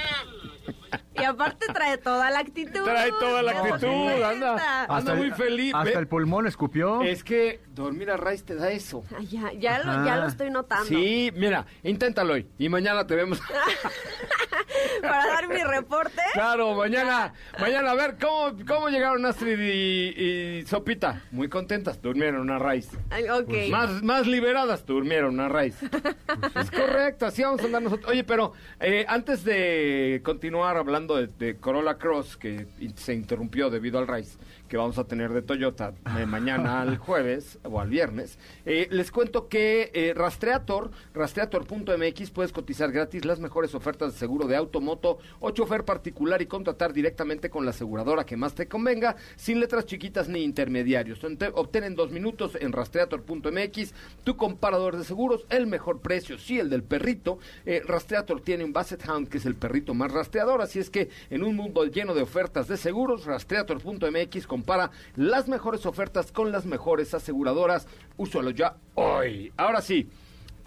Y 1.14 1.24
aparte 1.24 1.66
trae 1.72 1.98
toda 1.98 2.30
la 2.30 2.38
actitud. 2.40 2.84
Trae 2.84 3.10
toda 3.18 3.42
la 3.42 3.52
actitud, 3.52 4.22
anda. 4.22 4.84
Anda 4.88 5.14
muy 5.14 5.30
feliz. 5.32 5.74
Hasta 5.74 5.90
Ve- 5.90 5.98
el 5.98 6.06
pulmón 6.08 6.46
escupió. 6.46 7.02
Es 7.02 7.24
que 7.24 7.60
dormir 7.70 8.10
a 8.10 8.16
raíz 8.16 8.44
te 8.44 8.54
da 8.54 8.70
eso. 8.70 9.04
Ay, 9.16 9.26
ya, 9.26 9.52
ya, 9.52 9.78
lo, 9.80 10.04
ya 10.04 10.16
lo 10.16 10.26
estoy 10.26 10.50
notando. 10.50 10.86
Sí, 10.86 11.32
mira, 11.34 11.66
inténtalo 11.82 12.34
hoy. 12.34 12.46
Y 12.58 12.68
mañana 12.68 13.06
te 13.06 13.14
vemos. 13.16 13.40
Para 15.02 15.26
dar 15.26 15.48
mi 15.48 15.62
reporte. 15.62 16.20
Claro, 16.32 16.74
mañana, 16.74 17.32
mañana 17.60 17.92
a 17.92 17.94
ver 17.94 18.16
cómo, 18.20 18.56
cómo 18.66 18.88
llegaron 18.88 19.24
Astrid 19.26 19.58
y, 19.60 20.60
y 20.60 20.66
Sopita. 20.66 21.22
Muy 21.30 21.48
contentas, 21.48 22.00
durmieron 22.02 22.50
a 22.50 22.58
raíz. 22.58 22.90
Ok. 23.30 23.46
Pues 23.48 23.70
Más, 23.70 24.02
más 24.02 24.26
liberadas, 24.26 24.84
durmieron 24.86 25.38
a 25.40 25.48
raíz. 25.48 25.76
es 26.60 26.70
correcto, 26.70 27.26
así 27.26 27.42
vamos 27.42 27.60
a 27.62 27.64
andar 27.66 27.82
nosotros. 27.82 28.10
Oye, 28.10 28.24
pero 28.24 28.52
eh, 28.80 29.04
antes 29.08 29.44
de 29.44 30.20
continuar 30.24 30.76
hablando 30.78 31.16
de, 31.16 31.56
Corolla 31.56 31.98
Cross, 31.98 32.36
que 32.36 32.66
se 32.96 33.14
interrumpió 33.14 33.70
debido 33.70 33.98
al 33.98 34.06
raíz 34.06 34.38
que 34.68 34.76
vamos 34.76 34.98
a 34.98 35.04
tener 35.04 35.32
de 35.32 35.42
Toyota 35.42 35.92
de 36.16 36.26
mañana 36.26 36.80
al 36.80 36.98
jueves 36.98 37.58
o 37.64 37.80
al 37.80 37.88
viernes, 37.88 38.38
eh, 38.64 38.86
les 38.90 39.10
cuento 39.10 39.48
que 39.48 39.90
eh, 39.94 40.12
Rastreator, 40.14 40.90
rastreator.mx, 41.14 42.30
puedes 42.30 42.52
cotizar 42.52 42.92
gratis 42.92 43.24
las 43.24 43.40
mejores 43.40 43.74
ofertas 43.74 44.12
de 44.12 44.18
seguro 44.18 44.46
de 44.46 44.56
auto, 44.56 44.80
moto 44.80 45.18
o 45.40 45.50
chofer 45.50 45.84
particular 45.84 46.40
y 46.42 46.46
contratar 46.46 46.92
directamente 46.92 47.50
con 47.50 47.64
la 47.64 47.70
aseguradora 47.70 48.24
que 48.24 48.36
más 48.36 48.54
te 48.54 48.68
convenga, 48.68 49.16
sin 49.36 49.60
letras 49.60 49.86
chiquitas 49.86 50.28
ni 50.28 50.42
intermediarios. 50.42 51.20
Obtén 51.54 51.84
en 51.84 51.94
dos 51.94 52.10
minutos 52.10 52.56
en 52.60 52.72
rastreator.mx 52.72 53.94
tu 54.24 54.36
comparador 54.36 54.96
de 54.96 55.04
seguros, 55.04 55.46
el 55.50 55.66
mejor 55.66 56.00
precio, 56.00 56.38
sí, 56.38 56.58
el 56.58 56.70
del 56.70 56.82
perrito. 56.82 57.38
Eh, 57.64 57.82
Rastreator 57.84 58.40
tiene 58.40 58.64
un 58.64 58.72
Basset 58.72 59.06
Hound, 59.08 59.28
que 59.28 59.38
es 59.38 59.46
el 59.46 59.54
perrito 59.54 59.94
más 59.94 60.12
rastreador, 60.12 60.60
así 60.60 60.78
es 60.78 60.90
que 60.90 61.08
en 61.30 61.42
un 61.42 61.56
mundo 61.56 61.84
lleno 61.84 62.14
de 62.14 62.22
ofertas 62.22 62.68
de 62.68 62.76
seguros, 62.76 63.24
rastreator.mx, 63.24 64.46
Compara 64.58 64.90
las 65.14 65.46
mejores 65.46 65.86
ofertas 65.86 66.32
con 66.32 66.50
las 66.50 66.66
mejores 66.66 67.14
aseguradoras. 67.14 67.86
Úsalo 68.16 68.50
ya 68.50 68.74
hoy. 68.96 69.52
Ahora 69.56 69.80
sí, 69.80 70.10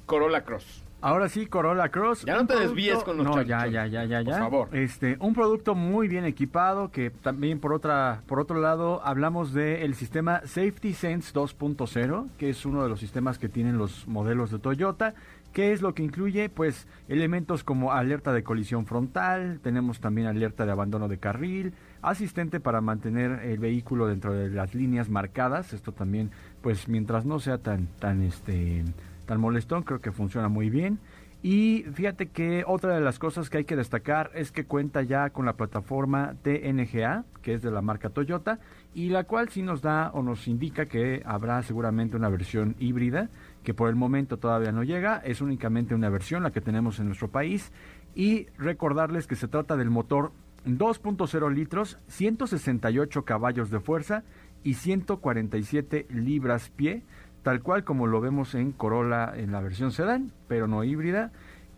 Corolla 0.05 0.45
Cross. 0.45 0.81
Ahora 1.01 1.27
sí, 1.27 1.45
Corolla 1.47 1.89
Cross. 1.89 2.23
Ya 2.23 2.35
no 2.35 2.47
te 2.47 2.55
desvíes 2.57 3.03
con 3.03 3.17
los 3.17 3.25
No, 3.25 3.41
ya, 3.41 3.67
ya, 3.67 3.87
ya, 3.87 4.05
ya, 4.05 4.19
Por 4.23 4.27
ya. 4.33 4.37
favor. 4.39 4.69
Este, 4.77 5.17
un 5.19 5.33
producto 5.33 5.75
muy 5.75 6.07
bien 6.07 6.23
equipado 6.23 6.89
que 6.89 7.09
también 7.09 7.59
por 7.59 7.73
otra, 7.73 8.21
por 8.27 8.39
otro 8.39 8.61
lado 8.61 9.01
hablamos 9.03 9.51
del 9.51 9.93
sistema 9.95 10.39
Safety 10.45 10.93
Sense 10.93 11.33
2.0, 11.33 12.29
que 12.37 12.49
es 12.49 12.65
uno 12.65 12.83
de 12.83 12.87
los 12.89 13.01
sistemas 13.01 13.39
que 13.39 13.49
tienen 13.49 13.77
los 13.77 14.07
modelos 14.07 14.51
de 14.51 14.59
Toyota. 14.59 15.15
¿Qué 15.51 15.73
es 15.73 15.81
lo 15.81 15.93
que 15.93 16.03
incluye? 16.03 16.47
Pues 16.47 16.87
elementos 17.09 17.65
como 17.65 17.91
alerta 17.91 18.31
de 18.31 18.41
colisión 18.41 18.85
frontal, 18.85 19.59
tenemos 19.61 19.99
también 19.99 20.27
alerta 20.27 20.65
de 20.65 20.71
abandono 20.71 21.09
de 21.09 21.17
carril, 21.17 21.73
asistente 22.01 22.59
para 22.59 22.81
mantener 22.81 23.41
el 23.43 23.59
vehículo 23.59 24.07
dentro 24.07 24.33
de 24.33 24.49
las 24.49 24.73
líneas 24.73 25.09
marcadas. 25.09 25.73
Esto 25.73 25.91
también, 25.91 26.31
pues 26.61 26.87
mientras 26.87 27.25
no 27.25 27.39
sea 27.39 27.57
tan, 27.57 27.87
tan, 27.99 28.23
este, 28.23 28.83
tan 29.25 29.39
molestón, 29.39 29.83
creo 29.83 30.01
que 30.01 30.11
funciona 30.11 30.47
muy 30.47 30.69
bien. 30.69 30.99
Y 31.43 31.85
fíjate 31.93 32.27
que 32.27 32.63
otra 32.67 32.93
de 32.93 33.01
las 33.01 33.17
cosas 33.17 33.49
que 33.49 33.57
hay 33.57 33.65
que 33.65 33.75
destacar 33.75 34.29
es 34.35 34.51
que 34.51 34.65
cuenta 34.65 35.01
ya 35.01 35.31
con 35.31 35.45
la 35.45 35.53
plataforma 35.53 36.35
TNGA, 36.43 37.25
que 37.41 37.55
es 37.55 37.63
de 37.63 37.71
la 37.71 37.81
marca 37.81 38.11
Toyota, 38.11 38.59
y 38.93 39.09
la 39.09 39.23
cual 39.23 39.49
sí 39.49 39.63
nos 39.63 39.81
da 39.81 40.11
o 40.13 40.21
nos 40.21 40.47
indica 40.47 40.85
que 40.85 41.23
habrá 41.25 41.63
seguramente 41.63 42.15
una 42.15 42.29
versión 42.29 42.75
híbrida, 42.77 43.29
que 43.63 43.73
por 43.73 43.89
el 43.89 43.95
momento 43.95 44.37
todavía 44.37 44.71
no 44.71 44.83
llega, 44.83 45.17
es 45.17 45.41
únicamente 45.41 45.95
una 45.95 46.09
versión 46.09 46.43
la 46.43 46.51
que 46.51 46.61
tenemos 46.61 46.99
en 46.99 47.07
nuestro 47.07 47.29
país, 47.29 47.71
y 48.13 48.45
recordarles 48.59 49.25
que 49.25 49.35
se 49.35 49.47
trata 49.47 49.77
del 49.77 49.89
motor 49.89 50.31
2.0 50.65 51.53
litros, 51.53 51.97
168 52.07 53.25
caballos 53.25 53.69
de 53.71 53.79
fuerza 53.79 54.23
y 54.63 54.75
147 54.75 56.07
libras 56.09 56.69
pie, 56.69 57.03
tal 57.43 57.61
cual 57.61 57.83
como 57.83 58.07
lo 58.07 58.21
vemos 58.21 58.53
en 58.55 58.71
Corolla 58.71 59.33
en 59.35 59.51
la 59.51 59.61
versión 59.61 59.91
sedán, 59.91 60.31
pero 60.47 60.67
no 60.67 60.83
híbrida, 60.83 61.31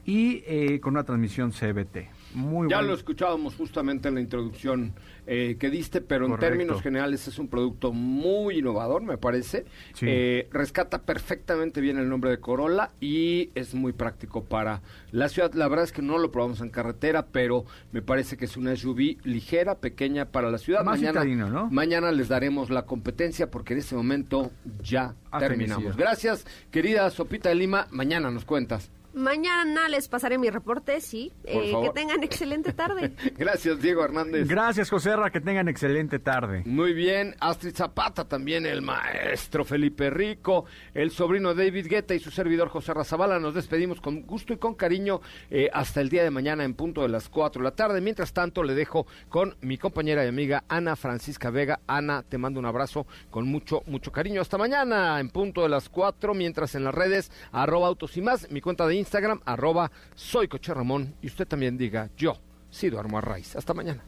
y 0.05 0.43
eh, 0.45 0.79
con 0.81 0.93
una 0.93 1.03
transmisión 1.03 1.51
CBT. 1.51 2.09
Muy 2.34 2.69
ya 2.69 2.81
lo 2.81 2.93
escuchábamos 2.93 3.55
justamente 3.55 4.07
en 4.09 4.15
la 4.15 4.21
introducción 4.21 4.93
eh, 5.25 5.55
que 5.59 5.69
diste, 5.69 6.01
pero 6.01 6.25
en 6.25 6.38
términos 6.38 6.81
generales 6.81 7.27
es 7.27 7.39
un 7.39 7.47
producto 7.47 7.91
muy 7.91 8.59
innovador, 8.59 9.01
me 9.03 9.17
parece. 9.17 9.65
Sí. 9.93 10.05
Eh, 10.07 10.49
rescata 10.51 11.03
perfectamente 11.03 11.81
bien 11.81 11.97
el 11.97 12.09
nombre 12.09 12.29
de 12.29 12.39
Corolla 12.39 12.91
y 12.99 13.49
es 13.55 13.73
muy 13.73 13.93
práctico 13.93 14.43
para 14.43 14.81
la 15.11 15.29
ciudad. 15.29 15.53
La 15.53 15.67
verdad 15.67 15.86
es 15.86 15.91
que 15.91 16.01
no 16.01 16.17
lo 16.17 16.31
probamos 16.31 16.61
en 16.61 16.69
carretera, 16.69 17.27
pero 17.27 17.65
me 17.91 18.01
parece 18.01 18.38
que 18.38 18.45
es 18.45 18.57
una 18.57 18.75
SUV 18.75 19.17
ligera, 19.23 19.75
pequeña 19.75 20.25
para 20.25 20.51
la 20.51 20.57
ciudad. 20.57 20.84
Más 20.84 20.99
mañana, 20.99 21.21
citadino, 21.21 21.49
¿no? 21.49 21.69
mañana 21.69 22.11
les 22.11 22.27
daremos 22.27 22.69
la 22.69 22.86
competencia 22.86 23.49
porque 23.49 23.73
en 23.73 23.79
este 23.79 23.95
momento 23.95 24.51
ya 24.81 25.15
terminamos. 25.39 25.95
Gracias, 25.95 26.45
querida 26.71 27.09
Sopita 27.09 27.49
de 27.49 27.55
Lima. 27.55 27.88
Mañana 27.91 28.29
nos 28.31 28.45
cuentas. 28.45 28.91
Mañana 29.14 29.88
les 29.89 30.07
pasaré 30.07 30.39
mi 30.39 30.49
reporte, 30.49 30.99
sí. 30.99 31.32
Eh, 31.43 31.72
que 31.84 31.89
tengan 31.93 32.24
excelente 32.24 32.74
tarde. 32.74 33.14
Gracias, 33.38 33.80
Diego 33.80 34.03
Hernández. 34.03 34.47
Gracias, 34.47 34.89
José 34.89 35.16
Ra, 35.16 35.30
que 35.30 35.39
tengan 35.39 35.68
excelente 35.68 36.18
tarde. 36.18 36.64
Muy 36.66 36.93
bien, 36.93 37.36
Astrid 37.39 37.76
Zapata, 37.76 38.26
también 38.28 38.66
el 38.66 38.82
maestro 38.82 39.66
Felipe 39.66 40.09
Rico, 40.09 40.66
el 40.95 41.11
sobrino 41.11 41.53
David 41.53 41.88
Guetta 41.88 42.16
y 42.16 42.20
su 42.20 42.32
servidor 42.32 42.70
José 42.70 42.93
Razabala. 42.93 43.39
Nos 43.39 43.53
despedimos 43.53 44.01
con 44.01 44.24
gusto 44.24 44.51
y 44.51 44.57
con 44.57 44.74
cariño 44.74 45.22
eh, 45.51 45.70
hasta 45.72 46.01
el 46.01 46.09
día 46.09 46.24
de 46.24 46.32
mañana 46.32 46.64
en 46.64 46.74
punto 46.74 47.03
de 47.03 47.09
las 47.09 47.30
4 47.30 47.61
de 47.61 47.70
la 47.70 47.76
tarde. 47.76 48.01
Mientras 48.01 48.34
tanto, 48.34 48.64
le 48.64 48.74
dejo 48.74 49.05
con 49.30 49.55
mi 49.61 49.78
compañera 49.78 50.26
y 50.26 50.30
amiga 50.30 50.64
Ana 50.68 50.95
Francisca 50.95 51.51
Vega. 51.51 51.82
Ana, 51.86 52.24
te 52.24 52.39
mando 52.39 52.59
un 52.59 52.66
abrazo 52.66 53.05
con 53.30 53.47
mucho, 53.47 53.84
mucho 53.86 54.11
cariño. 54.11 54.41
Hasta 54.41 54.57
mañana 54.57 55.20
en 55.20 55.30
punto 55.30 55.61
de 55.61 55.70
las 55.70 55.88
4, 55.89 56.34
mientras 56.34 56.74
en 56.74 56.84
las 56.84 56.95
redes, 56.95 57.32
arroba 57.51 57.88
autos 57.88 58.18
y 58.18 58.22
más, 58.22 58.49
mi 58.49 58.59
cuenta 58.59 58.88
de 58.88 59.03
Instagram, 59.04 59.41
arroba 59.45 59.91
soy 60.16 60.47
Coche 60.47 60.74
Ramón. 60.74 61.16
Y 61.22 61.28
usted 61.28 61.45
también 61.47 61.78
diga, 61.78 62.10
yo 62.18 62.38
sí 62.72 62.89
duermo 62.89 63.18
a 63.18 63.22
raíz. 63.22 63.56
Hasta 63.56 63.74
mañana. 63.74 64.01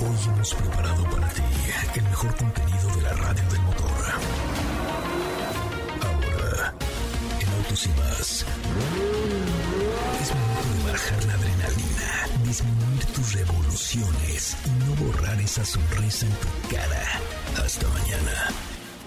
Hoy 0.00 0.16
hemos 0.28 0.54
preparado 0.54 1.04
para 1.04 1.28
ti 1.28 1.42
el 1.96 2.02
mejor 2.04 2.36
contenido 2.36 2.94
de 2.94 3.02
la 3.02 3.12
radio 3.14 3.44
del 3.50 3.60
motor. 3.62 3.90
Ahora, 6.06 6.74
en 7.40 7.48
Autos 7.58 7.86
y 7.86 7.88
más, 7.88 8.46
es 10.22 10.34
momento 10.34 10.68
de 10.76 10.92
bajar 10.92 11.24
la 11.24 11.34
adrenalina, 11.34 12.10
disminuir 12.44 13.04
tus 13.06 13.32
revoluciones 13.32 14.56
y 14.66 14.70
no 14.84 14.94
borrar 15.04 15.40
esa 15.40 15.64
sonrisa 15.64 16.26
en 16.26 16.32
tu 16.32 16.76
cara. 16.76 17.02
Hasta 17.64 17.88
mañana. 17.88 18.79